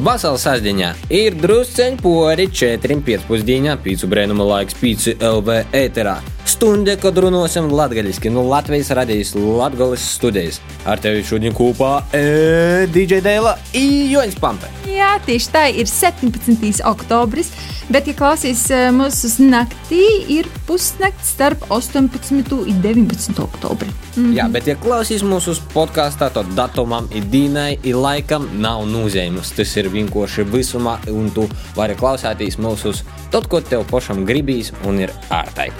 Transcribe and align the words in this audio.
Vasaras 0.00 0.46
sastāvdaļā 0.46 0.92
ir 1.12 1.36
drusceņi 1.36 1.98
pori 2.00 2.48
4,5 2.48 3.76
pīcu 3.84 4.08
brēnuma 4.08 4.46
laiks, 4.54 4.78
pīci 4.80 5.18
LV 5.20 5.58
ēterā. 5.76 6.16
Stunde, 6.48 6.96
kad 6.98 7.18
runāsim 7.18 7.68
latviešu, 7.70 8.30
no 8.34 8.42
Latvijas 8.48 8.90
radijas 8.90 9.34
Latvijas 9.34 10.06
studijas. 10.16 10.60
Ar 10.86 10.98
tevi 10.98 11.22
šodien 11.22 11.54
kopā 11.54 12.00
e, 12.10 12.86
DJ 12.90 13.20
Dēla 13.22 13.54
un 13.78 13.84
Joņš 14.10 14.38
Pampe. 14.42 14.70
Jā, 14.90 15.14
tieši 15.22 15.50
tā 15.54 15.62
ir 15.70 15.86
17. 15.86 16.82
oktobris, 16.88 17.52
bet, 17.92 18.10
ja 18.10 18.16
klausīs 18.18 18.64
e, 18.74 18.80
mūsu 18.94 19.30
naktī, 19.46 20.02
ir 20.34 20.50
pusnakts 20.66 21.30
starp 21.36 21.62
18. 21.70 22.34
un 22.58 22.82
19. 22.82 23.38
oktobri. 23.42 23.88
Mm 24.16 24.26
-hmm. 24.26 24.34
Jā, 24.36 24.48
bet, 24.52 24.66
ja 24.66 24.74
klausīs 24.76 25.22
mūsu 25.22 25.54
podkāstā, 25.74 26.30
tad 26.32 26.46
datumam, 26.56 27.08
idīnai, 27.14 27.78
ir 27.82 27.96
laikam 27.96 28.48
nav 28.58 28.84
nozīmes. 28.86 29.54
Tas 29.56 29.76
ir 29.76 29.81
vienkārši 29.90 30.44
visumā, 30.52 30.98
un 31.10 31.30
tu 31.34 31.48
vari 31.76 31.96
klausīties 31.98 32.60
mūsu 32.62 32.94
tot, 33.32 33.48
ko 33.48 33.62
tev 33.64 33.86
pašam 33.90 34.26
gribīs 34.28 34.72
un 34.86 35.00
ir 35.02 35.14
ārtai. 35.30 35.70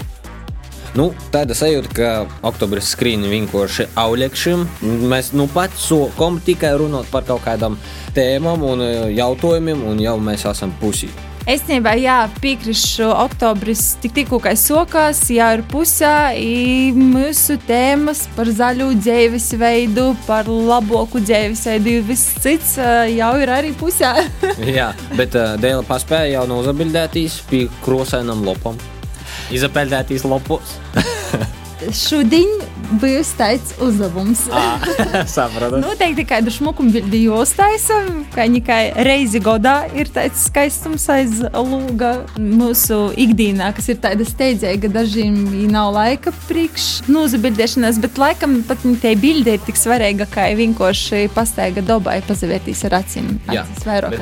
Nu, 0.93 1.07
tāda 1.33 1.55
sajūta, 1.57 1.89
ka 1.97 2.09
oktobris 2.45 2.91
skrīna 2.93 3.31
vienkārši 3.31 3.87
auļekšiem. 3.97 4.65
Mēs 5.09 5.31
nu 5.33 5.47
pat 5.49 5.73
sākam 5.81 6.37
tikai 6.45 6.75
runāt 6.77 7.09
par 7.09 7.25
kaut 7.25 7.41
kādām 7.47 7.79
tēmām 8.13 8.61
un 8.67 8.85
e, 8.85 8.91
jautājumiem, 9.17 9.81
un 9.89 10.03
jau 10.03 10.19
mēs 10.21 10.45
esam 10.51 10.75
pusī. 10.81 11.09
Es 11.43 11.65
jā, 11.67 12.17
piekrītu, 12.39 13.09
oktobris 13.11 13.97
tik, 13.99 14.13
tikko 14.15 14.37
kā 14.39 14.53
sokās, 14.55 15.25
jau 15.27 15.49
ir 15.57 15.63
pusē, 15.67 16.31
mūsu 16.95 17.57
tēmas 17.67 18.29
par 18.37 18.47
zaļu 18.47 18.93
dzīvesveidu, 18.95 20.05
par 20.23 20.47
labāku 20.47 21.19
dzīvesveidu, 21.19 21.97
viss 22.07 22.37
cits 22.39 22.77
jau 23.11 23.33
ir 23.43 23.51
arī 23.51 23.73
pusē. 23.75 24.13
jā, 24.79 24.93
bet 25.17 25.35
uh, 25.35 25.57
Dēla 25.59 25.83
paspēja 25.87 26.37
jau 26.37 26.45
nozabildētīs 26.53 27.41
pie 27.51 27.65
krosainam 27.83 28.45
lopam. 28.47 28.79
Izapeldētīs 29.51 30.23
lopus. 30.23 30.77
Šodien 31.91 32.49
būs 33.01 33.33
tāds 33.37 33.73
uzdevums. 33.83 34.45
Sapratu. 35.35 35.79
Noteikti 35.83 36.25
kādu 36.27 36.53
šmuku 36.53 36.85
bildi 36.93 37.23
jāuztaisa. 37.25 37.99
Kā 38.33 38.47
tikai 38.51 38.81
reizi 39.07 39.41
gadā 39.43 39.75
ir 39.97 40.11
tāds 40.13 40.45
skaistums 40.47 41.05
aiz 41.11 41.41
lūga 41.43 42.13
mūsu 42.39 42.99
ikdienā, 43.19 43.71
kas 43.75 43.89
ir 43.93 43.99
tāda 44.03 44.27
steidzīga. 44.27 44.91
Dažiem 44.93 45.37
nav 45.71 45.93
laika 45.95 46.33
priekš 46.47 47.07
nozabildēšanās, 47.11 47.99
bet 48.03 48.19
laikam 48.21 48.59
pat 48.67 48.83
tie 49.01 49.15
bildi 49.19 49.57
ir 49.57 49.63
tik 49.65 49.79
svarīga, 49.79 50.27
kā 50.29 50.49
vienkārši 50.57 51.27
pastaiga 51.33 51.83
dabai 51.85 52.19
pazavērtīs 52.27 52.83
ar 52.89 52.99
acīm. 53.01 53.31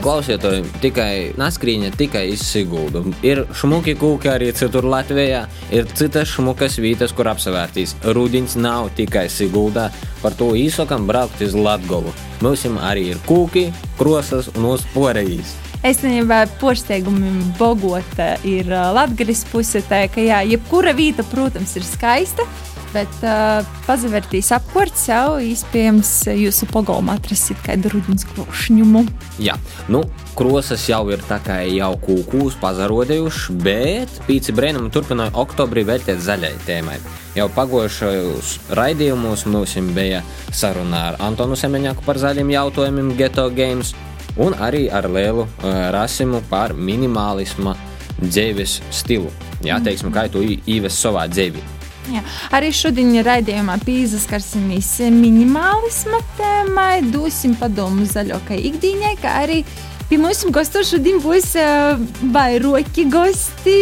Klausiet, 0.01 0.45
tikai 0.83 1.11
naskrīņa 1.39 1.93
tikai 1.99 2.25
izsigulda. 2.33 3.03
Ir 3.25 3.43
šmuki 3.57 3.95
kūki 3.99 4.31
arī 4.31 4.51
citur 4.57 4.87
Latvijā, 4.89 5.45
ir 5.73 5.89
citas 5.97 6.31
šmukas 6.31 6.79
vietas, 6.81 7.13
kur 7.15 7.29
apsevērtīs. 7.51 7.95
Rūdiņš 8.03 8.55
nav 8.61 8.91
tikai 8.95 9.27
Siguldā, 9.29 9.89
par 10.21 10.33
to 10.37 10.53
īsokam 10.55 11.07
braukt 11.07 11.41
uz 11.41 11.53
Latgovu. 11.55 12.13
Mums 12.41 12.65
arī 12.65 13.11
ir 13.11 13.19
kūki, 13.27 13.71
krosas 13.97 14.49
un 14.55 14.71
uzporējīs. 14.73 15.57
Es 15.83 16.03
nezinu, 16.03 16.29
porsteigumi 16.61 17.31
Bogota 17.57 18.35
ir 18.45 18.67
Latvijas 18.69 19.43
puse. 19.49 19.81
Tā 19.81 20.05
ka 20.13 20.21
jā, 20.21 20.43
jebkura 20.45 20.93
vieta, 20.93 21.23
protams, 21.23 21.75
ir 21.75 21.83
skaista. 21.83 22.45
Bet 22.91 23.21
uh, 23.23 23.61
pazavērtīs 23.85 24.49
apkārt 24.51 24.97
sev, 24.99 25.37
iespējams, 25.47 26.09
jūsu 26.35 26.67
pagalmā 26.73 27.15
atrasit 27.19 27.59
kādu 27.63 27.93
rudens 27.93 28.25
krošņumu. 28.33 29.05
Jā, 29.39 29.55
nu, 29.91 30.03
krosas 30.35 30.83
jau 30.89 31.05
ir 31.13 31.23
tā 31.29 31.39
kā 31.45 31.61
jau 31.71 31.93
kūkūs 32.03 32.59
pazarodējuši, 32.59 33.57
bet 33.63 34.21
pīci 34.27 34.55
brēnumi 34.57 34.91
turpināja 34.91 35.31
oktobrī 35.39 35.85
veltīt 35.87 36.19
zaļai 36.25 36.53
tēmai. 36.67 36.99
Jau 37.37 37.47
pagojušajos 37.55 38.57
raidījumos 38.75 39.47
mums 39.47 39.77
bija 39.95 40.19
saruna 40.51 41.05
ar 41.11 41.21
Antonu 41.23 41.55
Semeņaku 41.55 42.03
par 42.03 42.19
zaļiem 42.19 42.51
jautājumiem 42.51 43.15
Geto 43.15 43.47
Games 43.55 43.95
un 44.35 44.55
arī 44.59 44.89
ar 44.91 45.07
lielu 45.07 45.47
uh, 45.47 45.87
rasimu 45.95 46.43
par 46.51 46.75
minimālisma 46.75 47.77
dzīves 48.21 48.81
stilu. 48.91 49.31
Jā, 49.63 49.79
teiksim, 49.83 50.11
kā 50.11 50.27
tu 50.31 50.43
īves 50.43 50.97
savā 50.99 51.27
dzīvē. 51.31 51.80
Jā. 52.11 52.23
Arī 52.57 52.71
šodien 52.75 53.13
raidījumā 53.23 53.77
pieskarsimies 53.85 54.89
minimālisma 55.15 56.19
tēmai, 56.39 57.03
dosim 57.13 57.55
padomu 57.59 58.07
zaļākai 58.09 58.59
ikdienai, 58.71 59.15
kā 59.21 59.37
arī 59.45 59.61
pie 60.09 60.19
mums 60.19 60.43
gastos 60.51 60.91
šodien 60.91 61.21
būs 61.23 61.53
uh, 61.61 62.01
vairāki 62.35 63.07
gosti. 63.11 63.77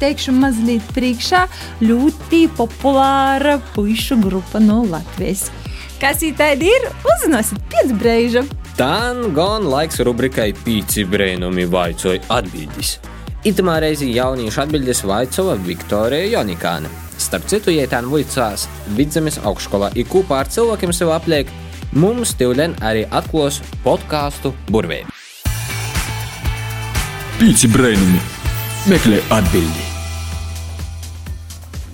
Teikšu 0.00 0.32
mazliet 0.36 0.84
priekšā 0.96 1.44
ļoti 1.84 2.46
populāra 2.56 3.58
puišu 3.74 4.20
grupa 4.24 4.62
no 4.62 4.82
Latvijas. 4.88 5.50
Kas 6.00 6.20
īstenībā 6.20 6.54
ir? 6.60 6.88
Uzzināsiet 7.08 7.60
pēc 7.72 7.92
brīža. 8.00 8.46
Tan 8.76 9.30
gan 9.36 9.68
laiks 9.72 10.02
rubrikai 10.04 10.50
Pīci 10.64 11.06
brēnumi 11.08 11.64
vaicoja 11.72 12.20
atbildes. 12.36 12.98
Itamā 13.46 13.76
reizē 13.78 14.08
jauniešu 14.10 14.58
atbildes 14.64 15.04
vaicova 15.06 15.52
Viktorija 15.62 16.26
Jonikāne. 16.32 16.88
Starp 17.22 17.44
citu, 17.46 17.70
ja 17.70 17.84
tā 17.86 18.00
vicās 18.02 18.64
vidzemes 18.96 19.38
augšskolā 19.38 19.92
ir 19.94 20.08
kopā 20.10 20.40
ar 20.42 20.50
cilvēkiem 20.50 20.90
sev 20.90 21.12
apliek, 21.14 21.52
mums 21.94 22.34
Tivlen 22.34 22.74
arī 22.82 23.04
atklās 23.06 23.60
podkāstu 23.84 24.50
burvē. 24.66 25.04
Pīci 27.38 27.70
brainumi 27.70 28.18
meklē 28.90 29.22
atbildi. 29.38 29.86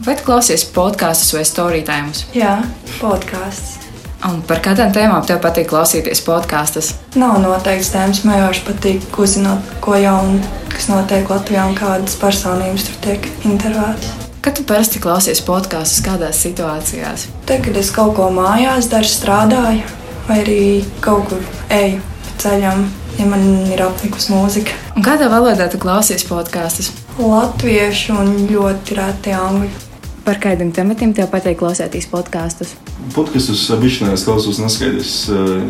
Vai 0.08 0.16
tu 0.16 0.24
klausies 0.24 0.64
podkāstus 0.72 1.36
vai 1.36 1.44
storytēmus? 1.44 2.24
Jā, 2.32 2.62
podkāsts. 2.96 3.81
Un 4.22 4.38
par 4.46 4.60
kādām 4.62 4.92
tēmām 4.94 5.24
tev 5.26 5.40
patīk 5.42 5.66
klausīties 5.72 6.20
podkāstus? 6.22 6.92
Nav 7.18 7.40
noteikts 7.42 7.90
tēmas, 7.90 8.20
man 8.22 8.38
vienkārši 8.38 8.62
patīk 8.68 9.18
uzzināt, 9.18 9.72
ko 9.82 9.96
jaunu, 9.98 10.38
kas 10.70 10.86
notiek 10.92 11.26
Latvijā 11.32 11.64
un 11.66 11.74
kādas 11.78 12.14
personības 12.20 12.86
tur 12.86 13.00
tiek 13.08 13.26
intervētas. 13.42 14.12
Kad 14.42 14.58
tu 14.58 14.66
parasti 14.66 15.02
klausies 15.02 15.42
podkāstus, 15.46 16.04
kādās 16.06 16.38
situācijās? 16.46 17.26
Tad, 17.50 17.64
kad 17.66 17.76
es 17.78 17.90
kaut 17.94 18.14
ko 18.18 18.30
mājās 18.34 18.90
daru, 18.90 19.10
strādāju, 19.10 19.84
vai 20.28 20.40
arī 20.44 20.64
kaut 21.02 21.28
kur 21.30 21.42
eju 21.74 22.00
pa 22.22 22.34
ceļam, 22.42 22.88
ja 23.18 23.30
man 23.30 23.48
ir 23.74 23.82
apnikusi 23.82 24.34
mūzika. 24.34 24.78
Un 24.94 25.06
kādā 25.06 25.30
valodā 25.30 25.66
tu 25.70 25.82
klausies 25.82 26.26
podkāstus? 26.30 26.94
Latviešu 27.18 28.18
un 28.22 28.36
ļoti 28.50 29.02
reti 29.02 29.34
angļu. 29.34 29.91
Par 30.27 30.41
kādiem 30.43 30.73
tematiem 30.75 31.13
tev 31.15 31.29
patīk 31.31 31.55
klausīties 31.61 32.09
podkāstus? 32.11 32.73
Podkastus 33.15 33.61
обычно 33.71 34.11
es 34.11 34.25
klausos 34.27 34.57
neskaidrs 34.59 35.29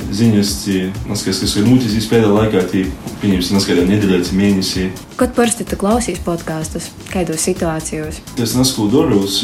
ziņas, 0.10 0.54
neskaidrs, 1.06 1.42
kas 1.44 1.52
ir 1.60 1.68
noticis 1.68 2.08
pēdējā 2.10 2.32
laikā, 2.34 2.64
tī, 2.72 2.88
pieņemsim, 3.22 3.60
neskaidrs 3.60 3.86
nedēļā, 3.92 4.22
mēnesī. 4.34 4.88
Kad 5.20 5.36
parasti 5.38 5.68
tu 5.70 5.78
klausies 5.78 6.18
podkāstus? 6.26 6.88
Kādos 7.14 7.46
situācijos? 7.46 8.18
Es 8.42 8.56
neskaidru 8.58 8.90
darbus, 8.96 9.44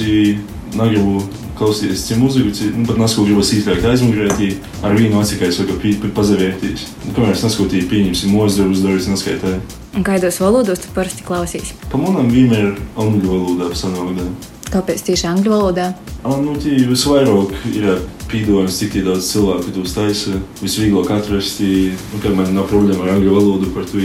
negribu 0.73 1.21
klausīties 1.59 2.07
citu 2.07 2.17
mūziku, 2.23 2.71
nu, 2.79 2.87
pat 2.89 2.97
neskaidru 3.03 3.27
gribas 3.29 3.53
īstenībā 3.53 3.91
aizmugurēt, 3.91 4.65
ar 4.81 4.97
vienu 4.97 5.21
aci, 5.21 5.37
es 5.45 5.61
varu 5.61 6.09
pazavērties. 6.17 6.87
Nu, 7.05 7.13
kamēr 7.13 7.35
es 7.35 7.45
neskaidru, 7.45 7.83
pieņemsim, 7.93 8.33
mūzikas 8.33 8.57
darbus, 8.63 8.81
darbus 8.87 9.11
neskaidru. 9.13 9.61
Un 9.93 10.09
kādos 10.09 10.41
valodos 10.41 10.81
tu 10.81 10.89
parasti 10.97 11.21
klausies? 11.21 11.75
Pa 11.93 12.01
manam 12.01 12.33
vienmēr 12.33 12.73
angļu 12.97 13.29
valodā 13.29 13.69
sanāk. 13.77 14.25
Kāpēc 14.72 15.02
tieši 15.06 15.28
angļu 15.30 15.52
valodā? 15.54 15.88
Nu, 16.28 16.54
tie 16.60 16.82
visvairāk 16.88 17.54
ir 17.72 17.86
pīdojums, 18.28 18.76
cik 18.82 18.98
daudz 19.06 19.30
cilvēku 19.30 19.72
to 19.72 19.84
taisa. 19.88 20.36
Visvieglāk 20.60 21.12
atrast, 21.14 21.62
nu, 21.64 22.20
kad 22.20 22.36
man 22.36 22.52
nav 22.56 22.68
problēma 22.68 23.06
ar 23.06 23.14
angļu 23.16 23.36
valodu, 23.38 23.72
par 23.72 23.88
to 23.88 24.02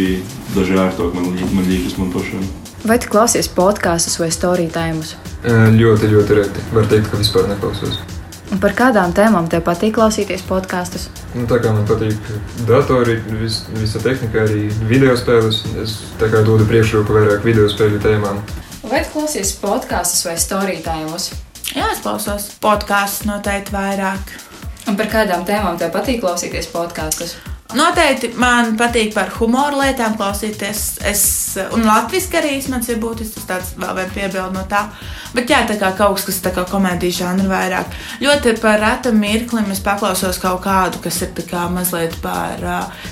daži 0.55 0.79
ērtāk 0.79 1.17
man, 1.17 1.33
man 1.57 1.67
liekas 1.67 1.97
man 1.99 2.13
pašam. 2.15 2.47
Vai 2.87 2.97
tu 2.99 3.11
klausies 3.11 3.47
podkāstus 3.51 4.19
vai 4.19 4.31
story 4.31 4.69
tēmus? 4.71 5.15
Ļoti, 5.43 6.09
ļoti 6.15 6.39
reti. 6.39 6.65
Var 6.75 6.87
teikt, 6.91 7.11
ka 7.11 7.19
vispār 7.19 7.47
neklausos. 7.51 7.99
Un 8.53 8.59
par 8.61 8.75
kādām 8.77 9.13
tēmām 9.15 9.47
tev 9.49 9.63
patīk 9.65 9.95
klausīties 9.95 10.43
podkāstus? 10.45 11.07
Nu, 11.33 11.47
tā 11.49 11.57
kā 11.63 11.71
man 11.73 11.87
patīk 11.89 12.19
datori, 12.67 13.17
vis, 13.39 13.63
visa 13.79 14.01
tehnika, 14.03 14.43
arī 14.45 14.67
video 14.87 15.15
spēles. 15.17 15.63
Es 15.81 15.95
dodu 16.21 16.67
priekšroku 16.69 17.15
vairāk 17.15 17.47
video 17.47 17.65
spēļu 17.71 18.03
tēmām. 18.03 18.43
Vai 18.83 18.99
tu 18.99 19.13
klausies 19.13 19.53
podkāstus 19.61 20.25
vai 20.27 20.33
storytēmus? 20.35 21.29
Jā, 21.71 21.85
es 21.93 22.01
klausos 22.03 22.49
podkāstus 22.59 23.23
noteikti 23.29 23.71
vairāk. 23.71 24.33
Un 24.91 24.99
par 24.99 25.07
kādām 25.13 25.45
tēmām 25.47 25.79
tev 25.79 25.93
patīk 25.95 26.19
klausīties 26.19 26.67
podkāstus? 26.73 27.37
Noteikti 27.73 28.29
man 28.37 28.75
patīk 28.77 29.13
par 29.15 29.31
humoru 29.39 29.81
lietām 29.81 30.17
klausīties. 30.19 30.83
Es, 31.09 31.23
un 31.73 31.87
latviešu 31.87 32.37
arī 32.39 32.55
man 32.69 32.85
ir 32.85 32.99
būtisks 33.01 33.47
tāds 33.49 33.73
vēl 33.79 33.95
viens 33.97 34.13
piebildu 34.13 34.53
no 34.57 34.65
tā. 34.69 34.85
Bet 35.33 35.49
jā, 35.49 35.63
tā 35.65 35.79
kā 35.81 35.89
kaut 35.97 36.19
kas, 36.19 36.27
kas 36.27 36.41
tā 36.45 36.51
kā 36.53 36.65
komēdijas 36.69 37.17
žanra 37.23 37.49
vairāk. 37.49 37.95
Ļoti 38.21 38.53
par 38.61 38.77
retam 38.81 39.17
mirklim 39.17 39.71
es 39.73 39.81
paklausos 39.81 40.37
kaut 40.41 40.61
kādu, 40.65 41.01
kas 41.01 41.21
ir 41.25 41.33
kā 41.49 41.65
mazliet 41.73 42.13
par 42.21 42.61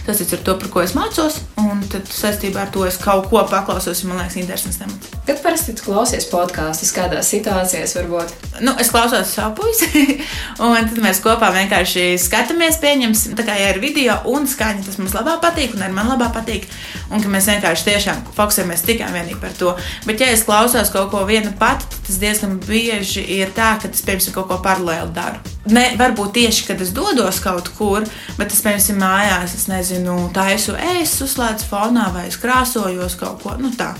tas 0.06 0.22
ir 0.22 0.44
to, 0.46 0.56
par 0.62 0.70
ko 0.70 0.84
es 0.86 0.94
mācos, 0.98 1.40
un 1.62 1.82
tad 1.90 2.10
saistībā 2.12 2.66
ar 2.66 2.72
to 2.74 2.86
es 2.86 3.00
kaut 3.02 3.28
ko 3.32 3.42
paklausos, 3.50 4.04
jo 4.04 4.12
man 4.12 4.22
liekas 4.22 4.38
interesants 4.42 4.78
temats. 4.82 5.10
Kad 5.26 5.42
parasti 5.42 5.74
klausies 5.82 6.28
podkāstus, 6.30 6.94
kādās 6.94 7.32
situācijās 7.34 7.96
varbūt? 7.98 8.34
Nu, 8.66 8.76
es 8.82 8.92
klausos 8.94 9.34
savu 9.34 9.62
puisi, 9.62 10.20
un 10.64 10.78
tad 10.78 11.02
mēs 11.02 11.22
kopā 11.24 11.50
vienkārši 11.58 12.06
skatāmies, 12.22 12.78
pieņemsim, 12.84 13.34
tā 13.40 13.46
kā 13.48 13.58
ja 13.58 13.74
ir 13.74 13.82
video 13.82 14.20
un 14.30 14.46
skaņa, 14.52 14.86
tas 14.86 15.00
mums 15.02 15.16
labāk 15.16 15.42
patīk, 15.44 15.76
un 15.76 15.86
arī 15.86 15.96
man 15.96 16.12
labāk 16.12 16.34
patīk, 16.36 16.68
un 17.10 17.24
ka 17.24 17.32
mēs 17.32 17.50
vienkārši 17.52 17.88
tiešām 17.88 18.22
fokusējamies 18.38 18.86
tikai 18.88 19.10
un 19.10 19.18
vienīgi 19.18 19.40
par 19.42 19.56
to. 19.58 19.74
Bet, 20.08 20.22
ja 20.22 20.32
es 20.34 20.46
klausos 20.48 20.92
kaut 20.94 21.12
ko 21.14 21.24
viena 21.30 21.54
pati, 21.60 21.88
tad 21.92 22.10
tas 22.10 22.20
diezgan 22.22 22.60
bieži 22.66 23.24
ir 23.40 23.54
tā, 23.56 23.74
ka 23.82 23.90
es, 23.92 24.04
piemēram, 24.06 24.36
kaut 24.36 24.50
ko 24.52 24.60
paralēli 24.66 25.16
daru. 25.16 25.42
Ne, 25.72 25.92
varbūt 26.00 26.36
tieši, 26.40 26.68
kad 26.72 26.82
es 26.84 26.94
dodos 26.96 27.42
kaut 27.44 27.72
kur, 27.78 28.06
bet 28.40 28.54
es, 28.54 28.62
piemēram, 28.66 29.02
mājās, 29.02 29.56
es 29.58 29.68
nezinu, 29.72 30.18
taisu 30.36 30.76
ēst, 30.76 31.24
uzslēdzu 31.26 31.70
fonā 31.72 32.12
vai 32.16 32.28
es 32.30 32.40
krāsojos 32.42 33.18
kaut 33.22 33.44
ko 33.46 33.58
nu 33.62 33.74
tā. 33.78 33.94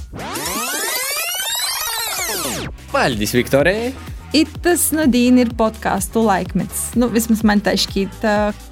Paldies, 2.92 3.36
Viktorijai! 4.32 4.62
Tas 4.62 4.84
no 4.94 5.08
Dīna 5.10 5.42
ir 5.42 5.50
podkāstu 5.58 6.22
laikmets. 6.22 6.92
Nu, 7.00 7.08
vismaz 7.12 7.42
man 7.48 7.64
tā 7.66 7.74
šķiet. 7.80 8.22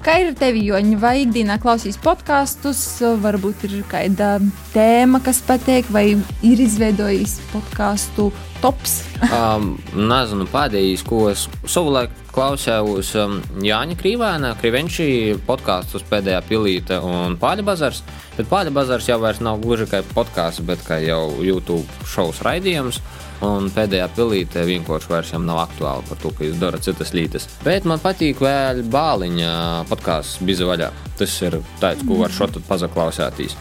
Kā 0.04 0.14
ir 0.22 0.30
ar 0.30 0.36
tevi, 0.38 0.62
Joņa, 0.68 0.98
vai 1.02 1.16
ikdienā 1.24 1.58
klausīs 1.60 1.98
podkāstus, 2.00 3.00
varbūt 3.20 3.66
ir 3.66 3.74
kāda 3.90 4.36
tēma, 4.70 5.18
kas 5.24 5.42
patīk, 5.44 5.90
vai 5.90 6.04
ir 6.46 6.62
izveidojis 6.62 7.40
podkāstu 7.50 8.30
tops? 8.62 9.00
um, 9.34 9.74
nezinu, 9.98 10.46
pēdējais, 10.52 11.04
ko 11.04 11.24
es 11.32 11.48
savulaik 11.66 12.14
klausījos 12.30 13.10
um, 13.18 13.40
Jāņa 13.66 13.98
Krīvēna, 13.98 14.54
Krivenčī 14.62 15.10
podkāstus 15.48 16.06
pēdējā 16.06 16.44
pilīte 16.46 17.00
un 17.02 17.34
Pāļa 17.40 17.66
bazars. 17.66 18.04
Bet 18.38 18.48
Pāļa 18.48 18.72
bazars 18.72 19.10
jau 19.10 19.18
vairs 19.20 19.42
nav 19.42 19.58
gluži 19.64 19.90
kā 19.90 20.04
podkāsts, 20.14 20.62
bet 20.64 20.86
kā 20.86 21.02
jau 21.02 21.24
YouTube 21.42 22.06
šovs 22.08 22.44
raidījums. 22.46 23.02
Un 23.46 23.70
pēdējā 23.72 24.06
pilīte 24.12 24.62
vienkārši 24.68 25.08
vairs 25.08 25.32
nav 25.40 25.62
aktuāla 25.62 26.04
par 26.04 26.18
to, 26.20 26.32
ka 26.36 26.44
jūs 26.44 26.58
darat 26.60 26.84
citas 26.84 27.14
lietas. 27.16 27.48
Bet 27.64 27.86
man 27.88 28.02
patīk 28.02 28.42
vēl 28.44 28.82
bāliņa 28.92 29.52
podkāsts 29.88 30.42
Biza 30.44 30.68
vaļā. 30.68 30.90
Tas 31.16 31.36
ir 31.46 31.56
tāds, 31.80 32.04
ko 32.04 32.20
var 32.20 32.34
šodien 32.36 32.66
pazaklausēties. 32.68 33.56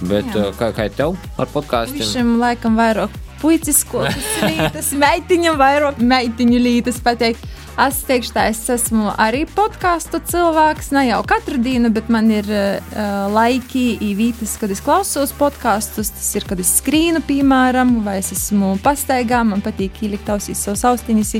Bet 0.00 0.26
Jā. 0.34 0.48
kā, 0.58 0.70
kā 0.74 0.88
tev 0.96 1.14
ar 1.38 1.50
podkāstiem? 1.52 2.06
Šim 2.08 2.36
laikam 2.40 2.78
vairāk 2.80 3.14
puicisko 3.40 4.02
lietas, 4.42 4.92
meitiņam 5.04 5.58
vairāk 5.60 6.00
meitiņu 6.02 6.60
lietas 6.66 7.00
pateikt. 7.04 7.46
Es 7.78 8.00
teikšu, 8.04 8.32
tā 8.34 8.48
es 8.50 8.60
esmu 8.72 9.12
arī 9.20 9.44
podkāstu 9.48 10.18
cilvēks. 10.26 10.90
Ne 10.96 11.06
jau 11.06 11.20
katru 11.28 11.60
dienu, 11.62 11.88
bet 11.94 12.10
man 12.12 12.28
ir 12.32 12.48
uh, 12.50 12.80
laiki, 13.30 13.94
īvītas, 14.04 14.56
kad 14.60 14.72
es 14.74 14.82
klausos 14.84 15.32
podkāstus. 15.38 16.10
Tas 16.16 16.30
ir, 16.36 16.46
kad 16.50 16.60
es 16.60 16.72
skrīnu, 16.80 17.22
piemēram, 17.28 18.00
vai 18.04 18.18
es 18.20 18.32
esmu 18.34 18.74
pastaigā. 18.84 19.44
Man 19.46 19.62
patīk 19.64 20.02
ielikt 20.04 20.28
ausīs 20.34 20.60
savus 20.66 20.84
austiņus. 20.90 21.36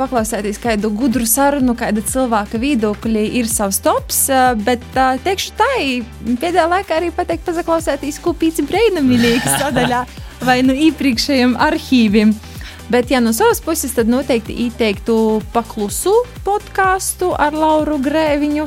Paklausēties 0.00 0.60
kādu 0.60 0.90
gudru 0.96 1.26
sarunu, 1.28 1.74
kāda 1.78 2.02
cilvēka 2.08 2.60
viedokļa 2.60 3.24
ir 3.40 3.48
savs 3.48 3.80
tops. 3.84 4.26
Bet 4.66 4.84
uh, 4.96 5.16
teikšu 5.22 5.56
tā, 5.60 5.72
pēdējā 6.42 6.68
laikā 6.74 6.98
arī 6.98 7.12
pateikt, 7.14 7.48
paklausēties, 7.62 8.20
ko 8.24 8.34
pīci 8.36 8.66
brīnumīgi 8.68 9.38
sadaļā 9.62 10.04
vai 10.44 10.60
nu 10.66 10.76
iepriekšējiem 10.88 11.56
arhīviem. 11.60 12.34
Bet, 12.90 13.10
ja 13.10 13.20
no 13.22 13.30
savas 13.32 13.60
puses, 13.62 13.92
tad 13.94 14.08
noteikti 14.10 14.56
ieteiktu 14.64 15.14
paklusu 15.54 16.10
podkāstu 16.42 17.30
ar 17.38 17.54
Lauru 17.54 18.00
Grēviņu. 18.02 18.66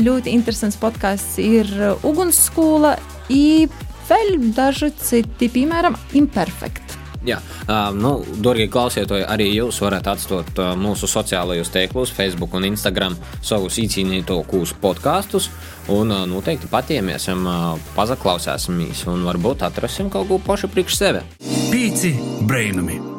Ļoti 0.00 0.32
interesants 0.32 0.78
podkāsts 0.80 1.36
ir 1.42 1.68
Ugunsskola, 2.06 2.94
un 3.28 3.68
vēl 4.08 4.38
daži 4.56 4.88
citi, 4.96 5.50
piemēram, 5.52 5.98
Imperfect. 6.16 6.96
Jā, 7.26 7.40
um, 7.66 7.98
nu, 7.98 8.12
darbie 8.40 8.68
klausītāji, 8.72 9.26
arī 9.28 9.50
jūs 9.50 9.82
varat 9.82 10.06
atstāt 10.14 10.62
uh, 10.62 10.72
mūsu 10.78 11.10
sociālajos 11.10 11.68
tīklos, 11.74 12.14
Facebook 12.14 12.54
un 12.56 12.70
Instagram 12.70 13.18
savus 13.42 13.76
īcīnītos 13.82 14.72
podkastus. 14.80 15.50
Un 15.92 16.14
uh, 16.14 16.24
noteikti 16.30 16.70
patiemiesim, 16.72 17.44
uh, 17.44 17.92
pazaklausēsimies 17.98 19.04
un 19.12 19.28
varbūt 19.28 19.66
atrasim 19.68 20.08
kaut 20.14 20.30
ko 20.30 20.40
pašu 20.46 20.72
priekš 20.72 20.98
sevi. 21.02 21.24
Pīci 21.68 22.16
brainami! 22.48 23.17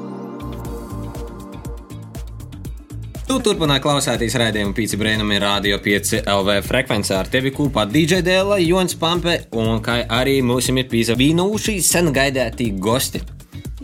Tu 3.29 3.35
turpināji 3.45 3.83
klausēties 3.83 4.33
raidījumu 4.41 4.73
Pīci 4.73 4.97
Brēnam 4.97 5.29
ir 5.35 5.43
Rādio 5.43 5.77
5 5.85 6.23
LV 6.23 6.55
frekvencē 6.65 7.19
ar 7.19 7.27
tevi 7.29 7.51
kopā 7.53 7.83
DJ 7.85 8.23
Dēla, 8.25 8.57
Jons 8.63 8.95
Pampe 8.97 9.35
un 9.53 9.83
kā 9.85 9.99
arī 10.17 10.39
mums 10.41 10.65
ir 10.71 10.79
pīza 10.89 11.13
vīnūši 11.19 11.75
sen 11.85 12.09
gaidētī 12.15 12.71
gosti. 12.81 13.21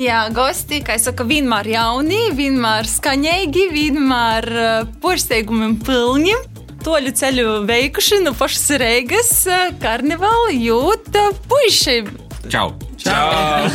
Jā, 0.02 0.24
gosti, 0.34 0.82
kā 0.82 0.98
es 0.98 1.06
saku, 1.06 1.28
vienmēr 1.30 1.70
jauni, 1.76 2.24
vienmēr 2.34 2.90
skaņīgi, 2.90 3.68
vienmēr 3.76 4.50
uh, 4.56 4.90
porsteigumiem 5.06 5.78
pilni. 5.86 6.34
Toļu 6.82 7.14
ceļu 7.22 7.56
veikuši 7.70 8.24
no 8.24 8.32
nu 8.34 8.40
pašas 8.42 8.80
Reigas, 8.82 9.32
uh, 9.46 9.70
karnevāli 9.78 10.58
jūt 10.66 11.22
uh, 11.22 11.32
puiši. 11.46 12.02
Čau! 12.50 12.72
Čau! 13.06 13.70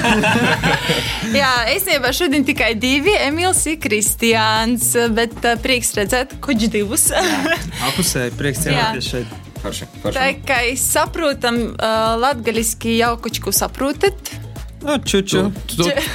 Jā, 1.41 1.53
īstenībā 1.71 2.11
šodien 2.17 2.44
tikai 2.47 2.73
divi- 2.79 3.15
Emīls 3.29 3.62
un 3.71 3.79
Kristiāns, 3.82 4.88
bet 5.15 5.37
uh, 5.44 5.55
prieks 5.62 5.94
redzēt, 5.99 6.35
kuģi 6.43 6.71
divus. 6.75 7.09
Apusēji, 7.91 8.35
prieks 8.41 8.65
cienīties 8.67 9.12
šeit. 9.12 9.38
Forši, 9.61 9.87
forši. 10.03 10.17
Tā 10.17 10.29
kā 10.49 10.61
saprotam, 10.81 11.61
uh, 11.77 12.15
latgaliski 12.19 12.97
jau 12.99 13.15
kuģku 13.23 13.55
saprotat. 13.55 14.32
No, 14.81 14.97
čuču. 15.05 15.50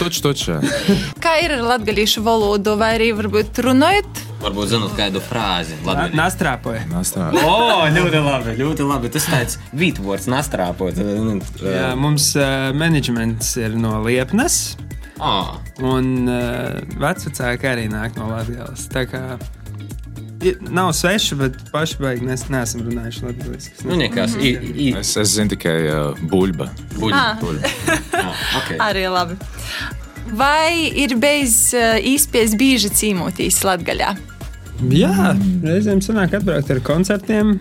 Toč, 0.02 0.22
toč. 0.26 0.48
Kā 1.22 1.38
ir 1.46 1.54
ar 1.60 1.68
latgalīšu 1.76 2.26
valodu, 2.26 2.74
vai 2.82 2.96
arī 2.98 3.12
varbūt 3.16 3.62
runājat? 3.62 4.25
Varbūt 4.46 4.70
zinot 4.70 4.94
kādu 4.94 5.22
frāzi. 5.26 5.74
Nastrāpoja. 6.14 6.84
Nastrāpoja. 6.92 7.46
O, 7.56 7.86
ļoti 7.90 8.22
labi, 8.22 8.54
ļoti 8.60 8.86
labi. 8.86 9.10
Tas 9.14 9.26
tāds 9.30 9.58
vītvords 9.74 10.30
nastrāpot. 10.30 11.00
Jā, 11.66 11.92
mums 11.98 12.32
uh, 12.38 12.70
menedžments 12.78 13.56
ir 13.58 13.74
no 13.80 13.98
Liepnes. 14.06 14.76
Oh. 15.18 15.56
Un 15.82 16.30
uh, 16.30 16.78
vecāki 17.02 17.70
arī 17.72 17.88
nāk 17.90 18.20
no 18.20 18.30
Latvijas. 18.30 18.86
Tā 18.94 19.08
kā 19.10 19.24
nav 20.70 20.92
sveši, 20.94 21.40
bet 21.40 21.58
paši 21.72 21.98
beigās 22.04 22.26
mēs 22.28 22.46
neesam 22.54 22.86
runājuši 22.86 23.26
latviešu. 23.26 23.74
Nu, 23.88 23.98
nekas, 23.98 24.38
i, 24.38 24.54
i. 24.76 24.92
Es, 25.00 25.16
es 25.18 25.34
zinu 25.40 25.56
tikai 25.56 25.78
uh, 25.90 26.24
buļbuļs. 26.30 26.86
Buļba. 27.00 27.24
Ah. 27.24 27.42
buļba. 27.42 27.74
ah, 28.22 28.46
okay. 28.62 28.78
Arī 28.92 29.08
labi. 29.10 29.40
Vai 30.36 30.92
ir 31.02 31.18
bijis 31.22 31.58
uh, 31.78 31.98
īstenībā 31.98 32.62
bieži 32.62 32.94
cīmoties 32.94 33.64
Latvijā? 33.66 34.14
Jā, 34.92 35.32
reizēm 35.64 36.02
sanāk 36.04 36.36
atbraukt 36.36 36.72
ar 36.74 36.82
koncertiem. 36.84 37.60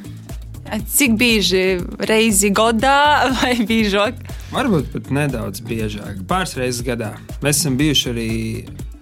Cik 0.91 1.19
bieži 1.21 1.79
reizi 2.09 2.51
gadā 2.55 3.29
vai 3.39 3.55
biežāk? 3.69 4.19
Varbūt 4.55 4.91
pat 4.95 5.13
nedaudz 5.15 5.63
biežāk, 5.67 6.25
pāris 6.31 6.57
reizes 6.59 6.83
gadā. 6.87 7.15
Mēs 7.45 7.61
esam 7.61 7.77
bijuši 7.79 8.11
arī 8.11 8.31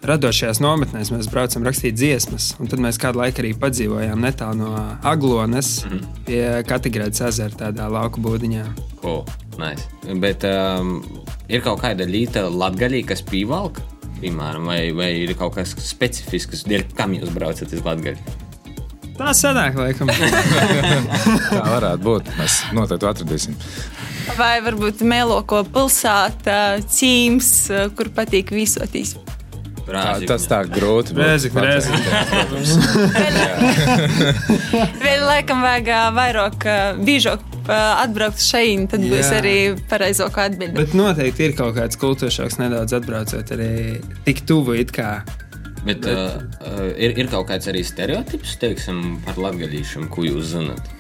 radošajās 0.07 0.61
nometnēs. 0.63 1.13
Mēs 1.15 1.31
braucam 1.31 1.65
rakstīt 1.67 1.97
dziesmas, 1.97 2.53
un 2.61 2.71
tad 2.71 2.83
mēs 2.83 2.99
kādu 3.01 3.23
laiku 3.23 3.45
arī 3.45 3.55
padzīvojām 3.59 4.21
netālu 4.25 4.65
no 4.65 4.73
Aglonas 5.07 5.85
mm 5.85 5.91
-hmm. 5.91 6.25
pie 6.27 6.43
Katigrādas 6.69 7.23
ezera, 7.29 7.55
tādā 7.67 7.89
lauku 7.91 8.21
būdiņā. 8.21 8.65
Cool. 9.01 9.25
Nice. 9.59 9.85
Bet 10.21 10.45
um, 10.45 11.03
ir 11.49 11.61
kaut 11.61 11.81
kāda 11.81 12.07
līnija 12.09 13.07
kas 13.07 13.23
pīvalk, 13.23 13.81
piemēram, 14.23 14.71
vai, 14.71 14.81
vai 14.97 15.11
ir 15.25 15.35
kaut 15.39 15.55
kas 15.59 15.75
specifisks, 15.87 16.65
dēļ 16.69 16.83
kam 16.97 17.11
jūs 17.19 17.31
braucat 17.35 17.75
uz 17.75 17.83
latgaļu? 17.85 18.19
Tā 19.19 19.29
sanāk, 19.37 19.77
laikam. 19.77 20.09
Tā 21.53 21.65
varētu 21.67 22.03
būt. 22.07 22.25
Mēs 22.39 22.53
noteikti 22.75 23.07
atradīsim. 23.11 23.55
Vai 24.39 24.55
varbūt 24.65 25.03
mēloko 25.07 25.65
pilsēta, 25.69 26.57
cīms, 26.89 27.51
kur 27.99 28.07
patīk 28.17 28.51
visoties? 28.55 29.17
Tā, 29.83 30.23
tas 30.25 30.47
tā 30.49 30.63
grūti. 30.71 31.13
Rēzik, 31.19 31.53
rēzik. 31.59 31.93
Vēl 35.03 35.27
laikam 35.27 35.59
vajag 35.67 35.89
vairāk, 36.17 36.65
biežāk 37.03 37.52
atbraukt 37.71 38.43
šeit, 38.43 38.89
tad 38.93 39.05
būs 39.07 39.29
Jā. 39.29 39.39
arī 39.41 39.57
pareizo 39.91 40.27
atbildi. 40.29 40.75
Bet 40.79 40.97
noteikti 40.99 41.49
ir 41.49 41.57
kaut 41.59 41.77
kāds 41.79 41.99
kultūršāks 42.01 42.59
nedaudz 42.63 42.97
atbraucot 42.99 43.55
arī 43.55 44.01
tik 44.27 44.45
tuvu 44.49 44.79
it 44.81 44.95
kā. 44.95 45.21
Bet, 45.83 46.05
Bet 46.05 46.07
uh, 46.07 46.93
ir, 46.95 47.17
ir 47.19 47.31
kaut 47.31 47.49
kāds 47.51 47.67
arī 47.71 47.83
stereotips, 47.87 48.55
teiksim, 48.63 49.19
par 49.27 49.39
latgadīšanu, 49.43 50.07
ko 50.15 50.23
jūs 50.29 50.53
zinat? 50.55 50.91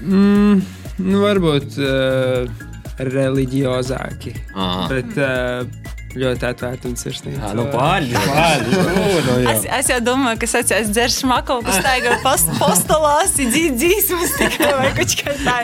Mm, 0.00 0.62
nu, 1.04 1.20
varbūt 1.20 1.76
uh, 1.84 2.48
reliģiozāki. 3.04 4.32
Aha. 4.54 4.86
Bet 4.88 5.20
uh, 5.20 5.68
ļoti 6.18 6.46
atvērti 6.48 6.90
un 6.90 6.96
sirsnīgi. 6.98 7.38
Jā, 7.38 7.52
nu 7.58 7.66
pārdi, 7.72 8.16
pārdi. 8.18 8.78
Nu, 8.80 9.36
jā. 9.44 9.54
Es, 9.54 9.66
es 9.78 9.90
jau 9.92 9.98
domāju, 10.04 10.40
ka 10.42 10.48
sacīs 10.50 10.90
dzers 10.90 11.20
šmako, 11.22 11.60
kas 11.66 11.80
staigā 11.82 12.16
post, 12.24 12.50
postolās, 12.58 13.36
dzīt 13.38 13.78
dzīsmas 13.78 14.36
tikai 14.40 14.72
vai 14.78 14.90
kaut 14.96 15.16
kā 15.20 15.36
tā. 15.44 15.58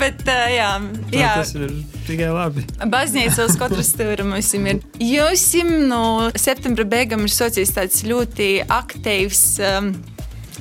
Bet, 0.00 0.24
uh, 0.26 0.46
jā, 0.54 0.72
Nu, 1.14 1.20
jā. 1.20 1.34
Tas 1.38 1.54
ir 1.54 1.74
tikai 2.08 2.30
labi. 2.34 2.64
Baznīca 2.90 3.46
uz 3.48 3.58
katru 3.60 3.84
stūri 3.86 4.26
mums 4.26 4.50
ir. 4.56 4.80
Jūs 5.02 5.46
no 5.88 6.02
septembra 6.38 6.86
beigām 6.88 7.26
ir 7.26 7.34
sociāls 7.34 7.74
tāds 7.76 8.02
ļoti 8.06 8.50
aktīvs. 8.66 9.44
Um, 9.62 9.94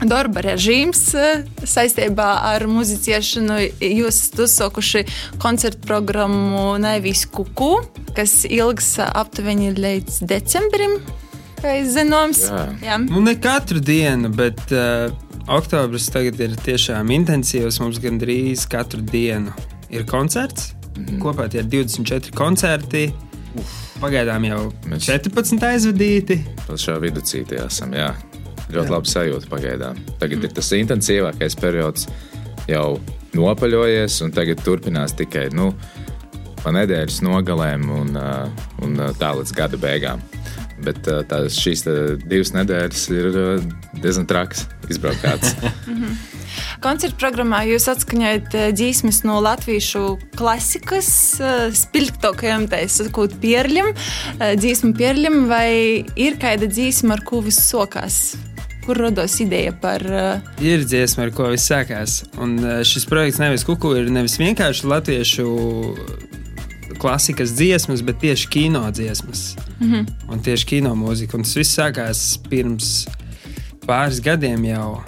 Darba 0.10 0.42
režīms 0.44 1.02
uh, 1.16 1.44
saistībā 1.64 2.30
ar 2.54 2.66
muziciešanu. 2.68 3.60
Jūs 3.80 4.20
esat 4.20 4.40
uzsākuši 4.46 5.04
koncertu 5.42 5.88
programmu 5.88 6.78
Naivis 6.82 7.26
Kuku, 7.32 7.76
kas 8.18 8.44
ilgs 8.50 8.96
aptuveni 9.06 9.72
līdz 9.78 10.22
decembrim, 10.30 11.00
zināms. 11.64 12.48
Jā. 12.50 12.64
Jā. 12.84 12.98
Nu, 13.06 13.22
ne 13.24 13.36
katru 13.40 13.80
dienu, 13.84 14.32
bet 14.36 14.60
uh, 14.76 15.14
oktobris 15.48 16.10
tagad 16.14 16.40
ir 16.44 16.58
tiešām 16.66 17.12
intensīvs. 17.16 17.80
Mums 17.84 18.02
gandrīz 18.04 18.68
katru 18.70 19.02
dienu 19.02 19.54
ir 19.94 20.06
koncerts. 20.10 20.74
Mm 20.98 21.06
-hmm. 21.06 21.22
Kopā 21.22 21.50
tie 21.50 21.60
ir 21.60 21.66
24 21.66 22.32
koncerti. 22.36 23.12
Pagaidām 24.02 24.46
jau 24.46 24.74
Mēs- 24.90 25.06
14 25.06 25.64
aizvadīti. 25.64 26.40
Pašā 26.68 27.00
viducītī 27.00 27.66
esam. 27.66 27.94
Jā. 27.94 28.14
Ļoti 28.72 28.93
labi 28.93 29.12
sajūta 29.12 29.50
pagaidām. 29.51 30.00
Tagad 30.22 30.46
ir 30.46 30.53
tas 30.55 30.72
intensīvākais 30.77 31.58
periods, 31.60 32.08
jau 32.70 33.00
nopaļojies, 33.36 34.22
un 34.25 34.34
tagad 34.36 34.62
turpinās 34.63 35.15
tikai 35.17 35.50
nu, 35.55 35.72
pa 36.63 36.72
nedēļas 36.75 37.24
nogalēm 37.25 37.89
un, 37.91 38.15
un 38.86 39.03
tā 39.20 39.34
līdz 39.39 39.55
gada 39.58 39.79
beigām. 39.82 40.24
Bet 40.84 41.05
tās, 41.05 41.58
šīs 41.60 41.86
tā, 41.86 41.93
divas 42.27 42.51
nedēļas 42.55 43.03
ir 43.13 43.36
diezgan 44.03 44.27
trakas 44.27 44.65
izbraukts. 44.91 45.53
Koncertu 46.84 47.15
programmā 47.22 47.62
jūs 47.70 47.88
atskaņojat 47.91 48.55
dziesmas 48.75 49.22
no 49.25 49.39
latviešu 49.43 50.17
klasikas, 50.38 51.10
spilgtākajiem, 51.79 52.67
tā 52.72 52.84
sakot, 52.91 53.34
pierļiem, 53.43 53.93
eh, 53.93 54.55
dziesmu 54.60 54.93
pierļiem, 55.00 55.46
vai 55.50 55.70
ir 56.20 56.39
kāda 56.41 56.67
dziesma, 56.70 57.17
ar 57.17 57.24
ko 57.27 57.41
viss 57.46 57.72
sokās? 57.72 58.20
Kur 58.84 59.00
radās 59.00 59.38
ideja 59.40 59.72
par 59.80 60.04
uh, 60.04 60.54
Ir 60.63 60.84
dziesma, 60.84 61.28
ar 61.28 61.34
ko 61.36 61.48
viss 61.54 61.70
sākās. 61.72 62.22
Un 62.44 62.58
uh, 62.60 62.82
šis 62.88 63.08
projekts 63.08 63.40
nevis 63.40 63.63
kuku 63.68 63.94
ir 64.02 64.12
nevis 64.12 64.36
vienkārši 64.42 64.90
latviešu 64.92 65.48
klasikas 67.00 67.56
dziesmas, 67.56 68.04
bet 68.06 68.20
tieši 68.24 68.50
kino 68.50 68.84
dziesmas. 68.92 69.56
Mhm. 69.80 70.06
Un 70.32 70.44
tieši 70.44 70.66
kino 70.66 70.94
mūzika. 70.96 71.36
Un 71.36 71.48
tas 71.48 71.56
viss 71.58 71.75
sākās 71.80 72.24
pirms 72.50 72.94
pāris 73.88 74.22
gadiem 74.24 74.63
jau. 74.70 75.02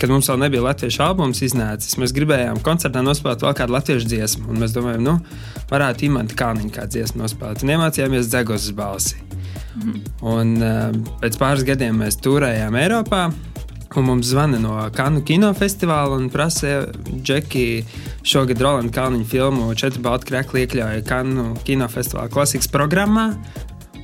Kad 0.00 0.10
mums 0.10 0.26
vēl 0.26 0.40
nebija 0.40 0.64
latviešu 0.64 1.02
albums 1.04 1.42
iznācis, 1.44 1.94
mēs 2.00 2.14
gribējām 2.16 2.58
koncertā 2.64 3.04
nospēlēt 3.04 3.44
vēl 3.44 3.54
kādu 3.58 3.76
latviešu 3.76 4.08
dziesmu. 4.10 4.48
Un 4.50 4.58
mēs 4.64 4.74
domājām, 4.74 5.04
nu, 5.04 5.18
varētu 5.70 6.08
imanta 6.08 6.38
kāniņu 6.40 6.72
kādu 6.74 6.96
dziesmu 6.96 7.22
nospēlēt. 7.22 7.62
Un 7.62 7.76
iemācījāmies 7.76 8.32
dzegos 8.32 8.72
balsi. 8.74 9.20
Un 10.22 10.54
uh, 10.60 10.92
pēc 11.22 11.38
pāris 11.40 11.64
gadiem 11.66 12.02
mēs 12.02 12.20
turējām 12.22 12.76
Eiropā. 12.80 13.30
Un 13.92 14.06
mums 14.08 14.30
zvana 14.30 14.56
no 14.56 14.72
Kanu 14.96 15.20
kinofestivāla 15.28 16.16
un 16.16 16.30
prasa, 16.32 16.86
Džeki, 17.12 17.66
šogad 18.24 18.62
Rolanda 18.64 18.94
Kalniņa 18.94 19.28
filmu 19.28 19.66
Četri 19.76 20.00
balti 20.04 20.30
krekli 20.30 20.64
iekļauja 20.64 21.04
Kanu 21.08 21.50
kinofestivāla 21.66 22.32
klasikas 22.32 22.70
programmā. 22.72 23.32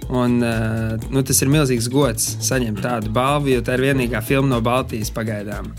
Un, 0.09 0.39
uh, 0.41 1.09
nu, 1.13 1.23
tas 1.25 1.41
ir 1.45 1.53
milzīgs 1.53 1.89
gods 1.93 2.31
saņemt 2.45 2.81
tādu 2.85 3.13
balvu, 3.13 3.55
jo 3.55 3.65
tā 3.65 3.77
ir 3.77 3.91
vienīgā 3.91 4.23
filma 4.25 4.55
no 4.55 4.61
Baltijas 4.65 5.13
pagaidām. 5.13 5.73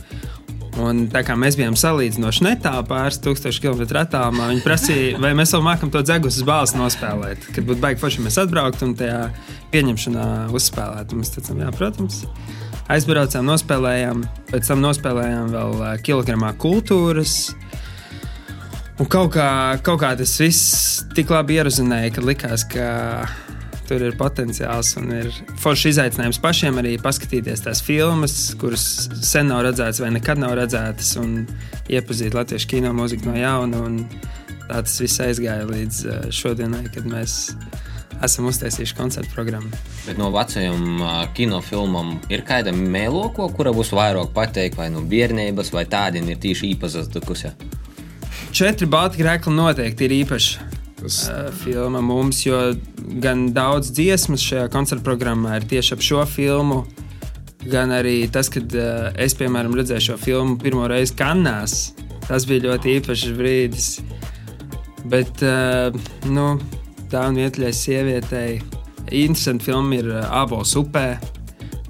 Un 0.80 1.08
tā 1.12 1.22
kā 1.28 1.36
mēs 1.40 1.58
bijām 1.60 1.76
salīdzinoši 1.80 2.46
netālu, 2.46 2.86
pāris 2.88 3.20
tūkstošu 3.24 3.64
kilometru 3.64 4.00
attālumā, 4.00 4.48
viņi 4.54 4.64
prasīja, 4.64 5.20
vai 5.22 5.34
mēs 5.38 5.52
vēl 5.56 5.66
mākam 5.66 5.92
to 5.92 6.02
dzegus 6.06 6.40
uz 6.40 6.46
balss 6.48 6.78
nospēlēt. 6.78 7.50
Kad 7.56 7.68
būtu 7.68 7.84
baigi 7.84 8.00
forši, 8.00 8.24
mēs 8.24 8.40
atbrauktu 8.44 8.88
un 8.88 8.96
tajā 9.00 9.20
pieņemšanā 9.74 10.26
uzspēlētu. 10.56 11.16
Un 11.16 11.24
Mēs 11.24 11.34
teicām, 11.36 11.60
jā, 11.66 11.74
protams. 11.76 12.22
Aizbraucām, 12.90 13.46
nospēlējām, 13.50 14.24
pēc 14.50 14.72
tam 14.72 14.80
nospēlējām 14.86 15.52
vēl 15.54 15.84
ā, 15.84 15.92
kilogramā 16.06 16.54
kultūras. 16.62 17.36
Un 19.00 19.08
kaut 19.08 19.34
kā, 19.36 19.50
kaut 19.86 20.02
kā 20.02 20.16
tas 20.20 20.34
viss 20.42 21.04
tik 21.16 21.30
labi 21.32 21.60
ierunāja, 21.60 22.16
ka 22.16 22.24
likās, 22.26 22.66
ka 22.72 22.88
tur 23.90 24.06
ir 24.06 24.18
potenciāls 24.20 24.94
un 25.02 25.12
ir 25.18 25.32
foršs 25.60 25.90
izaicinājums 25.96 26.42
pašiem 26.44 26.78
arī 26.82 26.96
paskatīties 27.02 27.66
tās 27.66 27.82
filmas, 27.86 28.38
kuras 28.62 28.86
sen 29.26 29.50
nav 29.50 29.66
redzētas 29.66 30.04
vai 30.04 30.14
nekad 30.16 30.42
nav 30.42 30.54
redzētas, 30.62 31.16
un 31.22 31.42
iepazīt 31.90 32.38
latviešu 32.38 32.76
kino 32.78 32.94
mūziku 32.94 33.32
no 33.32 33.40
jauna. 33.40 33.82
un 33.90 34.04
Tā 34.70 34.84
tas 34.86 35.00
viss 35.02 35.18
aizgāja 35.24 35.66
līdz 35.66 36.00
šodienai, 36.30 36.84
kad 36.94 37.08
mēs 37.10 37.56
esam 38.22 38.46
uztaisījuši 38.52 38.94
koncertu 39.00 39.34
programmu. 39.34 39.74
Bet 40.06 40.20
no 40.22 40.28
vecajām 40.36 41.02
kinofilmām 41.34 42.12
ir 42.30 42.44
kāda 42.46 42.74
mēloko, 42.76 43.48
kura 43.58 43.74
būs 43.74 43.90
vairāk 43.98 44.30
pateikt, 44.36 44.78
vai 44.78 44.92
no 44.94 45.02
bērnības, 45.02 45.74
vai 45.74 45.88
tāda 45.90 46.22
ir 46.22 46.38
tieši 46.44 46.76
īpazīstama. 46.76 47.56
Četri 48.54 48.86
balti 48.90 49.24
grēkli 49.24 49.56
noteikti 49.58 50.06
ir 50.06 50.16
īpaši. 50.20 50.79
Tas 51.00 51.20
uh, 51.32 51.48
filma 51.62 52.02
mums, 52.04 52.42
jo 52.44 52.58
gan 53.24 53.48
daudz 53.56 53.94
dziesmas 53.96 54.44
šajā 54.44 54.68
koncerta 54.74 55.06
programmā 55.06 55.60
ir 55.60 55.68
tieši 55.72 55.96
ap 55.96 56.04
šo 56.04 56.26
filmu, 56.28 56.82
gan 57.72 57.94
arī 57.96 58.22
tas, 58.32 58.52
kad 58.52 58.76
uh, 58.76 59.10
es, 59.16 59.36
piemēram, 59.40 59.78
redzēju 59.80 60.10
šo 60.10 60.20
filmu 60.20 60.60
pirmo 60.60 60.88
reizi 60.92 61.16
Kannās. 61.20 61.94
Tas 62.28 62.46
bija 62.46 62.68
ļoti 62.68 63.00
īpašs 63.00 63.32
brīdis. 63.40 63.90
Bet, 65.10 65.42
uh, 65.42 65.96
nu, 66.30 66.52
tā 67.10 67.26
un 67.32 67.40
vietlai 67.40 67.72
sievietei. 67.74 68.60
Interesanti 69.10 69.72
filma 69.72 69.98
ir 69.98 70.12
Abols 70.28 70.76
upē 70.78 71.08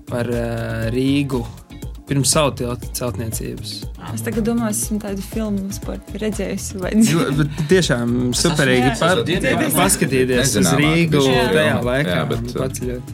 par 0.08 0.30
uh, 0.32 0.88
Rīgu 0.94 1.44
pirms 2.08 2.38
savu 2.38 2.56
tiltu 2.62 2.94
celtniecības. 2.96 3.88
Es 4.13 4.22
tagad 4.25 4.46
domāju, 4.48 4.74
esmu 4.74 5.00
tādu 5.03 5.22
filmu 5.22 5.70
redzējusi. 6.22 6.79
vai- 6.82 6.94
Jo, 6.96 7.25
bet 7.38 7.48
Tiešām 7.70 8.32
superīgi 8.34 8.94
pa, 9.00 9.10
paskatīties 9.75 10.56
uz 10.62 10.72
Rīgu 10.79 11.24
tajā 11.53 11.75
laikā. 11.84 12.15
Jā, 12.15 12.24
bet, 12.29 12.53
paceļot. 12.56 13.13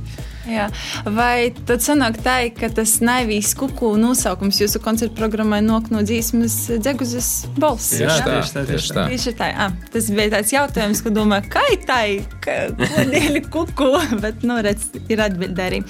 Jā. 0.50 0.68
Vai 1.10 1.50
tad 1.66 1.84
sanāk 1.86 2.20
tā, 2.24 2.36
ka 2.54 2.70
tas 2.74 2.98
naivīs 3.04 3.54
kuku 3.58 3.94
nosaukums 4.00 4.60
jūsu 4.62 4.82
koncertu 4.84 5.18
programmai 5.18 5.62
nok 5.66 5.90
no 5.94 6.04
dzīsmas 6.06 6.58
dzeguzes 6.84 7.30
balss? 7.58 7.96
Jā, 7.98 8.20
tā, 8.22 8.38
tieši 8.38 8.54
tā, 8.54 8.66
tieši 8.70 8.96
tā. 8.98 9.06
Tieši 9.12 9.34
tā, 9.40 9.50
ah, 9.66 9.74
tas 9.94 10.10
bija 10.14 10.34
tāds 10.36 10.54
jautājums, 10.54 11.02
ko 11.06 11.14
domāju, 11.16 11.50
kā 11.56 11.66
tā 11.88 12.00
ir, 12.14 12.30
kodēļ 12.46 13.42
kuku, 13.54 13.90
bet, 14.24 14.46
nu, 14.46 14.60
redz, 14.66 14.88
ir 15.10 15.26
atbilde 15.26 15.66
arī. 15.66 15.82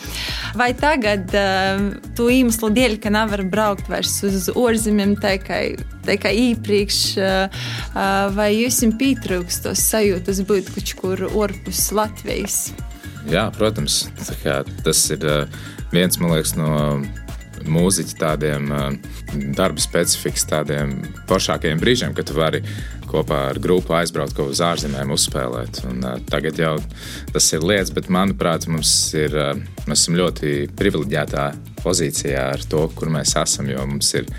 Vai 0.55 0.71
tagad 0.77 1.35
uh, 1.35 1.85
tu 2.17 2.29
iemeslu 2.31 2.71
dēļ, 2.75 2.97
ka 3.03 3.11
nevar 3.13 3.43
braukt 3.51 3.91
vairs 3.91 4.17
uz 4.27 4.49
ārzemēm, 4.55 5.17
tā 5.23 5.35
kā, 5.43 5.61
tā 6.07 6.19
kā 6.21 6.31
iepriekš, 6.31 7.03
uh, 7.19 7.69
vai 8.35 8.51
jums 8.55 8.83
pietrūkst 8.95 9.65
tos 9.67 9.83
sajūtas 9.91 10.43
būt 10.47 10.71
kaut 10.75 10.97
kur 11.01 11.27
ārpus 11.27 11.89
Latvijas? 11.95 12.59
Jā, 13.31 13.47
protams, 13.55 14.05
tas 14.85 14.99
ir 15.13 15.23
viens 15.93 16.19
liekas, 16.21 16.55
no 16.59 17.01
mūziķa 17.65 18.17
tādiem 18.19 18.69
darba 19.57 19.81
specifikas, 19.81 20.45
tādiem 20.49 20.99
foršākajiem 21.29 21.81
brīžiem, 21.81 22.13
kad 22.15 22.29
tu 22.29 22.37
vari 22.37 22.61
kopā 23.09 23.39
ar 23.51 23.59
grupu 23.61 23.95
aizbraukt 23.95 24.35
kaut 24.37 24.51
uz 24.53 24.61
ārzemēm, 24.65 25.13
uzspēlēt. 25.15 25.81
Un, 25.89 26.01
uh, 26.03 26.17
tagad 26.29 26.59
jau 26.59 26.73
tas 27.33 27.47
ir 27.55 27.65
lietas, 27.65 27.93
bet 27.95 28.11
manuprāt, 28.13 28.67
mums 28.71 28.91
ir, 29.17 29.35
uh, 29.35 29.53
mēs 29.85 30.03
esam 30.03 30.19
ļoti 30.19 30.55
privileģētā 30.77 31.47
pozīcijā 31.83 32.49
ar 32.55 32.65
to, 32.69 32.85
kur 32.97 33.11
mēs 33.13 33.35
esam, 33.41 33.69
jo 33.71 33.85
mums 33.87 34.11
ir 34.19 34.29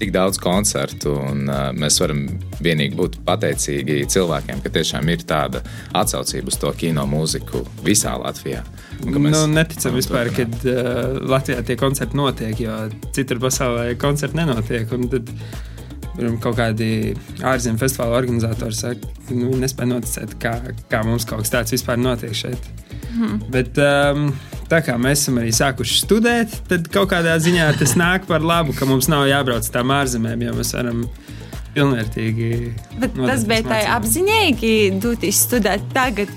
tik 0.00 0.12
daudz 0.14 0.40
koncertu, 0.40 1.12
un 1.30 1.46
uh, 1.48 1.70
mēs 1.76 2.00
varam 2.02 2.24
vienīgi 2.64 2.96
būt 2.98 3.18
pateicīgi 3.26 4.02
cilvēkiem, 4.10 4.62
ka 4.64 4.72
tiešām 4.74 5.08
ir 5.12 5.24
tāda 5.28 5.62
atsaucība 5.96 6.52
uz 6.52 6.58
to 6.60 6.72
kino 6.80 7.06
mūziku 7.10 7.64
visā 7.84 8.16
Latvijā. 8.20 8.62
Ka 9.00 9.16
mēs 9.16 9.36
Nu, 9.36 9.46
neticam 9.52 9.96
vispār, 9.96 10.32
kad 10.36 10.54
uh, 10.68 11.18
Latvijā 11.30 11.64
tie 11.66 11.76
koncerti 11.80 12.18
notiek, 12.18 12.56
jo 12.64 12.78
citur 13.16 13.40
pasaulē 13.42 13.92
koncerti 14.00 14.40
nenotiek. 14.40 14.92
un 14.96 15.08
Tad 15.12 15.32
piemēram, 16.20 16.38
kaut 16.42 16.58
kādi 16.58 16.90
ārzemju 17.46 17.80
festivāla 17.80 18.20
organizatori 18.20 18.76
saka, 18.76 19.12
ka 19.26 19.36
nu, 19.36 19.50
viņi 19.52 19.64
nespēja 19.64 19.92
noticēt, 19.94 20.36
kā, 20.42 20.54
kā 20.90 21.02
mums 21.06 21.28
kaut 21.28 21.44
kas 21.44 21.54
tāds 21.54 21.76
vispār 21.76 22.00
notiek 22.00 22.36
šeit. 22.36 22.70
Mhm. 23.10 23.38
Bet, 23.52 23.78
um, 23.80 24.30
tā 24.70 24.80
kā 24.86 24.96
mēs 25.00 25.24
esam 25.24 25.40
arī 25.42 25.50
sākuši 25.54 25.98
studēt, 26.04 26.54
tad 26.70 26.88
kaut 26.94 27.10
kādā 27.12 27.36
ziņā 27.42 27.72
tas 27.80 27.96
nāk 27.98 28.28
par 28.30 28.44
labu, 28.44 28.76
ka 28.76 28.88
mums 28.88 29.10
nav 29.10 29.26
jābrauc 29.30 29.66
uz 29.66 29.74
tām 29.74 29.92
ārzemēm, 29.94 30.46
jo 30.46 30.56
mēs 30.58 30.74
varam 30.76 31.04
pilnvērtīgi. 31.74 32.50
Bet 33.00 33.16
tas 33.18 33.46
bija 33.48 33.66
tā 33.66 33.80
apziņīgi 33.96 34.74
doties 35.02 35.44
studēt 35.46 35.90
tagad. 35.94 36.32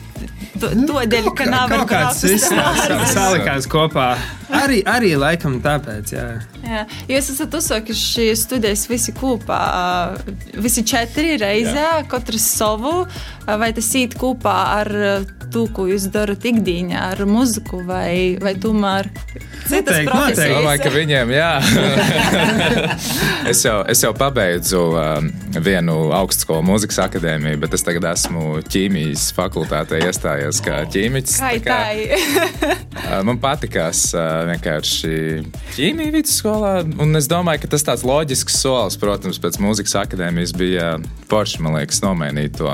to, 0.61 0.69
to 0.87 1.01
dēļ, 1.09 1.27
ka 1.35 1.47
nav 1.49 1.71
Kaut 1.71 1.89
kāds 1.89 2.21
izstāsts 2.29 3.13
salikās 3.15 3.67
kopā. 3.69 4.13
Arī, 4.53 4.81
arī 4.87 5.13
laikam 5.17 5.57
tāpēc, 5.63 6.13
jā. 6.13 6.27
Jā, 6.63 6.83
jūs 7.09 7.31
esat 7.33 7.55
uzsākuši 7.57 8.29
studijas 8.37 8.85
visi 8.87 9.15
kopā, 9.17 9.63
visi 10.53 10.85
četri 10.87 11.35
reizē, 11.41 12.05
katrs 12.11 12.45
savu. 12.59 13.01
Vai 13.43 13.73
tas 13.75 13.89
īt 13.99 14.15
kopā 14.19 14.57
ar 14.77 14.93
to, 15.53 15.65
ko 15.73 15.85
jūs 15.89 16.07
darat 16.13 16.43
ikdienā, 16.49 16.99
ar 17.13 17.23
muziku 17.29 17.83
vai, 17.85 18.35
vai 18.41 18.55
tomēr 18.59 19.09
citas 19.69 19.69
Noteikti, 19.69 20.09
profesijas? 20.09 20.37
noteikti. 20.37 20.55
Domāju, 20.57 20.81
ka 20.83 20.91
viņiem, 20.93 21.33
jā. 21.37 21.51
es, 23.51 23.63
jau, 23.65 23.77
es 23.93 24.03
jau 24.03 24.11
pabeidzu 24.17 24.81
um, 24.91 25.29
vienu 25.63 25.97
augstskolu 26.17 26.65
mūzikas 26.67 26.99
akadēmiju, 27.05 27.61
bet 27.63 27.77
es 27.77 27.85
tagad 27.85 28.09
esmu 28.13 28.63
ķīmijas 28.73 29.29
fakultātē 29.37 30.01
iestājies 30.07 30.61
kā 30.65 30.81
ķīmiķis. 30.93 31.39
Kā 31.43 31.53
tā 31.67 31.79
uh, 32.73 33.19
Man 33.27 33.39
patīkās 33.43 34.05
uh, 34.17 34.43
vienkārši 34.51 35.15
ķīmija 35.77 36.17
vidusskolā, 36.17 36.75
un 37.03 37.19
es 37.19 37.29
domāju, 37.31 37.63
ka 37.63 37.73
tas 37.75 37.85
tāds 37.87 38.05
loģisks 38.07 38.61
solis, 38.63 38.99
protams, 38.99 39.41
pēc 39.43 39.61
mūzikas 39.63 39.99
akadēmijas 40.03 40.55
bija 40.57 40.95
forši, 41.31 41.61
man 41.63 41.77
liekas, 41.79 42.03
nomainīt 42.05 42.57
to 42.59 42.73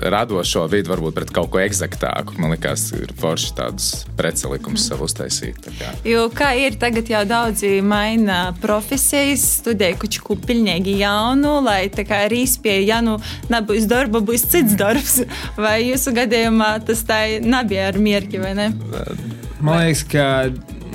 radošo 0.00 0.64
vidi, 0.72 0.90
varbūt 0.90 1.16
pret 1.16 1.32
kaut 1.34 1.50
ko 1.52 1.60
eksaktāku. 1.62 2.36
Man 2.40 2.54
liekas, 2.54 2.88
ir 2.96 3.12
forši 3.18 3.52
tādus 3.58 3.90
pretsalikumus 4.18 4.86
sev 4.88 5.02
uztaisīt. 5.04 5.60
tā 5.64 5.74
kā. 5.78 5.92
Jo 6.08 6.28
kā 6.32 6.52
ir 6.58 6.78
tagad, 6.80 7.08
jau 7.12 7.22
daudzi 7.28 7.74
maina 7.84 8.54
profesijas, 8.62 9.44
studē 9.60 9.92
kaut 10.00 10.18
ko 10.22 10.36
pilnīgi 10.36 10.98
jaunu, 11.02 11.58
lai 11.64 11.86
tā 11.92 12.06
kā 12.08 12.24
arī 12.26 12.42
izpēja, 12.46 12.86
ja 12.94 13.00
nu 13.04 13.18
nebūs 13.52 13.88
darba, 13.90 14.22
būs 14.24 14.48
cits 14.52 14.76
darbs. 14.78 15.20
Vai 15.56 15.82
jūsu 15.84 16.14
gadījumā 16.16 16.74
tas 16.86 17.04
tā 17.06 17.22
nebija 17.42 17.90
ar 17.92 17.98
mierki, 18.00 18.40
vai 18.42 18.54
ne? 18.58 18.70
Man 19.62 19.84
liekas, 19.84 20.02
ka 20.10 20.26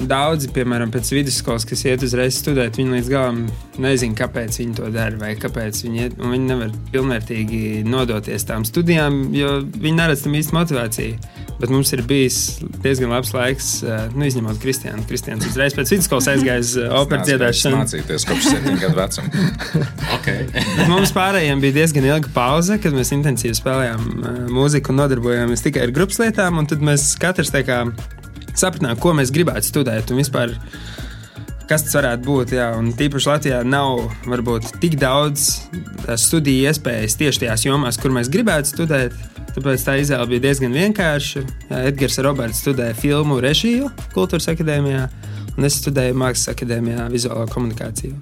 daudzi, 0.05 0.49
piemēram, 0.53 0.91
pēc 0.93 1.09
vidusskolas, 1.15 1.65
kas 1.67 1.83
iet 1.87 2.05
uzreiz 2.05 2.37
studēt, 2.37 2.77
viņi 2.77 2.97
līdz 2.97 3.09
galam 3.11 3.41
nezina, 3.81 4.17
kāpēc 4.17 4.59
viņi 4.61 4.77
to 4.77 4.91
dara, 4.93 5.17
vai 5.21 5.33
kāpēc 5.39 5.81
viņi, 5.85 6.03
iet, 6.05 6.15
un 6.21 6.35
viņi 6.35 6.51
nevar 6.51 6.77
pilnvērtīgi 6.93 7.83
nodoties 7.87 8.47
tām 8.47 8.65
studijām, 8.67 9.27
jo 9.35 9.59
viņi 9.65 9.97
neredz 9.97 10.25
tam 10.25 10.37
īsti 10.37 10.57
motivāciju. 10.57 11.35
Bet 11.57 11.71
mums 11.73 11.89
ir 11.95 12.03
bijis 12.05 12.59
diezgan 12.83 13.09
labs 13.09 13.31
laiks, 13.33 13.69
eh, 13.81 14.03
nu, 14.13 14.27
izņemot 14.29 14.59
Kristiānu. 14.61 15.01
Kristiāns 15.09 15.47
uzreiz 15.49 15.73
pēc 15.73 15.89
vidusskolas 15.95 16.27
aizgāja 16.29 16.61
uz 16.61 16.75
eh, 16.77 16.91
operas 16.93 17.25
dziedāšanu. 17.25 17.79
Mācīties 17.81 18.27
kopš 18.29 18.49
septiņu 18.51 18.81
gadu 18.83 18.99
vecuma. 19.01 19.31
Okay. 20.17 20.47
Bet 20.51 20.89
mums 20.89 21.11
pārējiem 21.15 21.61
bija 21.63 21.75
diezgan 21.77 22.05
ilga 22.07 22.29
pauze, 22.35 22.75
kad 22.83 22.95
mēs 22.95 23.13
intensīvi 23.15 23.55
spēlējām 23.55 24.01
uh, 24.17 24.39
mūziku 24.51 24.91
un 24.91 24.99
nodarbojāmies 24.99 25.63
tikai 25.63 25.85
ar 25.85 25.93
grupas 25.95 26.19
lietām. 26.19 26.57
un 26.59 26.67
Tad 26.67 26.83
mēs 26.83 27.13
katrs 27.21 27.53
tā 27.53 27.61
kā 27.67 27.77
sapratām, 28.61 28.97
ko 29.01 29.13
mēs 29.17 29.33
gribētu 29.33 29.69
studēt 29.69 30.11
un 30.13 30.21
vispār. 30.21 30.55
Kas 31.67 31.83
tas 31.83 31.97
varētu 31.97 32.23
būt? 32.23 32.53
Jā, 32.55 32.69
un 32.79 32.93
tīpaši 32.95 33.27
Latvijā 33.27 33.57
nav 33.67 34.05
varbūt 34.23 34.77
tik 34.79 34.95
daudz 35.01 35.49
studiju 36.23 36.69
iespējas 36.69 37.17
tieši 37.19 37.41
tajās 37.43 37.65
jomās, 37.67 37.99
kur 37.99 38.13
mēs 38.15 38.31
gribētu 38.31 38.71
studēt. 38.71 39.17
Tāpēc 39.57 39.83
tā 39.83 39.97
izvēle 39.99 40.29
bija 40.31 40.45
diezgan 40.45 40.75
vienkārša. 40.77 41.43
Jā, 41.67 41.81
Edgars 41.89 42.19
Roberts 42.23 42.61
studēja 42.63 42.95
filmu 42.95 43.41
režiju 43.43 43.89
Kultūras 44.13 44.47
akadēmijā, 44.53 45.07
un 45.57 45.65
es 45.67 45.79
studēju 45.81 46.13
Mākslas 46.21 46.51
akadēmijā 46.53 47.07
vizuālo 47.13 47.45
komunikāciju. 47.51 48.13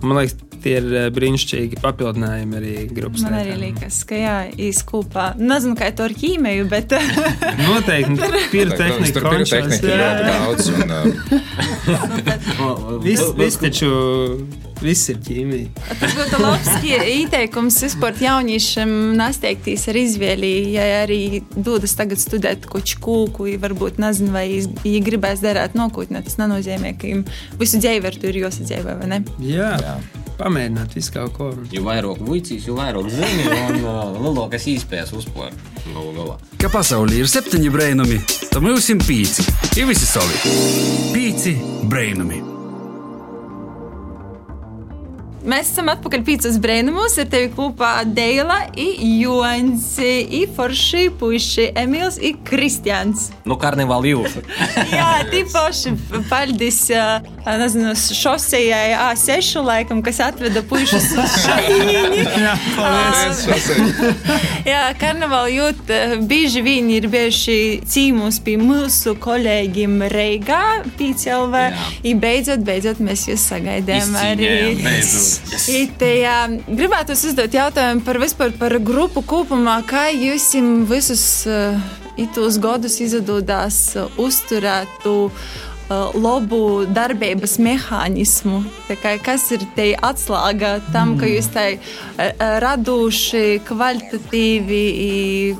Un, 0.00 0.04
man 0.10 0.20
liekas, 0.20 0.36
tie 0.62 0.76
ir 0.80 0.86
eh, 0.96 1.06
brīnišķīgi 1.14 1.80
papildinājumi 1.82 2.56
arī 2.58 2.74
grupas 2.94 3.22
Man 3.26 3.34
arī 3.38 3.52
lietām. 3.54 3.64
liekas, 3.66 3.98
ka 4.08 4.14
jā, 4.20 4.36
īskūpā. 4.68 5.24
Nezinu, 5.38 5.74
kā 5.78 5.90
to 5.96 6.06
ar 6.06 6.14
ķīmiju, 6.16 6.68
bet 6.70 6.94
Noteikti, 7.66 8.16
pirotehnika, 8.54 9.12
Tur 9.18 9.28
pirotehnika 9.34 9.82
ir 9.82 9.98
ļoti 10.02 10.22
daudz. 10.30 10.62
Un, 10.76 10.88
uh, 10.96 11.06
Viss, 13.04 13.24
viss 13.38 13.60
taču, 13.62 13.90
viss 14.82 15.10
ir 15.12 15.20
ķīmija. 15.24 15.70
tas 16.00 16.14
būtu 16.16 16.40
labs 16.42 16.70
ieteikums 16.84 17.78
vispār 17.86 18.18
jauniešiem 18.20 18.92
nesteigties 19.18 19.86
ar 19.92 20.00
izvēli. 20.00 20.52
Ja 20.76 20.86
arī 21.04 21.42
dodas 21.56 21.96
tagad 21.98 22.20
studēt 22.22 22.68
kaut 22.70 22.94
ko 23.00 23.16
kūku, 23.26 23.48
varbūt 23.62 24.00
nezinu, 24.02 24.32
vai 24.34 24.46
viņi 24.82 25.00
gribēs 25.06 25.42
darīt 25.44 25.76
nākotnē. 25.78 26.22
Tas 26.26 26.38
nenozīmē, 26.40 26.94
ka 26.98 27.08
viņiem 27.08 27.24
visu 27.60 27.80
dzīvi 27.82 28.10
ar 28.10 28.20
to 28.20 28.30
ir 28.30 28.40
jāsadzīvē, 28.44 28.96
vai 29.00 29.10
ne? 29.14 29.20
Jā, 29.42 29.72
Jā. 29.82 29.94
pamēģināt 30.40 30.96
visu 30.98 31.14
kaut 31.14 31.36
ko. 31.36 31.52
Jo 31.72 31.84
vairāk 31.86 32.20
vicīs, 32.26 32.66
jo 32.68 32.76
vairāk 32.78 33.08
zini 33.12 33.46
un 33.52 33.80
uh, 33.84 34.18
lielākas 34.20 34.68
iespējas 34.74 35.14
galā. 36.16 36.36
Ka 36.60 36.72
pasaulē 36.72 37.22
ir 37.22 37.30
septiņi 37.30 37.70
brainami, 37.72 38.20
tad 38.50 38.60
mums 38.64 38.90
ir 38.92 39.00
pīci. 39.04 39.46
Ir 39.76 39.88
visi 39.90 40.08
savi. 40.08 40.42
Pīci 41.14 41.56
brainami. 41.86 42.55
Mēs 45.46 45.68
esam 45.70 45.86
atpakaļ 45.92 46.22
pīcis 46.26 46.56
brēnumus, 46.58 47.14
ar 47.22 47.28
tevi 47.30 47.52
kopā 47.54 48.00
Deila, 48.10 48.64
Joņs, 48.74 49.84
Forši, 50.56 51.04
Puiši, 51.20 51.68
Emīls 51.78 52.18
un 52.18 52.40
Kristians. 52.46 53.28
Nu, 53.46 53.54
karnevāli 53.60 54.10
jūsu. 54.10 54.42
Jā, 54.96 55.22
tīpaši 55.30 55.92
paldies 56.26 56.80
nezinu, 57.46 57.92
šosejai 57.94 58.96
A6, 58.98 59.60
laikam, 59.62 60.02
kas 60.02 60.18
atveda 60.26 60.64
puišus 60.66 61.12
uz 61.22 61.36
šaini. 61.44 62.24
Jā, 62.26 62.56
paldies. 62.74 63.70
Jā, 64.66 64.82
karnevāli 64.98 65.60
jūt 65.60 65.94
bieži 66.26 66.64
viņi 66.66 66.98
ir 66.98 67.08
bijuši 67.12 67.58
cīmus 67.86 68.40
pie 68.42 68.56
mūsu 68.58 69.14
kolēģiem 69.22 70.00
Reigā, 70.10 70.62
PCLV. 70.98 71.64
I 72.02 72.18
beidzot, 72.18 72.66
beidzot 72.66 72.98
mēs 72.98 73.28
jūs 73.30 73.46
sagaidām 73.54 74.18
arī. 74.26 74.50
Beidzot. 74.82 75.35
Yes. 75.50 75.68
Ite, 75.70 76.08
jā, 76.22 76.38
gribētu 76.66 77.14
uzdot 77.16 77.54
jautājumu 77.54 78.04
par 78.06 78.18
vispār 78.22 78.56
par 78.58 78.76
grupu 78.82 79.22
kopumā, 79.26 79.78
kā 79.86 80.08
jūs 80.14 80.50
visus 80.88 81.24
uh, 81.50 81.78
itos 82.16 82.58
gadus 82.62 82.98
izdodas 83.00 83.80
uh, 83.96 84.10
uzturēt 84.18 85.00
to 85.04 85.30
labu 85.86 86.82
darbības 86.90 87.60
mehānismu. 87.62 88.64
Tā 88.88 88.96
kā, 88.98 89.12
kas 89.22 89.44
ir 89.54 89.62
te 89.76 89.92
atslēga 89.94 90.80
tam, 90.90 91.14
ka 91.20 91.28
jūs 91.30 91.46
tai 91.54 91.68
uh, 91.78 92.32
radoši, 92.64 93.60
kvalitatīvi, 93.68 94.82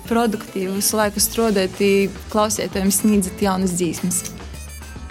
produktīvi 0.09 0.75
visu 0.81 0.99
laiku 0.99 1.23
strādājat, 1.23 1.79
i 1.79 1.93
klausietojiem 2.33 2.91
sniedzat 2.91 3.47
jaunas 3.47 3.79
dzīsmas? 3.79 4.25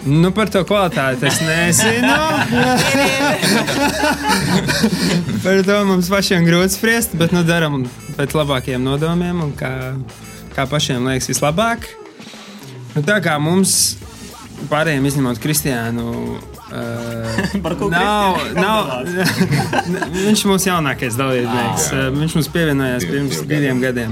Nu, 0.06 0.30
par 0.30 0.46
to 0.52 0.60
kvalitāti 0.62 1.26
es 1.26 1.40
nezinu. 1.42 2.14
par 5.44 5.62
to 5.66 5.78
mums 5.88 6.06
pašiem 6.12 6.46
grūti 6.46 6.76
spriest, 6.76 7.16
bet 7.18 7.34
nu 7.34 7.42
darām 7.46 7.82
pēc 8.14 8.36
labākajiem 8.38 8.84
nodomiem 8.86 9.40
un 9.48 9.54
kā, 9.58 9.72
kā 10.54 10.62
pašiem 10.70 11.08
liekas 11.10 11.26
vislabāk. 11.32 11.88
Nu, 12.94 13.02
tā 13.02 13.18
kā 13.24 13.34
mums 13.42 13.96
pārējiem 14.70 15.10
izņemot 15.10 15.42
Kristiānu. 15.42 16.06
Uh, 16.66 17.62
nav, 17.92 18.40
nav, 18.58 18.88
viņš 20.16 20.40
ir 20.42 20.48
mūsu 20.50 20.66
jaunākais 20.66 21.14
dalībnieks. 21.14 21.84
Ah, 21.94 22.08
Uh, 22.08 22.16
viņš 22.16 22.32
mums 22.34 22.48
pievienojās 22.50 23.06
pirms 23.06 23.36
divi 23.36 23.46
diviem 23.52 23.78
gadiem. 23.84 24.10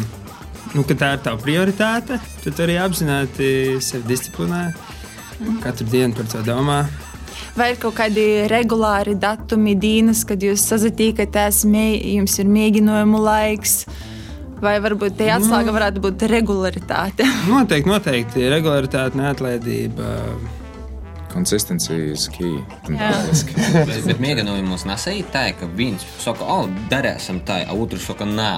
Nu, 0.70 0.84
kad 0.86 1.00
tā 1.00 1.08
ir 1.16 1.24
tava 1.26 1.42
prioritāte, 1.42 2.20
tad 2.44 2.46
tu 2.46 2.62
arī 2.62 2.76
apzināti 2.78 3.48
sevi 3.82 4.06
disciplinē. 4.06 4.62
Katru 5.62 5.86
dienu 5.90 6.14
par 6.16 6.30
to 6.30 6.42
domā. 6.46 6.84
Vai 7.54 7.70
ir 7.72 7.78
kaut 7.82 7.94
kādi 7.98 8.24
regulāri 8.50 9.14
datumi, 9.18 9.76
dienas, 9.78 10.24
kad 10.26 10.42
jūs 10.42 10.64
sazatīkaties, 10.70 11.62
jums 11.66 12.38
ir 12.42 12.50
mēģinājumu 12.50 13.20
laiks? 13.22 13.84
Vai 14.64 14.78
varbūt 14.82 15.18
tā 15.18 15.28
atslēga 15.36 15.74
varētu 15.74 16.02
būt 16.02 16.26
regularitāte? 16.30 17.26
Noteikti, 17.50 17.90
noteikti. 17.90 18.46
Regularitāte, 18.54 19.18
neatlaidība. 19.20 20.12
Konsistencija 21.34 21.98
ir 22.12 22.20
key. 22.30 22.60
un 22.88 22.96
Jā. 22.98 23.10
Bet, 23.88 24.04
bet 24.06 24.20
mēģinājumos 24.22 24.84
nesēja 24.86 25.26
tā, 25.34 25.44
ka 25.58 25.66
viens 25.74 26.04
saka, 26.22 26.46
o, 26.46 26.68
darēsim 26.92 27.40
tā, 27.46 27.60
a 27.66 27.74
otrs 27.74 28.06
saka, 28.06 28.26
nē, 28.28 28.50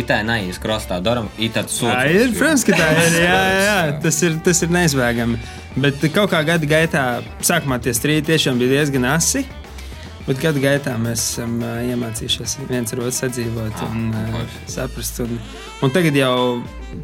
itā 0.00 0.20
neies 0.26 0.60
krastā, 0.62 1.00
daram, 1.02 1.26
itā 1.42 1.64
Tā 1.66 1.74
sūta. 1.74 2.04
ir, 2.06 2.30
protams, 2.38 2.64
ka 2.68 2.78
tā 2.78 2.90
ir. 3.02 3.16
Jā, 3.24 3.34
jā, 3.34 3.62
jā. 3.66 3.78
Tas, 4.04 4.20
ir 4.26 4.38
tas 4.46 4.62
ir 4.62 4.70
neizbēgami. 4.76 5.40
Bet 5.82 6.02
kaut 6.14 6.30
kā 6.32 6.42
gada 6.46 6.66
gaitā, 6.70 7.04
sākumā 7.46 7.80
tie 7.82 7.94
strīdi 7.96 8.30
tiešām 8.30 8.58
bija 8.62 8.78
diezgan 8.78 9.08
asi. 9.10 9.42
Bet 10.28 10.38
gada 10.38 10.60
gaitā 10.62 10.94
mēs 11.00 11.22
esam 11.32 11.56
iemācījušies 11.64 12.58
viens 12.68 12.92
ar 12.94 13.00
otru 13.02 13.16
sadzīvot 13.16 13.80
un 13.88 14.10
uh, 14.14 14.58
saprast. 14.70 15.18
Un, 15.24 15.38
un 15.82 15.94
tagad 15.94 16.14
jau 16.14 16.34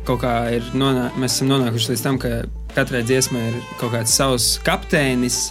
kaut 0.07 0.23
kā 0.25 0.35
ir 0.57 0.67
nonā, 0.77 1.11
mēs 1.21 1.39
esam 1.39 1.53
nonākuši 1.55 1.93
līdz 1.93 2.05
tam, 2.05 2.21
ka 2.23 2.43
katrai 2.77 3.03
dziesmai 3.07 3.45
ir 3.51 3.61
kaut 3.81 3.95
kāds 3.95 4.15
savs 4.17 4.57
kapteinis, 4.67 5.51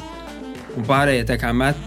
un 0.75 0.87
pārējie 0.87 1.27
tā 1.29 1.39
kā 1.41 1.53
met, 1.55 1.79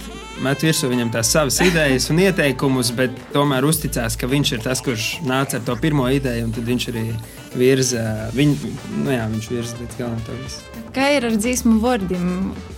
met 0.44 0.62
virsū 0.62 0.90
viņam 0.90 1.10
tās 1.14 1.30
savas 1.34 1.58
idejas 1.64 2.08
un 2.12 2.20
ieteikumus, 2.22 2.92
bet 2.96 3.14
tomēr 3.34 3.66
uzticās, 3.68 4.16
ka 4.18 4.30
viņš 4.30 4.54
ir 4.56 4.64
tas, 4.64 4.82
kurš 4.84 5.18
nāca 5.26 5.58
ar 5.58 5.66
to 5.66 5.76
pirmo 5.80 6.08
ideju, 6.10 6.48
un 6.48 6.54
tad 6.54 6.68
viņš 6.68 6.88
arī 6.92 7.04
virza, 7.58 8.04
viņ, 8.36 8.54
nu 9.04 9.14
jā, 9.14 9.24
viņš 9.32 9.50
virza 9.52 9.80
līdz 9.80 10.00
galam 10.00 10.20
to 10.26 10.36
visu. 10.42 10.64
Kā 10.94 11.10
ir 11.14 11.26
ar 11.28 11.34
dzīsmu 11.36 11.76
vārdiem? 11.82 12.28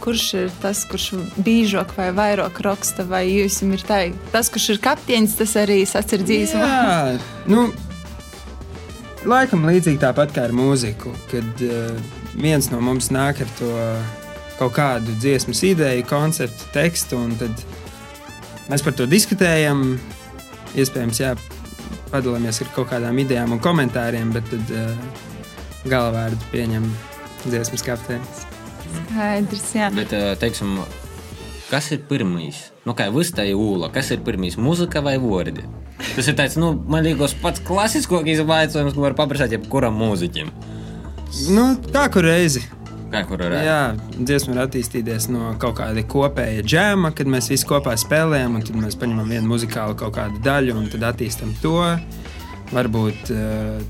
Kurš 0.02 0.24
ir 0.40 0.48
tas, 0.62 0.82
kurš 0.88 1.12
biežāk 1.40 1.94
vai 1.96 2.10
vairāk 2.16 2.58
raksta, 2.66 3.06
vai 3.08 3.22
jūs 3.28 3.60
tā, 3.86 4.02
tas, 4.34 4.50
kurš 4.52 4.74
ir 4.74 4.82
kapteinis, 4.82 5.38
tas 5.38 5.54
arī 5.60 5.82
sacir 5.88 6.24
dzīsmu? 6.26 6.60
Jā, 6.60 7.20
nu, 7.50 7.68
laikam 9.28 9.66
līdzīgi 9.68 10.00
tāpat 10.02 10.34
kā 10.36 10.46
ar 10.48 10.54
mūziku, 10.56 11.12
kad 11.30 11.64
uh, 11.66 11.94
viens 12.36 12.70
no 12.72 12.80
mums 12.84 13.10
nāk 13.14 13.42
ar 13.44 13.54
to 13.58 13.70
kaut 14.60 14.74
kādu 14.76 15.14
dziesmas 15.20 15.62
ideju, 15.64 16.04
konceptu, 16.08 16.68
tekstu, 16.74 17.18
un 17.20 17.36
tad 17.40 17.64
mēs 18.68 18.84
par 18.84 18.96
to 18.96 19.08
diskutējam. 19.08 19.94
Iespējams, 20.78 21.18
jā, 21.18 21.32
padalāmies 22.12 22.60
ar 22.62 22.68
kaut 22.76 22.92
kādām 22.92 23.18
idejām 23.18 23.56
un 23.56 23.62
komentāriem, 23.62 24.30
bet 24.36 24.46
tad 24.52 24.74
uh, 24.76 25.26
galvārdu 25.88 26.52
pieņem 26.52 26.86
dziesmas 27.46 27.84
kapteinis. 27.86 28.44
Skaidrs, 28.90 29.68
jā. 29.74 29.88
Bet, 29.94 30.12
eh, 30.12 30.32
teiksim, 30.40 30.78
kas 31.70 31.90
ir 31.94 32.02
pirmais? 32.10 32.66
Nu, 32.86 32.96
kā 32.98 33.06
vistēja 33.14 33.54
ūla, 33.58 33.90
kas 33.94 34.10
ir 34.14 34.24
pirmais? 34.26 34.58
Mūzika 34.60 35.02
vai 35.06 35.16
vārdi? 35.22 35.64
Tas 36.16 36.28
ir 36.30 36.36
tāds, 36.38 36.58
nu, 36.60 36.72
man 36.90 37.04
liekas, 37.06 37.36
pats 37.42 37.62
klasiskākais 37.66 38.42
jautājums, 38.42 38.96
ko 38.96 39.04
var 39.04 39.16
paprasāt 39.18 39.54
jebkuram 39.54 39.96
mūziķim. 40.00 40.52
Nu, 41.54 41.66
kā 41.94 42.08
kur 42.12 42.26
reizi. 42.26 42.64
Kā 43.10 43.24
kur 43.26 43.42
varētu? 43.42 43.66
Jā, 43.66 44.18
dziesma 44.18 44.54
var 44.54 44.68
attīstīties 44.68 45.28
no 45.34 45.52
kaut 45.62 45.78
kāda 45.80 46.02
kopēja 46.06 46.62
džēma, 46.66 47.10
kad 47.18 47.30
mēs 47.30 47.50
visi 47.50 47.66
kopā 47.66 47.96
spēlējam, 47.98 48.58
un 48.58 48.66
tad 48.66 48.78
mēs 48.78 48.98
paņemam 48.98 49.30
vienu 49.34 49.50
muzikālu 49.50 49.98
kaut 49.98 50.14
kādu 50.18 50.42
daļu 50.46 50.76
un 50.78 50.86
tad 50.92 51.08
attīstam 51.10 51.54
to. 51.62 51.80
Varbūt 52.70 53.32
eh, 53.34 53.80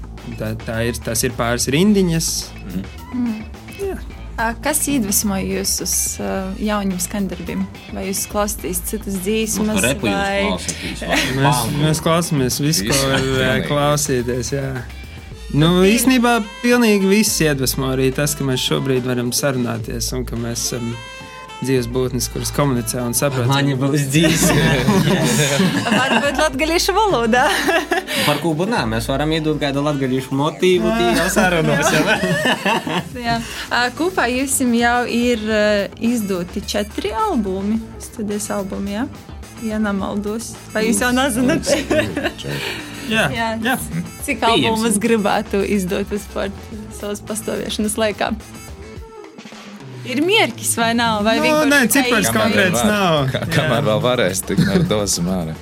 tā, 0.41 0.55
tā 0.65 0.79
ir, 0.89 0.97
tas 1.05 1.25
ir 1.27 1.37
pāris 1.37 1.69
rindiņas. 1.73 2.31
Mm. 2.71 3.45
Ā, 3.91 4.20
Kas 4.65 4.81
iedvesmoja 4.91 5.45
jūs 5.45 5.73
uz 5.85 5.95
uh, 6.23 6.53
jauniem 6.61 7.01
skandarbiem? 7.03 7.65
Vai 7.95 8.07
jūs 8.09 8.25
klausāties 8.31 8.81
citas 8.89 9.19
dziesmas? 9.25 9.69
Nu, 9.69 9.83
repu 9.85 10.09
jūs 10.09 11.05
vai... 11.05 11.21
Mēs, 11.41 11.63
mēs 11.81 12.03
klausāmies 12.05 12.61
visu, 12.63 12.89
ko 12.89 12.97
var 13.11 13.21
pilnīgi. 13.27 13.69
klausīties. 13.69 14.53
Jā. 14.57 14.71
Nu, 15.51 15.81
īstenībā 15.83 16.37
pilnīgi 16.63 17.09
viss 17.11 17.41
iedvesmo 17.43 17.91
arī 17.91 18.13
tas, 18.15 18.37
ka 18.39 18.47
mēs 18.47 18.63
šobrīd 18.71 19.09
varam 19.09 19.33
sarunāties 19.35 20.13
un 20.17 20.23
ka 20.29 20.39
mēs 20.39 20.69
esam 20.69 20.93
dzīves 21.61 21.89
būtnes, 21.93 22.27
kuras 22.33 22.51
komunicē 22.57 23.03
un 23.05 23.15
saprot. 23.17 23.49
Mani 23.51 23.75
būs 23.79 24.07
dzīve. 24.13 24.55
Varbūt 26.01 26.41
latviešu 26.41 26.95
valodā. 26.97 27.47
Par 28.29 28.41
ko 28.43 28.53
bunā 28.59 28.83
mēs 28.89 29.09
varam 29.11 29.33
iedot 29.37 29.61
kādu 29.61 29.83
latviešu 29.85 30.37
motīvu 30.39 30.93
sarunās. 31.33 31.91
vai? 32.07 32.19
Jā. 33.27 33.39
Ā, 33.71 33.83
Kopā 33.99 34.29
jums 34.33 34.57
jau 34.81 34.97
ir 35.07 35.45
izdoti 36.01 36.65
četri 36.67 37.13
albumi, 37.17 37.81
studijas 38.03 38.51
albumi. 38.57 38.97
Ja? 38.97 39.07
Ja 39.61 39.77
nemaldos, 39.77 40.55
vai 40.73 40.87
jūs 40.87 41.03
jau 41.05 41.11
nezināt, 41.13 41.69
Jā, 43.11 43.27
Jā. 43.35 43.49
jā. 43.61 43.75
cik 44.25 44.45
albumus 44.47 44.97
gribētu 45.03 45.61
izdot 45.67 46.09
vispār 46.13 46.53
savas 46.97 47.21
pastāvēšanas 47.27 47.97
laikā? 48.01 48.31
Ir 50.09 50.23
mērķis 50.25 50.71
vai 50.81 50.93
nav? 50.97 51.21
Vai 51.27 51.37
Nu, 51.39 51.45
vienkārši 51.45 51.71
nē, 51.73 51.81
cipars 51.93 52.31
konkrēts 52.35 52.85
nav. 52.87 53.33
Kā, 53.33 53.43
kamēr 53.53 53.85
vēl 53.89 54.01
varēs, 54.05 54.45
tikmēr 54.49 54.87
dosim 54.89 55.29
ārā. 55.33 55.57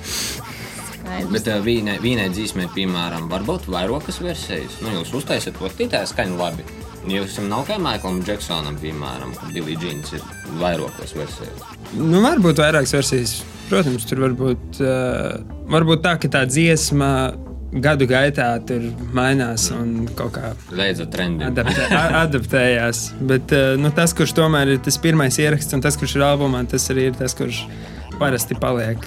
Bet 1.33 1.49
uh, 1.51 1.59
vīnai, 1.65 1.97
vīnai 1.99 2.29
dzīsmē, 2.31 2.69
piemēram, 2.75 3.27
var 3.31 3.43
būt 3.47 3.67
vairākas 3.71 4.21
versijas. 4.23 4.77
Nu, 4.83 4.93
jūs 4.95 5.11
uztaisat 5.19 5.57
to 5.59 5.71
tītā 5.75 6.05
skaņu 6.07 6.39
labi. 6.39 6.63
Jūs 7.09 7.33
esat 7.33 7.47
nav 7.49 7.65
kā 7.67 7.77
Maiklam 7.81 8.21
Džeksonam, 8.23 8.77
piemēram, 8.79 9.33
kad 9.35 9.51
Billy 9.55 9.75
Jeans 9.79 10.13
ir 10.15 10.23
vairākas 10.61 11.15
versijas. 11.17 11.67
Nu, 11.97 12.21
varbūt 12.23 12.61
vairākas 12.63 12.95
versijas. 12.95 13.35
Protams, 13.69 14.07
tur 14.09 14.23
var 14.23 14.33
būt, 14.37 14.79
uh, 14.81 15.39
varbūt 15.69 16.05
tā, 16.05 16.15
ka 16.21 16.31
tā 16.31 16.45
dziesma 16.49 17.11
gadu 17.71 18.07
gaitā 18.09 18.49
tur 18.65 18.89
mainās 19.15 19.69
un 19.75 20.07
kaut 20.17 20.33
kā 20.37 20.53
adaptē, 21.49 21.87
adaptējās. 22.23 23.03
Bet 23.29 23.53
uh, 23.55 23.73
nu, 23.79 23.93
tas, 23.95 24.15
kurš 24.17 24.33
tomēr 24.39 24.75
ir 24.75 24.83
tas 24.85 24.97
pirmais 25.01 25.37
ieraksts, 25.41 25.75
un 25.77 25.83
tas, 25.85 25.97
kurš 25.99 26.17
ir 26.17 26.25
albumā, 26.25 26.63
tas 26.69 26.89
arī 26.93 27.09
ir 27.11 27.19
tas, 27.19 27.37
kurš 27.37 27.63
parasti 28.19 28.57
paliek. 28.59 29.05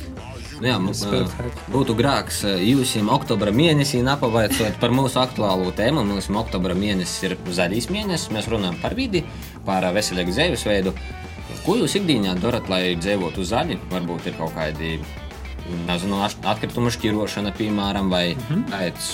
Nu 0.62 0.68
Jā, 0.70 0.77
mums 0.79 1.01
uh, 1.09 1.27
būtu 1.75 1.96
grāks 1.98 2.44
uh, 2.46 2.55
jūs 2.62 2.94
jau 2.94 3.09
oktobra 3.16 3.51
mēnesī 3.55 3.98
apavaicot 4.07 4.79
par 4.79 4.94
mūsu 4.94 5.18
aktuālo 5.18 5.72
tēmu. 5.75 6.05
Mums 6.07 6.31
oktobra 6.31 6.77
mēnesis 6.79 7.27
ir 7.27 7.35
zaļīs 7.51 7.90
mēnesis. 7.90 8.31
Mēs 8.35 8.46
runājam 8.53 8.79
par 8.83 8.94
vidi, 8.94 9.25
par 9.66 9.88
veselīgu 9.96 10.37
dzīvesveidu. 10.37 10.94
Ko 11.66 11.75
jūs 11.79 11.96
ikdienā 11.98 12.37
darat, 12.38 12.70
lai 12.70 12.94
dzīvotu 12.98 13.42
zaļi? 13.46 13.81
Varbūt 13.90 14.31
ir 14.31 14.38
kaut 14.38 14.55
kādi 14.55 14.94
nezinu, 15.88 16.20
atkritumu 16.22 16.92
šķirošana, 16.94 17.53
piemēram, 17.59 18.11
vai 18.12 18.33
kāds, 18.70 19.11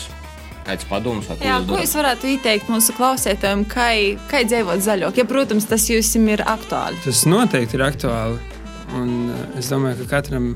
kāds 0.66 0.88
padoms, 0.90 1.30
Jā, 1.42 1.58
ko 1.68 1.80
jūs 1.80 1.96
varētu 1.98 2.30
ieteikt 2.34 2.70
mūsu 2.72 2.94
klausītājiem, 2.98 3.64
kā, 3.70 3.88
kā 4.30 4.44
dzīvot 4.48 4.84
zaļāk? 4.84 5.22
Ja, 5.22 5.26
protams, 5.28 5.68
tas 5.70 5.88
jums 5.90 6.14
ir 6.18 6.44
aktuāli. 6.44 7.00
Tas 7.04 7.24
noteikti 7.28 7.78
ir 7.78 7.86
aktuāli. 7.88 8.40
Un 8.96 9.10
uh, 9.28 9.42
es 9.60 9.68
domāju, 9.68 10.04
ka 10.04 10.18
katram 10.18 10.54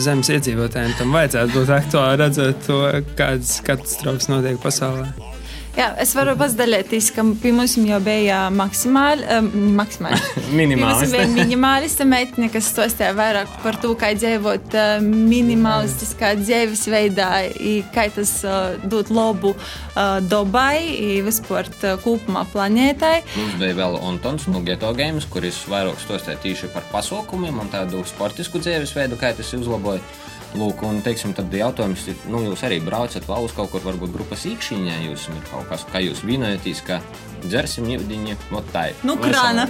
zemes 0.00 0.30
iedzīvotājiem 0.34 0.96
tam 0.98 1.14
vajadzētu 1.14 1.60
būt 1.60 1.70
aktuāli 1.76 2.20
redzēt 2.24 2.66
to, 2.66 2.80
kādas 3.18 3.60
katastrofas 3.66 4.30
notiek 4.32 4.58
pasaulē. 4.62 5.33
Jā, 5.74 5.88
es 5.98 6.12
varu 6.14 6.36
pazdalīties, 6.38 7.08
ka 7.16 7.24
pie 7.42 7.50
mums 7.54 7.72
jau 7.74 7.96
bija 8.04 8.44
maksimāli, 8.54 9.24
um, 9.34 9.48
maksimāli. 9.74 10.20
Pie 10.54 10.76
mums 10.78 11.10
bija 11.10 11.24
minimālista 11.32 12.06
meitene, 12.06 12.46
kas 12.54 12.68
stostīja 12.70 13.10
vairāk 13.18 13.50
par 13.64 13.80
to, 13.82 13.90
kā 13.98 14.12
dzīvot 14.14 14.76
uh, 14.78 14.92
minimalistiskā 15.02 16.36
dzīvesveidā, 16.38 17.30
i 17.58 17.74
kā 17.94 18.06
tas 18.14 18.36
uh, 18.46 18.76
dod 18.86 19.10
labu 19.10 19.50
uh, 19.56 20.20
dabai, 20.22 20.78
i 20.94 21.18
vispār 21.26 21.66
uh, 21.72 21.96
kopumā 22.04 22.44
planētai. 22.54 23.16
Mums 23.34 23.58
bija 23.58 23.80
vēl 23.82 23.98
Antons 24.12 24.46
no 24.52 24.62
Geto 24.62 24.94
Games, 24.94 25.26
kurš 25.26 25.64
vairāk 25.72 25.98
stostēja 26.04 26.38
tieši 26.46 26.70
par 26.76 26.86
pasaukumiem 26.94 27.58
un 27.64 27.74
tādu 27.74 28.06
sportisku 28.06 28.62
dzīvesveidu, 28.62 29.18
kā 29.18 29.34
tas 29.34 29.50
uzlaboja. 29.58 30.06
Lūk, 30.54 30.84
un 30.86 31.00
teiksim, 31.02 31.32
tad 31.34 31.50
jautājums 31.50 32.04
ir, 32.12 32.18
nu, 32.30 32.38
jūs 32.46 32.60
arī 32.66 32.76
braucat 32.84 33.24
vēl 33.26 33.48
uz 33.48 33.54
kaut 33.56 33.72
kur, 33.72 33.82
varbūt 33.82 34.12
grupas 34.14 34.44
īkšķiņā, 34.46 34.98
jūs 35.08 35.26
ir 35.32 35.40
kaut 35.48 35.66
kas, 35.66 35.82
kā 35.90 36.02
jūs 36.04 36.20
vienojaties, 36.22 36.82
ka 36.86 37.00
dzersim 37.42 37.88
ievidiņu, 37.90 38.36
ot 38.54 38.68
tā 38.74 38.84
ir. 38.92 39.00
Nu, 39.08 39.16
krāna. 39.18 39.66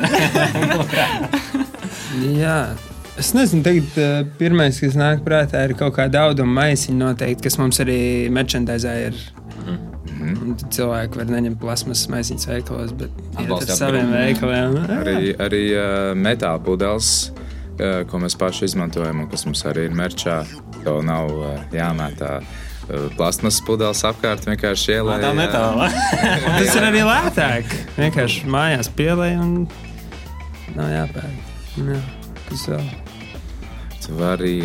Jā. 2.37 2.59
Es 3.17 3.31
nezinu, 3.33 3.63
tagad 3.65 3.97
uh, 4.03 4.27
pirmais, 4.37 4.77
kas 4.83 4.99
nāk 4.99 5.23
prātā, 5.25 5.63
ir 5.65 5.73
kaut 5.79 5.95
kāda 5.97 6.27
auduma 6.29 6.65
maisiņa 6.65 6.99
noteikti, 6.99 7.47
kas 7.47 7.57
mums 7.63 7.81
arī 7.81 7.99
merchandisē 8.35 8.95
ir. 9.07 9.23
Un 9.65 10.57
tad 10.59 10.69
cilvēki 10.75 11.21
var 11.21 11.31
neņemt 11.33 11.61
plasmas 11.63 12.05
maisiņus 12.13 12.49
veikalos, 12.51 12.93
bet 12.99 13.15
iet 13.41 13.55
ar 13.55 13.73
saviem 13.79 14.13
veikaliem. 14.13 14.77
Arī, 14.99 15.33
arī 15.41 15.63
uh, 15.79 16.13
metāla 16.19 16.61
pudeles, 16.65 17.15
uh, 17.31 17.44
ko 18.11 18.21
mēs 18.23 18.37
paši 18.39 18.69
izmantojam, 18.69 19.25
un 19.25 19.31
kas 19.33 19.47
mums 19.49 19.65
arī 19.69 19.89
ir 19.89 19.97
merčā, 19.97 20.43
to 20.85 21.01
nav 21.07 21.33
uh, 21.33 21.59
jāmētā. 21.75 22.37
Uh, 22.85 23.09
Plasmas 23.17 23.63
pudeles 23.65 24.03
apkārt 24.05 24.45
vienkārši 24.45 24.99
ielai. 24.99 25.17
Tā 25.23 25.33
metāla. 25.37 25.89
Tas 26.59 26.75
ir 26.77 26.85
arī 26.85 27.01
lētāk. 27.09 27.77
Vienkārši 27.97 28.51
mājās 28.53 28.91
pielēj 28.93 29.39
un 29.41 29.55
nav 30.77 30.93
jāpērk. 30.93 31.53
Jā, 31.81 32.01
kas 32.51 32.67
vēl? 32.75 32.91
Tu 34.05 34.19
vari. 34.21 34.57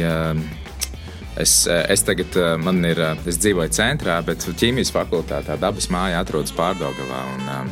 Es, 1.39 1.67
eh, 1.67 1.86
es 1.89 2.04
tagad, 2.04 2.36
eh, 2.36 2.58
ir, 2.84 3.00
eh, 3.00 3.15
es 3.26 3.38
dzīvoju 3.39 3.72
centrā, 3.72 4.17
bet 4.26 4.43
ķīmijas 4.43 4.91
fakultātē 4.91 5.56
dabas 5.60 5.88
māja 5.88 6.19
atrodas 6.19 6.52
eh, 6.52 7.69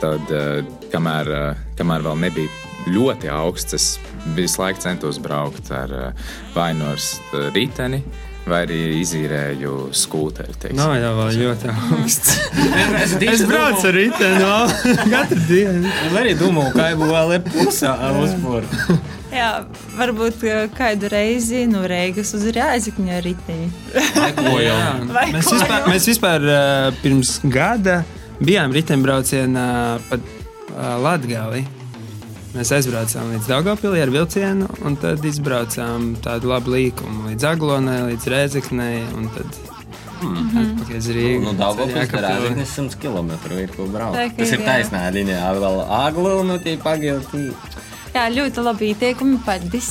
tad, 0.00 0.30
eh, 0.30 0.64
kamēr, 0.92 1.30
eh, 1.32 1.56
kamēr 1.78 2.04
vēl 2.04 2.18
nebija 2.20 2.48
ļoti 2.90 3.30
augsts, 3.32 3.74
es 3.74 3.86
visu 4.36 4.60
laiku 4.62 4.80
centos 4.84 5.18
braukt 5.22 5.70
ar 5.72 5.92
eh, 5.92 6.28
vai 6.54 6.72
nu 6.76 6.84
ar 6.92 7.00
s- 7.00 7.20
riteni, 7.54 8.02
vai 8.44 8.58
arī 8.66 8.78
izīrēju 9.00 9.74
skūteri. 9.96 10.52
teiksim. 10.60 10.76
Nav 10.76 10.94
jau 11.00 11.28
ļoti 11.32 11.70
augsts. 11.94 12.34
Es, 13.00 13.14
Es 13.24 13.44
braucu 13.48 13.88
ar 13.88 13.96
riteni 13.96 14.44
vēl 14.44 14.74
katru 15.14 15.40
dienu. 15.48 15.88
Es 15.88 16.18
arī 16.20 16.34
domāju, 16.36 16.74
kā 16.76 16.90
jau 16.92 17.08
vēl 17.08 17.34
ir 17.38 17.44
pusē 17.48 17.94
uzbūvēta. 18.20 18.98
Jā, 19.34 19.48
varbūt 19.98 20.44
kādu 20.78 21.08
reizi 21.10 21.64
no 21.66 21.80
Reigas 21.90 22.28
uz 22.36 22.44
Rēzikņa 22.54 23.16
riteņa. 23.24 24.04
Jā, 24.62 24.76
mēs 25.32 25.48
vispār, 25.50 25.88
mēs 25.90 26.06
vispār 26.12 26.44
uh, 26.46 26.92
pirms 27.02 27.32
gada 27.50 27.96
bijām 28.38 28.70
riteņbraucienā 28.76 29.64
pa 30.06 30.20
uh, 30.20 30.94
Latgali. 31.02 31.64
Mēs 32.54 32.70
aizbraucām 32.76 33.32
līdz 33.34 33.48
Daugopilī 33.50 34.02
ar 34.04 34.12
vilcienu, 34.14 34.68
un 34.86 34.94
tad 35.02 35.24
izbraucām 35.26 36.12
tādu 36.22 36.52
labu 36.52 36.76
līkumu 36.76 37.32
līdz 37.32 37.48
Aglonai, 37.50 37.96
līdz 38.12 38.28
Rēzeknei, 38.30 39.00
un 39.18 39.26
tad 39.34 39.56
Atpakaļ 40.24 40.98
uz 40.98 41.08
Rīgu. 41.16 41.42
Nu, 41.44 41.54
Daugavpils. 41.58 42.12
Rāzaknis 42.14 42.76
100 42.78 43.00
km 43.02 43.32
ir 43.58 43.72
ko 43.74 43.88
braukt. 43.90 44.16
Tā 44.16 44.28
Tas 44.38 44.54
ir 44.54 44.62
taisnā 44.64 45.02
līnijā, 45.14 45.50
vēl 45.58 45.80
aglu, 45.98 46.36
nu 46.46 46.60
tie 46.62 46.76
pagiltī. 46.80 47.48
Jā, 48.14 48.28
ļoti 48.30 48.62
labi 48.62 48.92
ieteikumi. 48.92 49.40
Paldies. 49.42 49.88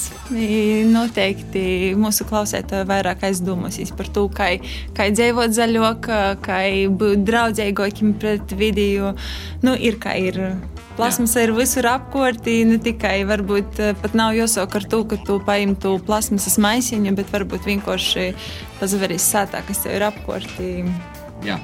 Noteikti 0.93 1.91
mūsu 1.99 2.23
klausētāji 2.29 2.87
vairāk 2.87 3.25
aizdomāsies 3.27 3.91
par 3.97 4.07
to, 4.15 4.29
kā, 4.31 4.53
kā 4.95 5.09
dzīvot 5.11 5.51
zaļāk, 5.57 6.07
kā 6.45 6.61
būt 7.01 7.25
draudzīgākiem 7.27 8.15
pret 8.23 8.55
vidiju. 8.55 9.11
Nu, 9.67 9.75
ir 9.75 9.99
kā 9.99 10.15
ir. 10.23 10.39
Plasmas 10.93 11.31
ir 11.41 11.49
visur 11.57 11.87
apkārtī, 11.89 12.59
ne 12.69 12.75
tikai 12.77 13.23
varbūt 13.25 13.79
eh, 13.81 13.95
pat 13.97 14.13
nav 14.13 14.35
jāsaka 14.37 14.77
ar 14.77 14.83
to, 14.91 14.99
ka 15.09 15.17
tu 15.25 15.39
paņem 15.41 15.73
to 15.81 15.95
plasmasas 16.05 16.59
maisiņu, 16.61 17.15
bet 17.17 17.31
varbūt 17.33 17.65
vienkārši 17.65 18.27
pazaverīs 18.77 19.25
sētā, 19.25 19.63
kas 19.65 19.81
tev 19.81 19.95
ir 19.97 20.05
apkārtī. 20.11 20.69
Jā. 21.47 21.57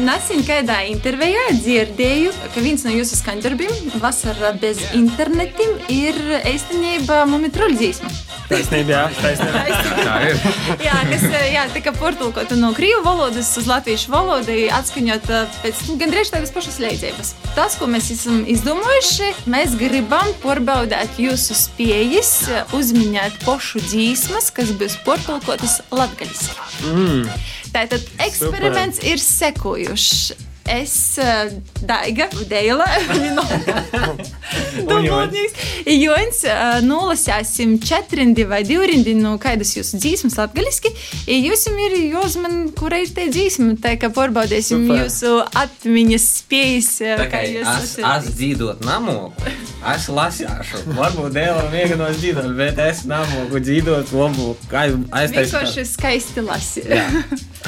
Nesen 0.00 0.40
kādā 0.48 0.78
intervijā 0.88 1.44
dzirdēju, 1.56 2.32
ka 2.54 2.64
viens 2.64 2.88
no 2.88 2.96
jūsu 2.96 3.20
skaņdarbiem, 3.20 4.00
Vasarā 4.00 4.54
bez 4.60 4.80
internetiem, 4.96 5.76
ir 5.92 6.16
īstenībā 6.54 7.22
mumitruļzīsma. 7.28 8.35
Taisnība, 8.46 8.92
jā, 8.92 9.02
taisnība. 9.18 9.62
Tā 10.06 10.16
ir. 10.28 10.40
Jā, 10.86 10.96
kas 11.10 11.24
jā, 11.50 11.64
tika 11.74 11.92
portulkota 11.96 12.58
no 12.58 12.70
krievu 12.76 13.02
valodas 13.06 13.50
uz 13.58 13.66
latviešu 13.66 14.12
valodu, 14.12 14.54
atskaņot 14.76 15.28
eh, 15.34 15.58
pēc 15.64 15.82
gandrīz 16.00 16.30
tādas 16.34 16.54
pašas 16.54 16.78
leidzības. 16.82 17.34
Tas, 17.56 17.74
ko 17.80 17.90
mēs 17.90 18.12
esam 18.14 18.44
izdomājuši, 18.46 19.32
mēs 19.50 19.74
gribam 19.80 20.30
porbaudīt 20.44 21.18
jūsu 21.26 21.58
spējas 21.58 22.32
eh, 22.52 22.74
uzminēt 22.76 23.42
pošu 23.42 23.82
dzīsmas, 23.88 24.52
kas 24.54 24.74
būs 24.78 24.98
portulkotas 25.06 25.80
latgaļiski. 25.90 26.92
Mm. 26.92 27.46
Tātad 27.74 28.04
eksperiments 28.28 29.02
ir 29.04 29.22
sekojušs. 29.22 30.45
Es, 30.66 31.18
uh, 31.22 31.52
Daiga, 31.86 32.26
Dēlē, 32.50 32.86
Dubultnieks, 34.88 35.60
Joņs, 35.86 36.40
uh, 36.50 36.78
nolasāsim 36.84 37.76
četrindi 37.82 38.44
vai 38.48 38.62
divrindi 38.66 39.14
no 39.18 39.36
kādas 39.42 39.74
jūsu 39.76 40.00
dzīsmas 40.02 40.34
latgaliski. 40.40 40.90
Jūs 41.30 41.66
jums 41.68 41.84
ir 41.86 41.94
jāuzman, 42.12 42.56
kura 42.76 42.98
ir 43.04 43.12
te 43.14 43.28
dzīsma, 43.30 43.76
tā 43.82 43.94
kā 44.00 44.10
porbaudīsim 44.14 44.86
Super. 44.88 45.04
jūsu 45.04 45.34
atmiņas 45.62 46.26
spējas. 46.40 46.90
uh, 47.04 47.14
Tā 47.22 47.28
kā 47.32 47.44
jūs 47.46 47.70
es, 47.70 47.94
esat. 47.96 48.26
es 48.26 48.34
dzīvot 48.40 48.82
namoku, 48.86 49.54
es 49.94 50.08
lasīšu. 50.18 50.82
Varbūt 50.98 51.36
dēlam 51.38 51.70
mēģinās 51.74 52.20
dzīvot, 52.22 52.50
bet 52.58 52.82
es 52.88 53.04
namoku 53.08 53.62
dzīvot 53.62 54.12
labu. 54.16 54.50
Vienkārši 54.66 55.86
skaisti 55.94 56.44
lasi. 56.46 56.84
Jā. 56.90 57.06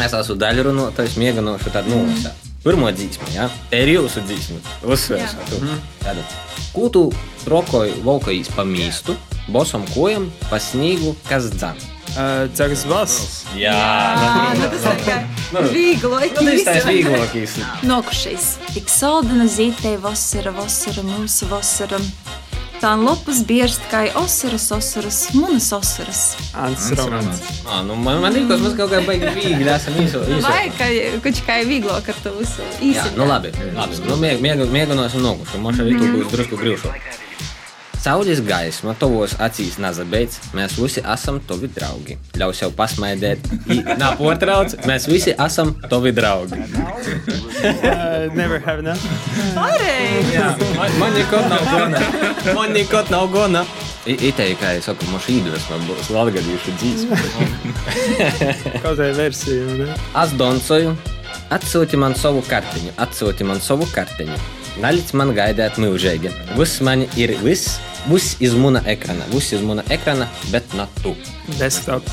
Es 0.02 0.12
esmu 0.14 0.38
daļrunātājs, 0.42 1.16
mēģināšu 1.20 1.74
tādu 1.74 1.94
nolasīt. 1.94 2.47
Pirmā 2.68 2.90
dzīsma, 2.92 3.30
jā, 3.32 3.46
tā 3.70 3.78
ir 3.80 3.94
jūsu 3.94 4.20
dzīsma. 4.28 4.58
Uzsvēršu 4.84 5.46
to. 5.48 5.60
Tātad, 6.02 6.34
ko 6.74 6.88
tu 6.92 7.04
rokoji 7.48 7.94
laukais 8.04 8.50
pa 8.52 8.66
mīstu, 8.68 9.16
bosam 9.48 9.86
kojam, 9.94 10.28
pa 10.50 10.60
sniegu, 10.60 11.14
kas 11.30 11.48
dzan? 11.54 11.80
Cegas 12.58 12.84
valsts. 12.88 13.46
Jā, 13.56 13.72
nu 14.58 14.68
tas 14.74 14.84
ir 14.92 15.02
kā 15.06 15.18
Nu, 15.48 15.62
vīglokīs. 15.72 16.44
Nu, 16.44 16.56
tas 16.66 16.82
ir 16.82 16.88
vieglākais. 16.90 17.54
Nokušies. 17.88 18.48
Tik 18.74 18.90
saldina 18.92 19.46
zītei 19.48 19.96
vasara, 20.02 20.52
vasara, 20.52 21.04
mūsu 21.06 21.48
vasara. 21.48 22.00
Tā 22.78 22.92
lopas 22.94 23.40
biežt 23.42 23.82
kā 23.90 24.04
osaras, 24.20 24.68
osaras, 24.70 25.16
munas 25.34 25.66
osaras. 25.74 26.20
Ants 26.54 26.84
romans. 26.94 27.40
Ah, 27.66 27.80
nu 27.82 27.96
man, 27.98 28.20
man 28.22 28.32
liekas, 28.36 28.60
mēs 28.62 28.76
kaut 28.78 28.92
kā 28.94 29.00
baigi 29.06 29.32
viegli 29.34 29.66
esam 29.76 29.96
īso. 29.98 30.22
Vai 30.44 30.68
kā 30.78 30.86
kaut 31.24 31.40
kā 31.48 31.56
vieglāk 31.66 32.12
ar 32.14 32.20
to 32.22 32.36
visu 32.38 32.62
Jā, 32.62 33.02
īsi. 33.02 33.16
nu 33.18 33.26
labi, 33.26 33.50
labi. 33.74 33.98
Nu, 34.06 34.14
mēg- 34.22 34.38
mēg- 34.44 34.66
Mēģināsim 34.78 35.24
nogušu. 35.26 35.58
Man 35.64 35.74
šeit 35.74 35.90
ir 35.96 36.14
būs 36.20 36.30
drusku 36.30 36.60
grūšo. 36.60 36.94
Saules 38.08 38.38
gaisma 38.40 38.94
tavos 38.96 39.34
acīs 39.44 39.74
nazabeidz. 39.76 40.38
Mēs 40.56 40.78
visi 40.80 41.02
esam 41.12 41.36
tavi 41.44 41.68
draugi. 41.68 42.14
Ļauj 42.40 42.54
sev 42.56 42.70
pasmaidēt. 42.78 43.42
Nā, 44.00 44.14
portrauc, 44.16 44.72
mēs 44.88 45.04
visi 45.10 45.34
esam 45.34 45.74
tavi 45.90 46.14
draugi. 46.16 46.56
Uh, 46.56 48.32
never 48.32 48.62
have 48.64 48.80
enough. 48.80 49.04
Pareizi! 49.52 50.40
Man, 50.78 50.96
man 51.02 51.12
nekot 51.18 51.50
nav 51.52 51.68
gona. 51.68 52.00
Man 52.56 52.72
nekot 52.78 53.12
nav 53.12 53.28
gona. 53.34 53.64
Itei, 54.08 54.54
kā 54.56 54.70
es 54.78 54.88
saku, 54.88 55.04
man 55.12 55.20
šī 55.26 55.42
iedvesma 55.42 55.76
būs 55.84 56.08
latgadījuši 56.14 56.76
dzīsma. 56.80 57.18
Kaut 58.86 58.94
kāda 58.94 59.10
versija. 59.18 59.66
Ne? 59.82 59.90
Es 60.22 60.32
doncoju, 60.40 60.96
atsūti 61.58 62.00
man 62.00 62.16
savu 62.16 62.40
kartiņu, 62.48 62.96
atsūti 63.04 63.44
man 63.44 63.60
savu 63.60 63.90
kartiņu. 63.92 64.40
Nalic 64.80 65.12
man 65.18 65.34
gaidāt 65.36 65.76
mūžīgi. 65.82 66.32
Viss 66.56 66.80
man 66.86 67.02
ir 67.18 67.34
viss, 67.42 67.76
viss 68.06 68.36
iz 68.40 68.54
mana 68.58 68.82
ekrana, 68.86 69.26
viss 69.32 69.52
iz 69.52 69.62
mana 69.64 69.84
ekrana, 69.90 70.28
bet 70.52 70.74
ne 70.78 70.86
tu. 71.02 71.14
Desktop. 71.58 72.06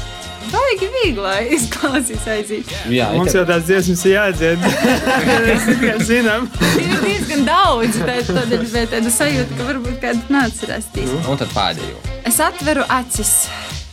Baigi 0.51 0.87
vieglāk 0.93 1.49
izklausīs 1.55 2.25
aiziet. 2.29 2.69
Jā, 2.93 3.07
Mums 3.15 3.33
jau 3.33 3.41
tās 3.49 3.65
dziesmas 3.65 4.03
ir 4.05 4.13
jādzied. 4.13 4.65
Mēs 5.47 5.65
tikai 5.71 5.95
zinām. 6.05 6.47
Ir 6.81 6.95
diezgan 7.01 7.45
daudz, 7.47 7.97
ir 7.97 8.65
bija 8.69 8.85
tāda 8.93 9.13
sajūta, 9.17 9.57
ka 9.57 9.69
varbūt 9.71 9.99
kāda 10.03 10.37
neatcerēsīs. 10.37 11.15
Un 11.25 11.41
tad 11.41 11.53
pēdējo. 11.55 12.01
Es 12.29 12.41
atveru 12.45 12.85
acis, 12.93 13.35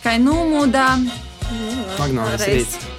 kā 0.05 0.19
numūdā. 0.21 0.91
Magnolijas 1.99 2.49
rīts. 2.49 2.92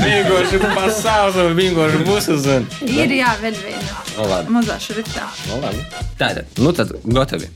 Vienkārši 0.00 0.60
pasaules, 0.62 1.36
un 1.40 1.54
vienkārši 1.58 1.98
būs 2.06 2.28
uz 2.34 2.40
zemi. 2.46 2.66
Ir 2.88 3.12
jā, 3.20 3.34
vēl 3.42 3.56
viena. 3.60 4.04
Nu, 4.16 4.26
labi. 4.30 4.54
Mazā 4.56 4.76
šriftā. 4.80 5.26
Nu, 5.48 5.60
labi. 5.62 5.84
Tātad, 6.20 6.46
nu 6.60 6.72
tad 6.76 6.94
gatavi. 7.04 7.50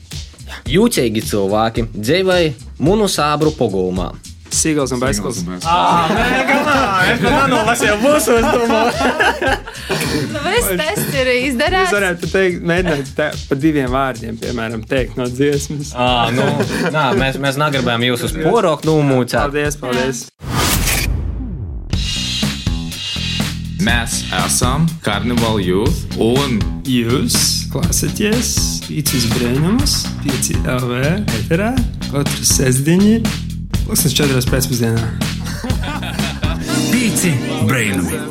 Jūtīgi 0.69 1.21
cilvēki 1.25 1.87
dzīvoja 1.95 2.53
munu 4.55 4.85
sābru 4.85 4.85
pogulmā. 4.85 4.85
Sīgals 4.85 4.91
un 4.95 4.99
baiskals. 4.99 5.43
Ah, 5.65 6.09
nē! 6.09 6.25
Es 7.13 7.19
pat 7.21 7.35
nenolasīju 7.49 7.97
mūsu 8.03 8.37
uzdevuma. 8.39 8.81
Nu, 10.31 10.39
viss 10.45 10.69
tests 10.79 11.13
ir 11.15 11.27
Jūs 11.27 11.47
izdarīts. 11.51 11.93
varētu 11.93 12.29
teikt, 12.31 12.63
mēģināt 12.63 13.11
tā, 13.17 13.29
pa 13.49 13.55
diviem 13.59 13.89
vārdiem, 13.91 14.37
piemēram, 14.39 14.83
teikt 14.87 15.17
no 15.19 15.27
dziesmas. 15.27 15.93
Ah, 15.95 16.29
nu, 16.33 16.43
nā, 16.91 17.13
mēs, 17.19 17.39
mēs 17.41 17.59
negribējām 17.59 18.07
jūs 18.11 18.27
uz 18.29 18.35
poroku 18.43 18.87
numūcēt. 18.89 19.39
Paldies, 19.41 19.75
paldies! 19.81 20.25
Mēs 23.85 24.23
esam 24.33 24.87
Carnival 25.05 25.59
Youth 25.61 26.15
un 26.17 26.57
Jūs 26.89 27.35
klausāties 27.69 28.55
pīcis 28.87 29.27
brīnumus, 29.35 30.05
pīci 30.23 30.55
LV 30.63 31.03
eterā, 31.41 31.71
katru 32.09 32.45
sestdienu, 32.45 33.21
pusnes 33.87 34.15
četras 34.17 34.47
pēcpusdienā. 34.49 35.09
Pīci 36.91 37.33
brainami. 37.67 38.21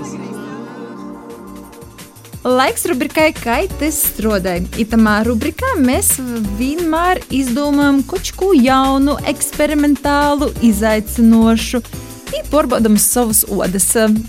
Laiks 2.44 2.84
rubrikai, 2.90 3.30
kā 3.32 3.62
tas 3.80 3.96
strādāja. 4.10 4.66
Itamā 4.82 5.22
rubrikā 5.24 5.70
mēs 5.80 6.18
vienmēr 6.58 7.22
izdomājam 7.32 8.02
kaut 8.04 8.28
ko 8.36 8.50
jaunu, 8.52 9.14
eksperimentālu, 9.30 10.50
izaicinošu. 10.68 11.80
Un 12.34 12.46
pārbaudām 12.50 12.96
savus 12.98 13.44
odas. 13.50 13.86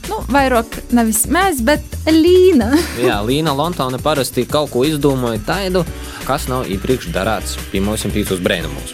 Nu, 0.09 0.19
vairāk 0.29 0.77
nevis 0.93 1.23
mēs, 1.31 1.61
bet 1.65 1.81
Līna. 2.05 2.71
Jā, 3.07 3.19
Līna 3.25 3.55
Lontone 3.57 3.97
parasti 4.01 4.45
kaut 4.49 4.71
ko 4.73 4.83
izdomāja 4.85 5.41
tādu, 5.47 5.81
kas 6.27 6.47
nav 6.51 6.69
iepriekš 6.69 7.09
darīts 7.15 7.57
pie 7.71 7.81
mums 7.81 8.05
pīcis 8.13 8.43
brēnumus. 8.45 8.93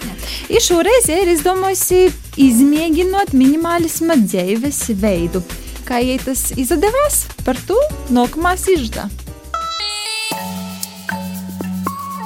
Ir 0.52 0.64
šoreiz 0.64 1.10
ir 1.12 1.32
izdomājusi 1.34 2.06
izmēģinot 2.40 3.36
minimālisma 3.36 4.16
dzīves 4.22 4.86
veidu. 5.02 5.44
Kā 5.88 6.00
jai 6.04 6.20
tas 6.22 6.52
izdevās, 6.56 7.26
par 7.44 7.60
to 7.68 7.80
nākamā 8.14 8.56
sižetā. 8.60 9.10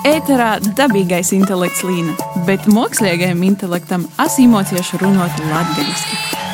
Ēterā 0.05 0.59
dabīgais 0.77 1.31
intelekts 1.33 1.81
līna, 1.87 2.13
bet 2.45 2.69
mākslīgajam 2.69 3.41
intelektam 3.47 4.05
asimocieši 4.21 5.01
runāt 5.01 5.41
latviešu. 5.49 6.44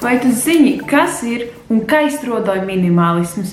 Vai 0.00 0.18
tu 0.20 0.30
zini, 0.32 0.78
kas 0.88 1.18
ir 1.28 1.50
un 1.68 1.82
kā 1.84 1.98
izstrādāja 2.08 2.62
minimālisms? 2.64 3.50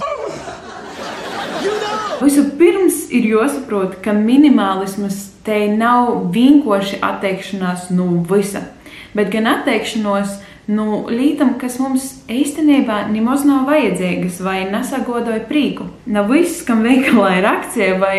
Vispirms 2.21 3.01
ir 3.11 3.27
jāsaprot, 3.33 3.97
ka 4.03 4.13
minimālisms 4.15 5.17
te 5.43 5.65
nav 5.75 6.29
vienkārši 6.31 7.01
atteikšanās 7.03 7.89
no 7.91 8.07
visa, 8.31 8.63
bet 9.11 9.27
gan 9.33 9.49
atteikšanos 9.57 10.37
nu, 10.67 11.05
lītam, 11.07 11.53
kas 11.59 11.77
mums 11.79 12.05
īstenībā 12.27 13.05
nemaz 13.11 13.45
nav 13.47 13.67
vajadzīgas 13.69 14.41
vai 14.43 14.57
nesagodoja 14.67 15.45
prīku. 15.47 15.87
Nav 16.11 16.27
viss, 16.31 16.63
kam 16.67 16.83
veikalā 16.83 17.37
ir 17.39 17.47
akcija 17.47 17.95
vai 18.01 18.17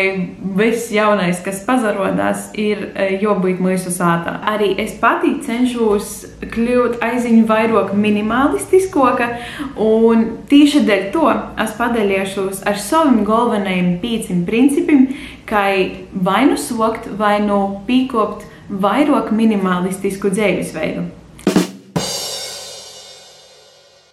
viss 0.57 0.89
jaunais, 0.93 1.43
kas 1.45 1.61
pazarodās, 1.67 2.49
ir 2.57 2.87
e, 2.89 3.09
jābūt 3.21 3.61
mūsu 3.61 3.93
sātā. 3.93 4.39
Arī 4.49 4.71
es 4.81 4.95
pati 5.01 5.35
cenšos 5.45 6.15
kļūt 6.55 6.97
aiziņu 7.05 7.45
vairāk 7.49 7.93
minimalistiskoka, 7.93 9.29
un 9.77 10.25
tieši 10.49 10.83
dēļ 10.89 11.05
to 11.13 11.29
es 11.61 11.77
padalīšos 11.77 12.65
ar 12.69 12.81
saviem 12.81 13.21
galvenajiem 13.29 13.93
pīcim 14.01 14.41
principiem, 14.49 15.05
kā 15.49 15.67
vai 16.13 16.43
nu 16.49 16.57
sokt, 16.57 17.05
vai 17.19 17.37
nu 17.45 17.61
pīkopt 17.85 18.47
vairāk 18.69 19.29
minimalistisku 19.35 20.33
dzīvesveidu. 20.33 21.05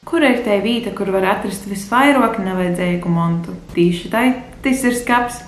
Kur 0.06 0.22
ir 0.22 0.44
tā 0.44 0.60
vieta, 0.62 0.92
kur 0.94 1.08
var 1.10 1.24
atrast 1.32 1.64
visvairāk 1.66 2.36
nevajadzīgu 2.38 3.10
montu? 3.10 3.56
Tieši 3.74 4.10
tā, 4.12 4.20
tas 4.62 4.84
ir 4.86 4.94
skats. 4.94 5.40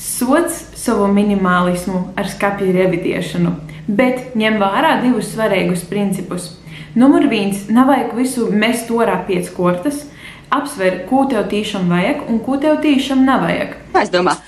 Sots 0.00 0.62
savu 0.80 1.10
minimalismu 1.12 2.00
ar 2.16 2.30
skapju 2.32 2.72
revidēšanu, 2.72 3.52
bet 3.98 4.32
ņem 4.40 4.56
vērā 4.62 4.94
divus 5.02 5.28
svarīgus 5.34 5.84
principus. 5.90 6.54
Numur 6.96 7.28
viens- 7.28 7.66
nav 7.76 7.92
vajag 7.92 8.16
visu 8.16 8.48
mest 8.50 8.88
orā 8.88 9.18
pēc 9.28 9.52
kortas, 9.52 10.06
apsver, 10.50 11.02
ko 11.10 11.26
tev 11.28 11.44
tiešām 11.52 11.92
vajag 11.92 12.30
un 12.30 12.40
ko 12.40 12.56
tev 12.56 12.80
tiešām 12.80 13.28
nevajag. 13.28 13.76
Aizdomā, 13.92 14.38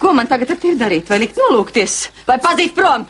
ko 0.00 0.12
man 0.12 0.26
tagad 0.26 0.58
tevi 0.58 0.74
darīt? 0.74 1.06
Vai 1.06 1.20
likt 1.20 1.38
nolūkties, 1.38 2.08
vai 2.26 2.38
pazīt 2.38 2.74
prom? 2.74 3.06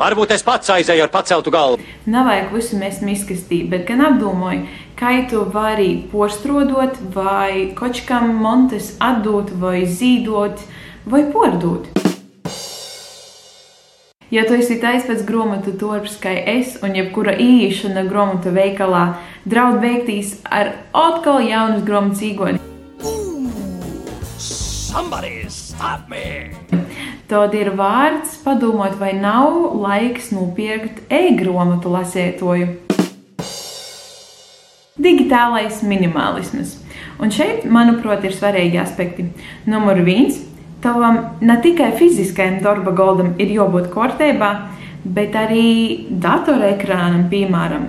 Varbūt 0.00 0.30
es 0.32 0.40
pats 0.40 0.70
aizēju 0.72 1.02
ar 1.04 1.10
paceltu 1.12 1.52
galvu. 1.52 1.82
Nav 2.08 2.24
vajag 2.30 2.54
visu 2.54 2.78
mest 2.80 3.02
miskastī, 3.04 3.58
bet 3.68 3.82
gan 3.84 4.00
apdomāju, 4.06 4.62
kā 4.96 5.10
tu 5.28 5.42
vari 5.52 5.90
postrodot, 6.08 6.96
vai 7.12 7.74
kočkam 7.76 8.30
montes 8.40 8.94
atdot, 8.96 9.52
vai 9.60 9.82
zīdot, 9.84 10.62
vai 11.04 11.26
pordot. 11.34 11.90
Ja 14.32 14.46
tu 14.48 14.56
esi 14.56 14.78
taisnīgs 14.80 15.10
pēc 15.10 15.26
grāmatu 15.28 15.76
torps, 15.76 16.16
kā 16.22 16.32
es, 16.48 16.78
un 16.80 16.96
jebkura 16.96 17.36
īšana 17.36 18.06
grāmatu 18.08 18.54
veikalā 18.56 19.04
draud 19.44 19.82
beigtīs 19.84 20.38
ar 20.48 20.78
atkal 20.96 21.44
jaunas 21.44 21.84
grāmatas 21.84 22.24
īgoni. 22.24 22.62
Somebody 24.40 25.44
stop 25.50 26.08
me! 26.08 26.56
Tad 27.30 27.52
ir 27.54 27.68
vārds 27.78 28.40
padomāt, 28.42 28.96
vai 28.98 29.12
nav 29.14 29.76
laiks 29.78 30.32
nopirkt 30.34 30.96
e-grāmatu 31.14 31.92
lasētoju. 31.92 32.66
Digitālais 34.98 35.78
minimalisms. 35.86 36.72
Un 37.22 37.30
šeit, 37.30 37.68
manuprāt, 37.70 38.26
ir 38.26 38.34
svarīgi 38.34 38.80
aspekti. 38.82 39.28
Numur 39.70 40.02
viens- 40.02 40.40
tavam 40.82 41.38
ne 41.40 41.56
tikai 41.62 41.92
fiziskajam 42.02 42.58
darba 42.66 42.90
galdam 42.90 43.36
ir 43.38 43.54
jābūt 43.54 43.94
kārtībā, 43.94 44.50
bet 45.04 45.30
arī 45.30 46.10
datorekrānam, 46.10 47.30
piemēram. 47.30 47.86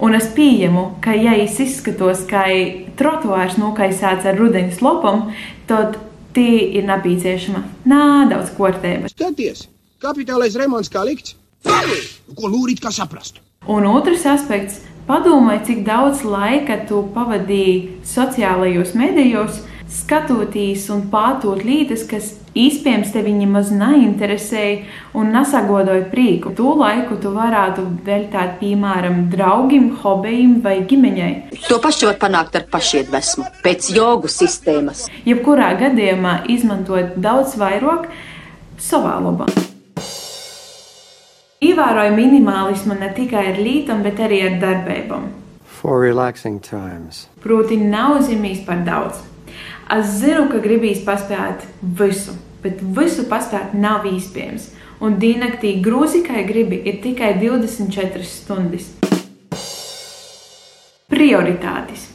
Un 0.00 0.14
es 0.14 0.28
pieņemu, 0.36 1.00
ka, 1.00 1.12
ja 1.12 1.32
es 1.32 1.58
izskatos 1.58 2.26
kā 2.28 2.44
trotuārs 2.98 3.56
nokaisēts 3.56 4.26
ar 4.26 4.36
rudeņa 4.36 4.72
slopam, 4.76 5.32
tad 5.66 5.96
tie 6.34 6.68
ir 6.78 6.86
nepieciešama 6.88 7.62
nedaudz 7.88 8.52
kārtība. 8.56 9.10
Skaties, 9.12 9.66
kapitālais 10.02 10.56
remonts 10.58 10.92
kā 10.92 11.04
likts. 11.06 11.36
Ko 11.62 12.50
lūrīt, 12.50 12.82
kā 12.82 12.90
saprast? 12.94 13.38
Un 13.70 13.86
otrs 13.86 14.24
aspekts- 14.26 14.80
padomāj, 15.10 15.64
cik 15.66 15.84
daudz 15.86 16.24
laika 16.24 16.80
tu 16.88 17.04
pavadīji 17.14 18.02
sociālajos 18.04 18.94
medijos, 18.94 19.62
skatoties 19.92 20.88
un 20.92 21.04
pātot 21.12 21.60
lietas, 21.64 22.04
kas 22.08 22.32
iespējams 22.58 23.12
tevi 23.14 23.32
nemaz 23.36 23.70
neinteresēja 23.72 24.82
un 25.18 25.32
nesagodoja 25.34 26.04
prieku. 26.12 26.52
To 26.56 26.74
laiku 26.80 27.18
tu 27.20 27.32
varētu 27.34 27.84
veltīt, 28.06 28.56
piemēram, 28.60 29.26
draugiem, 29.32 29.90
hobijiem 30.02 30.58
vai 30.64 30.78
ģimeņai. 30.88 31.32
To 31.68 31.80
pašu 31.82 32.10
var 32.10 32.20
panākt 32.22 32.56
ar 32.60 32.68
pašiedvesmu, 32.72 33.48
pēc 33.64 33.92
jogu 33.96 34.32
sistēmas. 34.32 35.06
Jebkurā 35.28 35.72
gadījumā 35.80 36.42
izmantot 36.52 37.18
daudz 37.20 37.56
vairāk 37.60 38.08
savā 38.80 39.18
labā. 39.22 39.50
Ievēroju 41.62 42.16
minimālismu 42.16 42.96
ne 42.98 43.12
tikai 43.14 43.44
ar 43.52 43.60
lītām, 43.62 44.02
bet 44.02 44.18
arī 44.18 44.40
ar 44.48 44.56
darbībām. 44.62 45.28
For 45.82 46.02
relaxing 46.02 46.58
times. 46.62 47.28
Proti, 47.42 47.78
nav 47.78 48.18
zīmīs 48.26 48.64
par 48.66 48.82
daudz. 48.86 49.20
Es 49.92 50.14
zinu, 50.22 50.46
ka 50.48 50.56
gribīs 50.64 51.02
paspēt 51.04 51.66
visu, 51.98 52.32
bet 52.62 52.78
visu 52.96 53.26
paspēt 53.28 53.74
nav 53.76 54.06
iespējams. 54.08 54.70
Un 55.04 55.18
diennaktī 55.20 55.74
grūzi, 55.84 56.22
kā 56.24 56.46
gribi, 56.48 56.78
ir 56.88 57.02
tikai 57.04 57.34
24 57.42 58.24
stundas. 58.24 58.86
Prioritātes. 61.12 62.06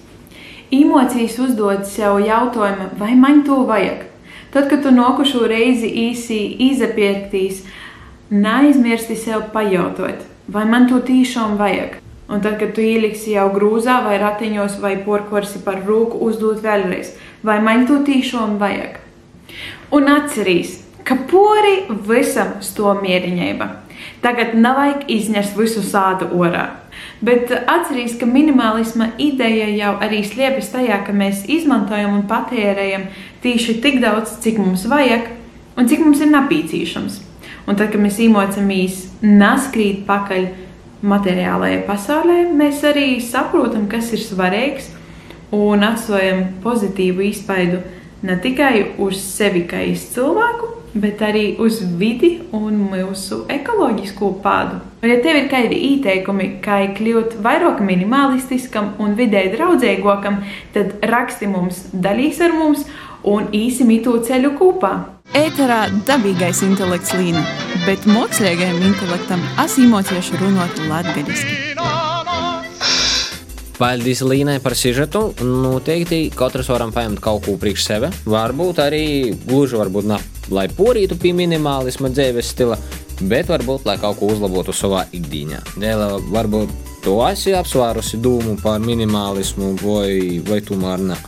Emocijas 0.73 1.37
uzdod 1.43 1.85
sev 1.85 2.17
jautājumu, 2.25 2.89
vai 2.97 3.11
man 3.19 3.43
to 3.45 3.59
vajag. 3.69 4.07
Tad, 4.55 4.71
kad 4.71 4.81
tu 4.81 4.95
nokušo 4.95 5.43
reizi 5.45 5.91
īsi 6.07 6.39
izapirktīs, 6.71 7.61
neaizmirsti 8.33 9.19
sev 9.21 9.51
pajautot, 9.53 10.25
vai 10.49 10.65
man 10.65 10.89
to 10.89 10.97
tiešām 10.97 11.59
vajag. 11.61 11.99
Un 12.27 12.41
tad, 12.43 12.57
kad 12.59 12.73
tu 12.75 12.81
ieliksi 12.83 13.37
jau 13.37 13.47
grūzā 13.53 14.01
vai 14.03 14.17
ratiņos 14.19 14.81
vai 14.83 14.97
porkorsi 15.05 15.61
par 15.63 15.77
rūku, 15.85 16.17
uzdot 16.25 16.59
vēlreiz, 16.65 17.13
vai 17.43 17.59
man 17.63 17.85
to 17.87 18.01
tiešām 18.05 18.57
vajag. 18.61 18.99
Un 19.93 20.09
atcerīs, 20.11 20.81
ka 21.07 21.15
pori 21.29 21.85
visam 22.07 22.57
sto 22.61 22.93
mieriņība. 23.01 23.67
Tagad 24.21 24.55
nav 24.57 24.77
vajag 24.81 25.07
iznest 25.13 25.55
visu 25.57 25.83
sādu 25.85 26.29
orā. 26.35 26.67
Bet 27.21 27.51
atcerieties, 27.51 28.17
ka 28.19 28.27
minimalisma 28.29 29.11
ideja 29.21 29.67
jau 29.73 29.93
arī 30.03 30.23
slēpjas 30.25 30.69
tajā, 30.73 30.99
ka 31.05 31.13
mēs 31.13 31.45
izmantojam 31.49 32.13
un 32.17 32.27
patērējam 32.29 33.07
tieši 33.41 33.79
tik 33.81 34.01
daudz, 34.03 34.37
cik 34.43 34.59
mums 34.61 34.85
vajag 34.89 35.31
un 35.77 35.89
cik 35.89 36.03
mums 36.05 36.21
ir 36.21 36.33
nepieciešams. 36.33 37.21
Un 37.67 37.75
tad, 37.75 37.91
kad 37.91 38.01
mēs 38.01 38.19
īmocamies 38.23 39.01
naskrīt 39.21 40.05
pakaļ 40.07 40.45
materiālajai 41.07 41.81
pasaulē, 41.87 42.37
mēs 42.57 42.83
arī 42.87 43.17
saprotam, 43.21 43.85
kas 43.91 44.13
ir 44.15 44.23
svarīgs 44.23 44.91
un 45.55 45.85
atstājam 45.87 46.43
pozitīvu 46.63 47.29
iespaidu 47.29 47.83
ne 48.27 48.35
tikai 48.41 48.97
uz 49.03 49.19
sevi 49.21 49.63
kā 49.69 49.83
uz 49.91 50.03
cilvēku, 50.13 50.73
bet 50.97 51.21
arī 51.21 51.55
uz 51.61 51.79
vidi 51.99 52.37
un 52.55 52.77
mūsu 52.89 53.43
ekoloģisko 53.53 54.31
pādu. 54.43 54.79
Un, 55.03 55.09
ja 55.11 55.19
tev 55.21 55.37
ir 55.43 55.49
kādi 55.51 55.77
ieteikumi, 55.91 56.49
kā 56.63 56.79
kļūt 56.97 57.37
vairāk 57.45 57.83
minimalistiskam 57.85 58.95
un 59.03 59.13
vidē 59.19 59.45
draudzīgākam, 59.53 60.41
tad 60.73 60.97
raksti 61.05 61.51
mums, 61.51 61.85
dalīs 61.93 62.41
ar 62.41 62.55
mums 62.57 62.87
un 63.27 63.51
īsi 63.53 63.85
mītū 63.87 64.17
ceļu 64.25 64.55
kopā. 64.57 64.95
Ēterā 65.37 65.83
dabīgais 66.07 66.63
intelekts 66.65 67.13
līna, 67.19 67.43
bet 67.85 68.07
mākslīgajam 68.09 68.79
intelektam 68.89 69.43
asimotieši 69.67 70.39
runāt 70.41 70.85
latgaļiski. 70.87 72.06
Paldies 73.77 74.23
Līnai 74.25 74.57
par 74.57 74.73
sižetu. 74.73 75.35
Noteikti 75.45 76.31
katrs 76.33 76.71
varam 76.73 76.89
paņemt 76.95 77.21
kaut 77.21 77.43
ko 77.45 77.53
priekš 77.61 77.83
sevi. 77.85 78.09
Varbūt 78.25 78.81
arī 78.81 79.03
gluži 79.43 79.77
varbūt 79.77 80.07
ne, 80.09 80.17
lai 80.49 80.65
porītu 80.73 81.13
pie 81.21 81.35
minimālisma 81.37 82.09
dzīves 82.09 82.49
stila, 82.55 82.79
bet 83.21 83.51
varbūt 83.53 83.85
lai 83.85 83.99
kaut 84.01 84.17
ko 84.17 84.31
uzlabotu 84.33 84.73
savā 84.73 85.05
ikdienā. 85.13 85.61
Dēļ 85.77 86.03
varbūt 86.33 86.73
tu 87.05 87.19
esi 87.29 87.53
apsvērusi 87.53 88.17
dūmu 88.17 88.57
par 88.63 88.81
minimālismu 88.81 89.75
vai, 89.83 90.41
vai 90.49 90.57
tomēr 90.65 91.05
ne. 91.11 91.21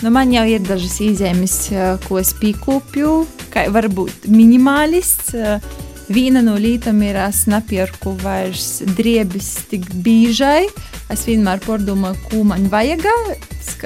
Nu, 0.00 0.14
man 0.14 0.30
jau 0.32 0.46
ir 0.46 0.62
dažas 0.64 0.94
izēmes, 1.02 1.58
ko 2.06 2.22
es 2.22 2.30
pīkopju, 2.38 3.16
kā 3.50 3.66
varbūt 3.74 4.30
minimālists. 4.30 5.34
Viena 6.10 6.40
no 6.42 6.56
lietām 6.58 7.04
ir, 7.06 7.14
es 7.22 7.44
nepērku 7.46 8.16
vairs 8.24 8.80
driebis 8.98 9.52
tik 9.70 9.84
biežai. 10.02 10.64
Es 11.10 11.22
vienmēr 11.28 11.62
pārdomāju, 11.62 12.18
ko 12.26 12.40
man 12.48 12.66
vajag. 12.72 13.06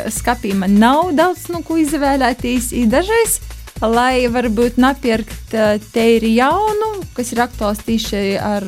Skapī 0.09 0.55
man 0.57 0.79
nav 0.81 1.11
daudz 1.19 1.51
no 1.53 1.61
ko 1.67 1.77
izvēlēties. 1.83 2.71
Dažreiz, 2.89 3.37
lai 3.85 4.25
varbūt 4.33 4.81
nepirkt 4.81 5.53
teiri 5.93 6.33
jaunu, 6.39 6.95
kas 7.13 7.35
ir 7.37 7.45
aktuāls 7.45 7.85
tieši 7.85 8.25
ar 8.41 8.65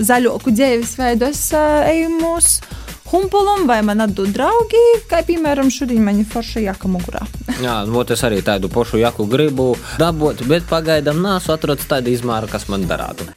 zaļoku 0.00 0.56
dzīvesveidu, 0.56 1.28
es 1.36 1.44
eju 1.52 2.16
mūsu 2.16 2.85
humpulam, 3.10 3.66
vai 3.68 3.80
man 3.86 4.04
atdod 4.04 4.32
draugi, 4.34 4.82
kā 5.10 5.22
piemēram 5.26 5.70
šodien 5.72 6.04
man 6.04 6.20
ir 6.22 6.28
forša 6.30 6.64
jaka 6.66 6.90
mugurā. 6.90 7.24
Jā, 7.64 7.80
nu, 7.88 8.02
es 8.02 8.24
arī 8.26 8.42
tādu 8.46 8.70
pašu 8.72 9.00
jaku 9.02 9.28
gribu 9.30 9.72
dabūt, 10.00 10.46
bet 10.50 10.68
pagaidām 10.70 11.22
nesu 11.24 11.54
atradis 11.54 11.88
tādu 11.90 12.14
izmēru, 12.14 12.50
kas 12.50 12.68
man 12.72 12.88
darātu. 12.90 13.28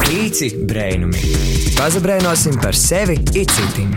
Pīci 0.00 0.54
brainumi. 0.68 1.22
Pazabrainosim 1.78 2.60
par 2.62 2.76
sevi 2.76 3.18
it 3.34 3.52
citim. 3.54 3.94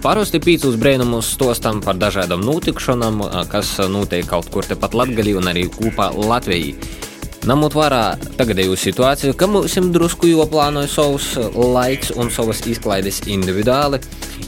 Parasti 0.00 0.38
pīcis 0.40 0.78
brīnumus 0.80 1.34
stostam 1.34 1.82
par 1.84 1.98
dažādām 2.00 2.40
notikšanām, 2.40 3.20
kas 3.52 3.74
notiek 3.92 4.24
kaut 4.28 4.48
kur 4.52 4.64
tepat 4.64 4.94
Latvijā 4.96 5.36
un 5.36 5.50
arī 5.52 5.66
kopā 5.74 6.06
Latvijā. 6.16 6.78
Ņemot 7.40 7.72
vērā 7.72 8.00
tagadēju 8.36 8.74
situāciju, 8.76 9.32
ka 9.32 9.46
mums 9.48 9.72
drusku 9.94 10.28
joplānoja 10.28 10.90
savus 10.92 11.30
laiks 11.56 12.10
un 12.20 12.28
savas 12.28 12.60
izklaides 12.68 13.22
individuāli, 13.32 13.96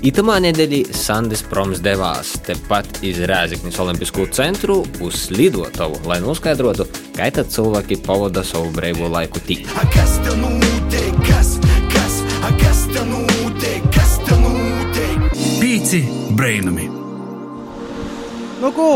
itamā 0.04 0.34
nedēļā 0.44 0.92
Sandis 0.92 1.40
Proms 1.48 1.80
devās 1.80 2.34
tepat 2.44 3.00
iz 3.08 3.22
Rēzekņas 3.30 3.78
Olimpisko 3.80 4.26
centru 4.36 4.82
uz 5.00 5.22
lidotavu, 5.32 6.02
lai 6.04 6.18
noskaidrotu, 6.20 6.84
kā 7.16 7.30
tad 7.32 7.48
cilvēki 7.54 8.02
pavada 8.04 8.44
savu 8.44 8.68
brīvo 8.76 9.08
laiku 9.14 9.40
tik. 9.48 9.64
Kas 9.96 10.18
tev 10.26 10.36
notiek? 10.42 11.24
Kas, 11.24 11.54
kas, 11.96 12.20
kas 12.60 12.84
tev 12.92 13.08
notiek? 13.08 13.88
Kas 13.96 14.18
tev 14.28 14.44
notiek? 14.44 15.32
Pīci 15.64 16.04
brainami. 16.36 16.90
Nu, 18.60 18.68
ko? 18.76 18.92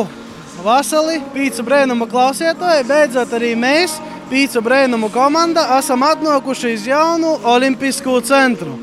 Vasarī 0.66 1.20
pīcis 1.34 1.64
brēnumu 1.66 2.08
klausītāji, 2.12 2.88
beidzot 2.90 3.32
arī 3.38 3.54
mēs, 3.58 3.98
pīcis 4.30 4.62
brēnumu 4.64 5.10
komanda, 5.14 5.64
esam 5.80 6.04
atnākuši 6.06 6.76
uz 6.76 6.90
jaunu 6.90 7.38
olimpisko 7.54 8.20
centru. 8.26 8.76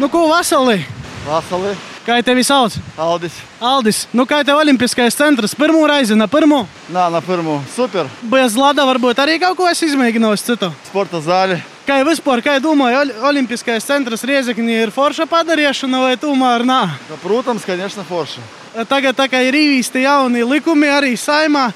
Nu, 0.00 0.08
ko 0.08 0.26
vasarī? 0.30 0.80
Vasarī. 1.26 1.74
Kā 2.04 2.18
tevi 2.20 2.42
sauc? 2.44 2.74
Aldis. 3.00 3.36
Aldis, 3.64 4.02
nu 4.12 4.26
kā 4.28 4.42
tev 4.44 4.58
olimpiskais 4.60 5.16
centrs? 5.16 5.54
Pirmo 5.56 5.86
reizi, 5.88 6.12
ne 6.12 6.26
pirmo? 6.28 6.66
Nā, 6.92 7.06
na 7.12 7.22
pirmo. 7.24 7.62
Super. 7.72 8.10
Bez 8.28 8.58
lada 8.60 8.84
varbūt 8.84 9.22
arī 9.24 9.38
kaut 9.40 9.56
ko 9.56 9.68
esi 9.70 9.88
izmēģinājis 9.88 10.44
citu. 10.50 10.68
Sporta 10.90 11.22
zāle. 11.24 11.62
Kā 11.88 12.02
vispār, 12.04 12.40
kā 12.44 12.58
domāju, 12.64 13.00
ol 13.00 13.30
olimpiskais 13.30 13.88
centrs 13.88 14.24
Riezekņī 14.28 14.82
ir 14.82 14.92
forša 14.92 15.24
padarīšana 15.28 16.02
vai 16.04 16.14
tomēr 16.20 16.64
nā? 16.68 16.82
Protams, 17.24 17.64
конечно, 17.64 18.04
forša. 18.08 18.57
Tagad 18.89 19.17
kā 19.31 19.41
ir 19.47 19.55
īsti 19.57 20.03
jauni 20.05 20.43
likumi 20.45 20.89
arī 20.91 21.15
saimā. 21.17 21.69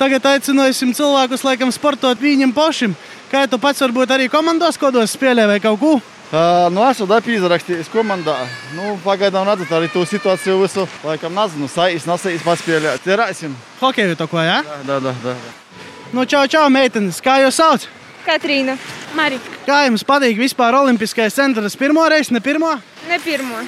Tagad 0.00 0.24
aicināsim 0.32 0.94
cilvēkus, 0.96 1.44
laikam, 1.44 1.70
sportot 1.72 2.18
viņiem 2.18 2.54
pašiem. 2.56 2.94
Kā 3.30 3.44
tu 3.46 3.58
pats 3.60 3.82
varbūt 3.84 4.10
arī 4.10 4.30
komandos 4.32 4.78
kodos 4.80 5.12
spēlē 5.14 5.44
vai 5.46 5.60
kaut 5.62 5.78
ko? 5.78 5.92
Uh, 6.30 6.68
nu, 6.70 6.82
esmu 6.86 7.08
dabūjis 7.10 7.42
izrakstījis 7.42 7.90
komandā. 7.90 8.36
Nu, 8.76 8.94
pagaidām 9.04 9.48
redzat 9.48 9.72
arī 9.74 9.90
to 9.90 10.04
situāciju 10.06 10.60
visu. 10.62 10.86
Laikam 11.02 11.34
nezinu, 11.34 11.66
saīs, 11.70 12.06
nesais 12.06 12.42
paspēlēt. 12.46 13.02
Cerēsim. 13.02 13.56
Hokeju 13.80 14.14
to 14.18 14.28
ko, 14.30 14.38
jā? 14.38 14.60
Ja? 14.62 14.78
Da, 14.86 15.00
da, 15.02 15.14
da. 15.24 15.34
Nu, 16.14 16.24
čau, 16.30 16.46
čau, 16.50 16.68
meitenes. 16.70 17.18
Kā 17.22 17.40
jūs 17.42 17.58
sauc? 17.58 17.86
Katrīna. 18.26 18.78
Marika. 19.18 19.58
Kā 19.66 19.84
jums 19.88 20.06
patīk 20.06 20.38
vispār 20.38 20.78
Olimpiskais 20.78 21.34
centrs? 21.34 21.78
Pirmo 21.78 22.06
reizi, 22.10 22.34
ne 22.34 22.42
pirmo? 22.44 22.76
Ne 23.10 23.18
pirmo. 23.26 23.62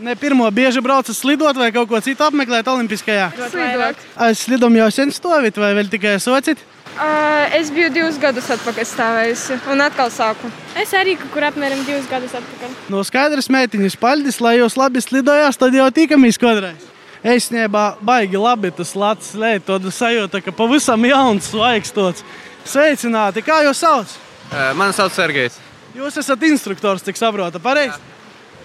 Ne 0.00 0.14
pirmo 0.16 0.48
bieži 0.50 0.80
braucat 0.80 1.16
slidot 1.16 1.56
vai 1.56 1.68
kaut 1.72 1.88
ko 1.90 1.98
citu 2.00 2.24
apmeklēt 2.24 2.68
Olimpiskajā? 2.72 3.30
Slidot. 3.52 4.04
Es 4.26 4.44
slidom 4.46 4.76
jau 4.78 4.86
sen 4.94 5.10
stāvit 5.12 5.58
vai 5.60 5.74
vēl 5.76 5.90
tikai 5.92 6.14
socit? 6.22 6.62
Uh, 6.90 7.46
es 7.56 7.68
biju 7.72 7.90
divus 7.94 8.16
gadus 8.20 8.48
atpakaļ 8.50 8.86
stāvējusi 8.88 9.58
un 9.72 9.82
atkal 9.84 10.10
sāku. 10.12 10.48
Es 10.80 10.94
arī 10.96 11.14
kaut 11.20 11.30
kur 11.34 11.46
apmēram 11.46 11.84
divus 11.86 12.08
gadus 12.10 12.32
atpakaļ. 12.38 12.72
No 12.92 13.02
skaidrs, 13.06 13.48
meitiņas, 13.52 13.96
paldies, 14.00 14.40
lai 14.42 14.56
jūs 14.58 14.76
labi 14.80 15.02
slidojāt, 15.04 15.58
tad 15.60 15.76
jau 15.76 15.88
tikamies 15.94 16.40
kādreiz. 16.40 16.88
Es 17.20 17.50
nebā 17.52 17.84
baigi 18.00 18.40
labi 18.40 18.72
tas 18.72 18.94
lats 18.96 19.34
lēt, 19.36 19.66
tāda 19.68 19.92
sajūta, 19.92 20.40
ka 20.44 20.54
pavisam 20.56 21.04
jauns, 21.04 21.50
svaigstots. 21.52 22.24
Sveicināti, 22.68 23.44
kā 23.44 23.60
jūs 23.68 23.84
sauc? 23.84 24.16
Mani 24.76 24.96
sauc 24.96 25.12
Sergejs. 25.14 25.60
Jūs 25.96 26.16
esat 26.20 26.48
instruktors, 26.48 27.04
cik 27.04 27.20
saprotu, 27.20 27.60
pareizi? 27.62 28.00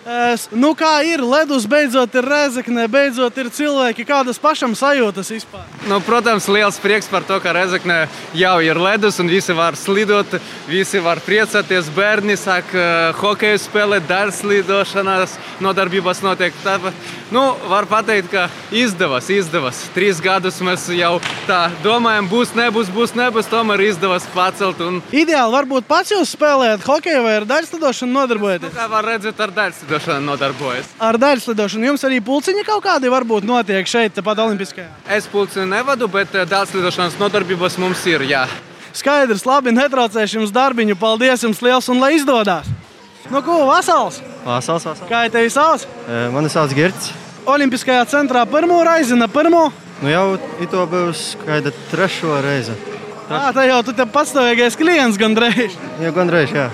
Es, 0.06 0.44
nu, 0.54 0.76
kā 0.78 1.00
ir 1.02 1.24
ledus, 1.26 1.64
beidzot 1.66 2.14
ir 2.14 2.28
rezekne, 2.30 2.84
beidzot 2.94 3.34
ir 3.42 3.48
cilvēki, 3.50 4.04
kādas 4.06 4.38
pašam 4.38 4.76
sajūtas 4.78 5.32
vispār. 5.34 5.64
Nu, 5.90 5.98
protams, 6.06 6.46
liels 6.46 6.78
prieks 6.78 7.10
par 7.10 7.26
to, 7.26 7.40
ka 7.42 7.56
Rezekne 7.58 8.04
jau 8.38 8.54
ir 8.62 8.78
ledus 8.78 9.18
un 9.22 9.32
visi 9.34 9.54
var 9.58 9.74
slidot, 9.74 10.38
visi 10.70 11.02
var 11.02 11.24
priecāties. 11.26 11.90
Bērni 11.96 12.36
sāk 12.38 12.70
uh, 12.78 13.18
hokeju 13.18 13.58
spēlēt, 13.64 14.06
dārza 14.06 14.44
slidošanas 14.44 15.34
nodarbības 15.66 16.22
notiek. 16.22 16.54
Tāpēc, 16.62 17.02
nu, 17.34 17.48
var 17.66 17.90
pateikt, 17.90 18.30
ka 18.30 18.46
izdevās, 18.70 19.32
izdevās. 19.34 19.88
Trīs 19.98 20.22
gadus 20.22 20.62
mēs 20.62 20.86
jau 20.94 21.16
tā 21.50 21.64
domājam, 21.82 22.30
būs, 22.30 22.54
nebūs, 22.54 22.94
būs, 22.94 23.16
nebūs, 23.18 23.50
tomēr 23.50 23.88
izdevās 23.88 24.30
pacelt. 24.38 24.86
Un... 24.86 25.02
Ideāli 25.10 25.58
varbūt 25.58 25.90
pats 25.90 26.14
jūs 26.14 26.38
spēlējat 26.38 26.86
hokeju 26.86 27.26
vai 27.26 27.36
ar 27.42 27.50
dārza 27.50 27.74
slidošanu 27.74 28.20
nodarbojaties? 28.20 28.70
Nu, 28.70 28.78
kā 28.78 28.90
var 28.94 29.10
redzēt, 29.10 29.42
ar 29.42 29.58
dārza 29.64 29.95
slidošanu 30.00 30.26
nodarbojas. 30.26 30.88
Ar 31.00 31.18
dārza 31.18 31.46
slidošanu 31.46 31.92
jums 31.92 32.04
arī 32.04 32.20
pulciņi 32.24 32.64
kaut 32.68 32.84
kādi 32.84 33.10
varbūt 33.12 33.46
notiek 33.48 33.88
šeit, 33.88 34.14
tepat 34.16 34.40
Olimpiskajā. 34.44 34.90
Es 35.10 35.28
pulciņu 35.32 35.68
nevadu, 35.70 36.08
bet 36.12 36.34
dārza 36.34 36.74
slidošanas 36.74 37.18
nodarbības 37.20 37.78
mums 37.80 38.04
ir. 38.06 38.26
Jā. 38.28 38.46
Skaidrs, 38.96 39.46
labi, 39.46 39.74
netraucēšu 39.76 40.40
jums 40.40 40.54
darbiņu. 40.56 40.96
Paldies 41.00 41.44
jums 41.44 41.62
liels 41.62 41.90
un 41.92 42.00
lai 42.00 42.16
izdodas! 42.16 42.68
Nu, 43.32 43.42
ko, 43.42 43.66
Vasals? 43.66 44.22
Vasals, 44.46 44.86
vasals. 44.86 45.10
Kā 45.10 45.26
tevi 45.34 45.50
sauc? 45.50 45.88
E, 46.06 46.28
mani 46.32 46.52
sauc 46.54 46.74
Girts. 46.78 47.10
Olimpiskajā 47.50 48.04
centrā 48.10 48.46
pirmo 48.50 48.78
reizi, 48.86 49.18
ne 49.18 49.28
pirmo? 49.28 49.72
Nu 50.04 50.12
jau 50.12 50.26
to 50.72 50.86
būs 50.92 51.32
kāda 51.46 51.74
trešo 51.92 52.38
reizi. 52.46 52.76
Tā, 53.26 53.42
tā 53.56 53.64
jau 53.66 53.80
tu 53.88 53.94
te 53.98 54.06
patstāvīgais 54.06 54.76
klients 54.78 55.18
gandrīz. 55.18 55.74
Jā, 55.98 56.12
gandrīz, 56.14 56.52
jā. 56.54 56.66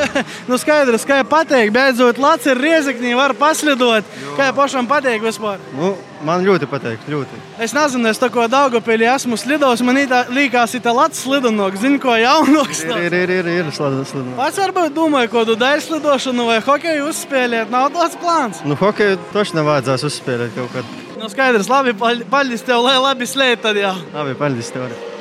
nu 0.50 0.58
skaidrs, 0.60 1.02
kā 1.08 1.18
patīk, 1.26 1.72
beidzot 1.74 2.20
Latvijas 2.22 2.52
ir 2.52 2.60
riezekņi, 2.62 3.14
var 3.18 3.34
paslidot. 3.38 4.06
Kā 4.38 4.52
pašam 4.54 4.86
patīk 4.86 5.24
vispār? 5.24 5.58
Nu, 5.74 5.94
man 6.26 6.44
ļoti 6.46 6.68
patīk, 6.70 7.08
ļoti. 7.10 7.40
Es 7.62 7.74
nezinu, 7.74 8.06
es 8.12 8.22
tako 8.22 8.46
Daugopilī 8.52 9.08
esmu 9.10 9.38
slidojis, 9.40 9.82
man 9.86 9.98
ītā, 10.04 10.22
līkās 10.30 10.76
ir 10.78 10.86
Latvijas 10.86 11.24
slidonok, 11.24 11.80
zinu, 11.82 11.98
ko 12.02 12.14
jaunoks. 12.20 12.84
Ir, 12.86 13.02
ir, 13.08 13.18
ir, 13.18 13.34
ir, 13.40 13.50
ir 13.64 13.72
slidonok. 13.74 14.36
Pats 14.38 14.62
varbūt 14.62 14.94
domāju, 14.94 15.32
ko 15.34 15.42
tu 15.48 15.58
dari 15.58 15.82
slidošanu 15.82 16.46
vai 16.52 16.60
hokeju 16.68 17.10
uzspēlēt, 17.10 17.74
nav 17.74 17.90
tāds 17.96 18.14
plāns. 18.22 18.62
Nu, 18.68 18.78
hokeju 18.78 19.18
toši 19.34 19.58
nevajadzēs 19.58 20.06
uzspēlēt 20.12 20.54
kaut 20.54 20.70
kad. 20.76 20.94
Nu 21.16 21.32
skaidrs, 21.32 21.66
labi, 21.72 21.96
paldies 21.98 22.62
tev, 22.62 22.84
lai 22.86 22.94
labi 23.00 23.26
slēd 23.26 23.66
tad 23.66 23.82
jau. 23.82 23.96
Labi, 24.14 24.38
paldies 24.38 24.70
tev. 24.70 24.86
Arī. 24.86 25.15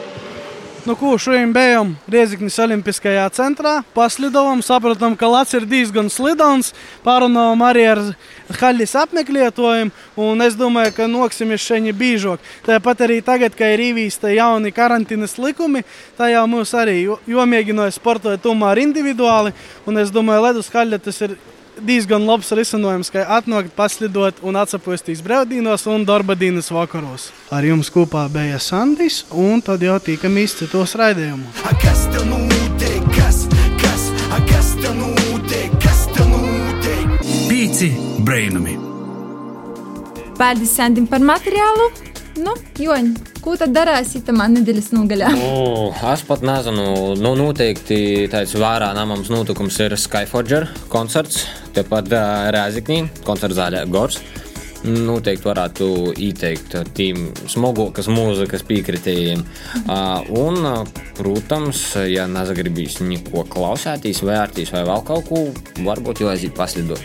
Nu, 0.86 0.94
ko 0.94 1.16
šodien 1.18 1.50
bijām? 1.50 1.96
Rieziknis 2.14 2.60
Olimpiskajā 2.62 3.24
centrā, 3.34 3.80
paslidojām, 3.96 4.60
sapratām, 4.62 5.16
ka 5.18 5.26
Latvijas 5.26 5.64
ir 5.64 5.66
diezgan 5.66 6.12
slidons, 6.14 6.76
pārunājām 7.02 7.64
arī 7.66 7.86
ar 7.90 8.02
haļas 8.60 8.94
apmeklētājiem, 9.02 9.90
un 10.22 10.46
es 10.46 10.54
domāju, 10.60 10.94
ka 10.94 11.08
noksimies 11.10 11.66
šeit 11.66 11.90
biežāk. 11.98 12.46
Tāpat 12.70 13.02
arī 13.08 13.18
tagad, 13.26 13.58
kad 13.58 13.74
ir 13.74 13.82
īvīsta 13.88 14.30
jauni 14.36 14.70
karantīnas 14.70 15.34
likumi, 15.42 15.82
tā 16.20 16.30
jau 16.36 16.46
mums 16.54 16.78
arī 16.78 17.00
jomēģināja 17.34 17.98
sportot 17.98 18.46
tomēr 18.46 18.86
individuāli, 18.86 19.58
un 19.90 19.98
es 19.98 20.14
domāju, 20.14 20.46
ledus 20.46 20.70
haļa 20.70 21.02
tas 21.02 21.22
ir 21.26 21.34
diezgan 21.82 22.26
labs 22.28 22.52
risinājums, 22.56 23.12
ka 23.14 23.26
atnākt, 23.38 23.74
paslidot 23.76 24.42
un 24.46 24.58
atsapostīs 24.60 25.24
brīvdienos 25.26 25.86
un 25.92 26.06
darba 26.08 26.36
dienas 26.40 26.72
vakaros. 26.74 27.30
Ar 27.52 27.66
jums 27.68 27.92
kopā 27.94 28.26
bija 28.32 28.60
Sandis, 28.62 29.24
un 29.32 29.64
tad 29.66 29.84
jau 29.84 29.98
tikamies 30.04 30.58
citos 30.60 30.96
raidījumos. 31.00 31.64
Kas 31.84 32.08
tev 32.14 32.26
notiek? 32.32 33.04
Kas, 33.16 33.46
kas, 33.82 34.10
a, 34.32 34.42
kas 34.50 34.74
tev 34.82 34.98
notiek? 35.00 35.76
Kas 35.84 36.08
tev 36.16 36.32
notiek? 36.32 37.16
Pīci 37.50 37.94
brainami. 38.26 38.80
Paldies 40.36 40.76
Sandim 40.76 41.08
par 41.08 41.24
materiālu. 41.24 42.15
Nu, 42.36 42.52
Joņ, 42.84 43.14
ko 43.40 43.54
tad 43.56 43.72
darāsit 43.72 44.28
man 44.36 44.58
nedēļas 44.58 44.90
nogalē? 44.92 45.30
O, 45.40 45.92
es 46.12 46.24
pat 46.28 46.42
nezinu, 46.44 47.14
nu, 47.16 47.32
noteikti 47.40 48.28
tāds 48.32 48.58
vērā 48.60 48.90
nāmams 48.98 49.32
notikums 49.32 49.78
ir 49.86 49.96
Skyforger 50.00 50.68
koncerts, 50.92 51.46
tepat 51.78 52.12
Rēziknī, 52.56 53.06
koncerts 53.24 53.56
zālē 53.56 53.86
Gors. 53.88 54.20
Noteikti 54.86 55.48
varētu 55.48 55.88
ieteikt 56.22 56.76
tiem 56.98 57.30
smagākas 57.50 58.10
mūzikas 58.12 58.66
piekritējiem. 58.68 59.42
Uh, 59.86 60.28
un, 60.38 60.60
uh, 60.62 61.06
protams, 61.18 61.82
ja 62.12 62.28
nezagribīs 62.30 63.00
neko 63.02 63.46
klausēties, 63.50 64.22
vērtīs 64.26 64.74
vai 64.76 64.84
vēl 64.86 65.06
kaut 65.08 65.30
ko, 65.30 65.46
varbūt 65.86 66.22
jau 66.22 66.30
aiziet 66.34 66.54
paslidot. 66.58 67.02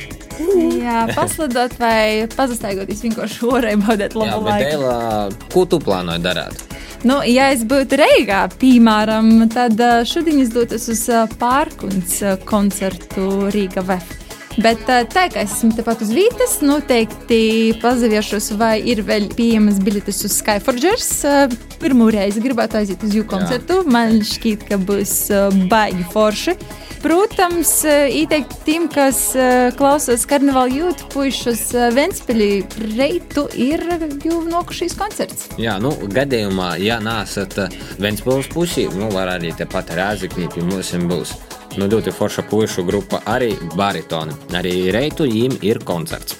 Jā, 0.81 1.07
paslidot 1.19 1.77
vai 1.81 2.29
pazastaigoties 2.37 3.05
vienkārši 3.09 3.49
orē, 3.49 3.77
baudēt 3.81 4.17
Jā, 4.17 4.27
labu 4.27 4.45
bet 4.49 4.53
laiku. 4.53 4.71
Dēlā, 4.77 5.51
ko 5.55 5.65
tu 5.71 5.81
plānoji 5.81 6.25
darīt? 6.27 6.67
Nu, 7.01 7.23
ja 7.25 7.49
es 7.55 7.63
būtu 7.65 7.97
Reigā, 7.97 8.43
piemēram, 8.61 9.47
tad 9.53 9.81
ā, 9.81 9.93
šodien 10.05 10.43
es 10.43 10.53
dotos 10.53 10.85
uz 10.93 11.07
Pārkuns 11.41 12.19
koncertu 12.45 13.49
Rīga 13.55 13.85
VF. 13.89 14.20
Bet 14.61 14.89
ā, 14.93 15.01
tā 15.09 15.25
kā 15.33 15.45
es 15.45 15.55
esmu 15.57 15.73
tepat 15.79 16.03
uz 16.05 16.11
vietas, 16.13 16.59
noteikti 16.65 17.41
pazaviešu, 17.81 18.41
vai 18.61 18.75
ir 18.93 19.01
vēl 19.07 19.31
pieejamas 19.37 19.79
biļetes 19.85 20.21
uz 20.29 20.37
Skyforgers. 20.43 21.11
Ā, 21.25 21.39
Pirmo 21.81 22.11
reizi 22.13 22.43
gribētu 22.45 22.77
aiziet 22.77 23.01
uz 23.07 23.15
jūsu 23.17 23.31
koncertu. 23.31 23.81
Man 23.89 24.19
šķiet, 24.27 24.67
ka 24.69 24.77
būs 24.77 25.15
ā, 25.33 25.47
baigi 25.71 26.05
forši. 26.13 26.57
protams, 27.01 27.71
ieteikt 28.13 28.59
tiem, 28.67 28.89
kas 28.93 29.31
eh, 29.39 29.71
klausās 29.79 30.27
karnevāla 30.29 30.73
jūtu 30.75 31.09
puišus 31.15 31.63
eh, 31.73 31.89
Ventspilī, 31.97 32.51
reitu 32.99 33.47
ir 33.57 33.87
jau 34.25 34.43
nokušīs 34.45 34.97
koncerts. 35.01 35.49
Jā, 35.61 35.79
nu, 35.81 35.95
gadījumā, 36.13 36.75
ja 36.85 37.01
nesat 37.01 37.57
Ventspils 38.01 38.51
pusī, 38.53 38.89
nu, 38.93 39.09
var 39.15 39.33
arī 39.39 39.55
tepat 39.57 39.95
Rāziknī 39.97 40.51
pie 40.53 40.67
mums 40.67 40.93
būs. 41.09 41.35
Nu, 41.79 41.87
ļoti 41.87 42.11
forša 42.11 42.43
pušu 42.51 42.83
grupa 42.87 43.21
arī 43.31 43.53
baritoni. 43.79 44.35
Arī 44.59 44.91
reitu 44.95 45.27
jīm 45.29 45.55
ir 45.63 45.79
koncerts. 45.87 46.35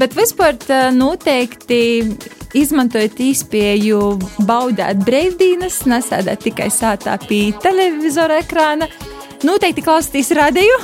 Bet 0.00 0.14
vispār 0.16 0.56
noteikti 0.96 1.80
izmantojot 2.56 3.20
īspēju 3.20 4.00
baudīt 4.48 5.04
brīvdienas, 5.04 5.82
nesēdēt 5.90 6.46
tikai 6.48 6.70
sātā 6.72 7.18
pie 7.26 7.50
televizora 7.60 8.40
ekrāna. 8.40 8.88
Noteikti 9.44 9.84
klausīties 9.84 10.34
radio, 10.36 10.74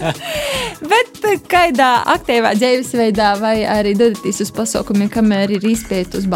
bet 0.92 1.24
kādā 1.50 1.90
aktīvā 2.12 2.52
dzīvesveidā 2.58 3.32
vai 3.40 3.56
arī 3.66 3.96
dodaties 3.98 4.44
uz 4.44 4.52
pasaukumiem, 4.54 5.10
kamēr 5.10 5.56
ir 5.56 5.66
iespēja 5.72 6.12
tos 6.14 6.28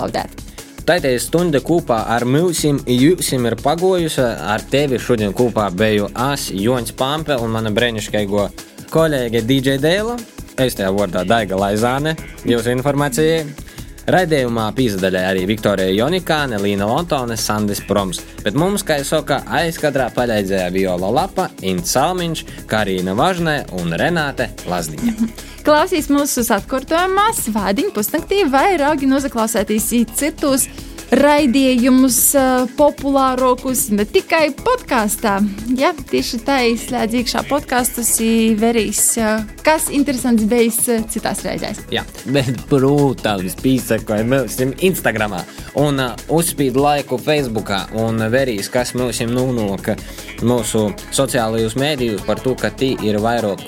Tāda 0.89 1.11
stunda 1.21 1.61
kopā 1.61 1.99
ar 2.15 2.25
mums, 2.25 2.63
jums 2.65 3.27
ir 3.37 3.57
pagojusi. 3.61 4.23
Ar 4.25 4.63
tevi 4.73 4.97
šodien 4.97 5.35
kopā 5.37 5.67
biju 5.69 6.07
es, 6.31 6.47
Jons 6.57 6.95
Pampe 6.97 7.37
un 7.37 7.53
mana 7.53 7.69
brīnišķīgā 7.77 8.47
kolēģe 8.89 9.43
DJ 9.45 9.77
Dēla. 9.85 10.17
Es 10.57 10.79
tev 10.81 10.97
vārdā 10.97 11.27
Daiga 11.29 11.61
Laizāne, 11.61 12.17
jūsu 12.49 12.73
informācijai. 12.73 13.68
Raidījumā 14.09 14.71
pīzdaļā 14.73 15.21
arī 15.29 15.43
Viktorija 15.51 15.93
Jonikāne, 15.93 16.57
Līna 16.63 16.87
Lontone, 16.89 17.37
Sandis 17.37 17.83
Proms. 17.85 18.23
Bet 18.41 18.57
mums, 18.57 18.81
kā 18.81 18.97
jau 19.03 19.05
saka, 19.11 19.43
aizkadrā 19.59 20.07
palīdzēja 20.17 20.71
Viola 20.73 21.11
Lapa, 21.13 21.51
Ints 21.69 21.93
Salmiņš, 21.93 22.45
Karīna 22.71 23.13
Važnē 23.19 23.59
un 23.77 23.93
Renāte 24.01 24.49
Lazdiņa. 24.71 25.13
Klausīs 25.69 26.09
mūsu 26.09 26.41
atkārtojumā, 26.57 27.27
svētdiņu 27.37 27.93
pusnaktī 27.93 28.47
vai 28.49 28.79
raugi 28.81 29.11
nozaklausēties 29.11 29.91
citus 30.17 30.65
raidījumus, 31.15 32.19
populārākus, 32.77 33.89
ne 33.97 34.05
tikai 34.09 34.51
podkāstā. 34.57 35.39
Ja, 35.79 35.93
tieši 36.11 36.41
tā 36.45 36.59
izslēdz 36.73 37.19
iekšā 37.23 37.45
podkāstus, 37.49 38.11
verīs, 38.61 39.03
kas 39.65 39.89
interesants 39.95 40.45
bijis 40.49 40.81
citās 41.13 41.43
reizēs. 41.47 41.81
Jā, 41.95 42.05
bet, 42.35 42.51
protams, 42.71 43.57
pīsakoja 43.63 44.27
mums 44.29 44.59
Instagram 44.61 45.39
un 45.81 46.03
uzspīd 46.35 46.77
laiku 46.79 47.19
Facebookā 47.21 47.87
un 48.01 48.21
verīs, 48.33 48.71
kas 48.73 48.95
mums 48.99 49.23
nunāka 49.29 49.97
mūsu 50.45 50.89
sociālajos 51.15 51.77
mēdījos 51.79 52.27
par 52.29 52.43
to, 52.45 52.55
ka 52.59 52.71
tī 52.75 52.95
ir 53.07 53.21
vairāk 53.23 53.65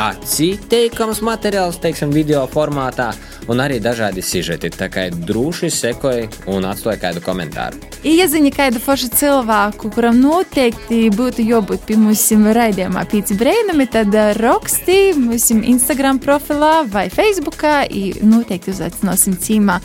acīteikams 0.00 1.20
materiāls, 1.24 1.80
teiksim, 1.82 2.12
video 2.14 2.44
formātā 2.50 3.10
un 3.50 3.60
arī 3.62 3.78
dažādi 3.82 4.22
sižeti. 4.24 4.70
Tā 4.72 4.88
kā 4.92 5.08
droši 5.12 5.70
sekoja 5.72 6.28
un 6.50 6.66
atstāja 6.68 7.00
kādu 7.06 7.22
komentāru. 7.24 7.80
Ieziņa 8.06 8.52
kādu 8.54 8.82
foršu 8.82 9.10
cilvēku, 9.18 9.90
kuram 9.94 10.20
noteikti 10.22 11.04
būtu 11.14 11.44
jābūt 11.46 11.86
pie 11.88 11.98
mums 12.00 12.24
raidījumā 12.32 13.04
pīci 13.10 13.36
brēnumi, 13.38 13.88
tad 13.90 14.14
rakstī 14.40 15.12
mūsu 15.18 15.60
Instagram 15.60 16.22
profilā 16.22 16.82
vai 16.90 17.08
Facebookā. 17.12 17.82
Noteikti 18.22 18.72
uzaicināsim 18.72 19.36
cīmā 19.38 19.80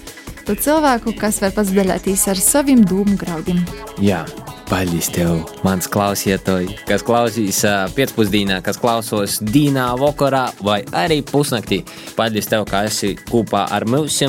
to 0.48 0.56
cilvēku, 0.56 1.14
kas 1.20 1.42
var 1.44 1.52
pats 1.56 1.74
daļāties 1.76 2.28
ar 2.32 2.40
saviem 2.42 2.84
dūmu 2.88 3.18
graudiem. 3.20 3.64
Jā. 4.04 4.26
Paldies 4.68 5.08
tev, 5.16 5.46
mans 5.64 5.88
klausītāj, 5.88 6.66
kas 6.90 7.04
klausīs 7.08 7.62
pēcpusdienā, 7.96 8.58
kas 8.66 8.76
klausos 8.82 9.38
dīnā, 9.40 9.86
vakarā 9.96 10.50
vai 10.60 10.82
arī 10.92 11.22
pusnaktī. 11.24 11.86
Paldies 12.18 12.52
tev, 12.52 12.66
ka 12.68 12.84
esi 12.90 13.14
kopā 13.30 13.64
ar 13.72 13.88
mums 13.88 14.20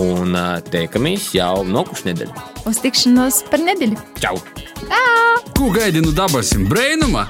un 0.00 0.32
tiekamies 0.72 1.28
jau 1.36 1.60
nokušu 1.68 2.08
nedēļu. 2.08 2.46
Uz 2.72 2.80
tikšanos 2.84 3.42
par 3.52 3.64
nedēļu. 3.68 4.00
Čau! 4.24 4.40
Tā! 4.80 5.04
Ko 5.56 5.68
gaidi 5.76 6.00
no 6.04 6.16
dabasim 6.16 6.64
brēnuma? 6.72 7.28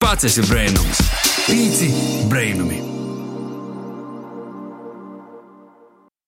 Pats 0.00 0.28
esi 0.32 0.48
brēnums. 0.48 1.04
Pīci 1.44 1.92
brēnumi! 2.32 2.93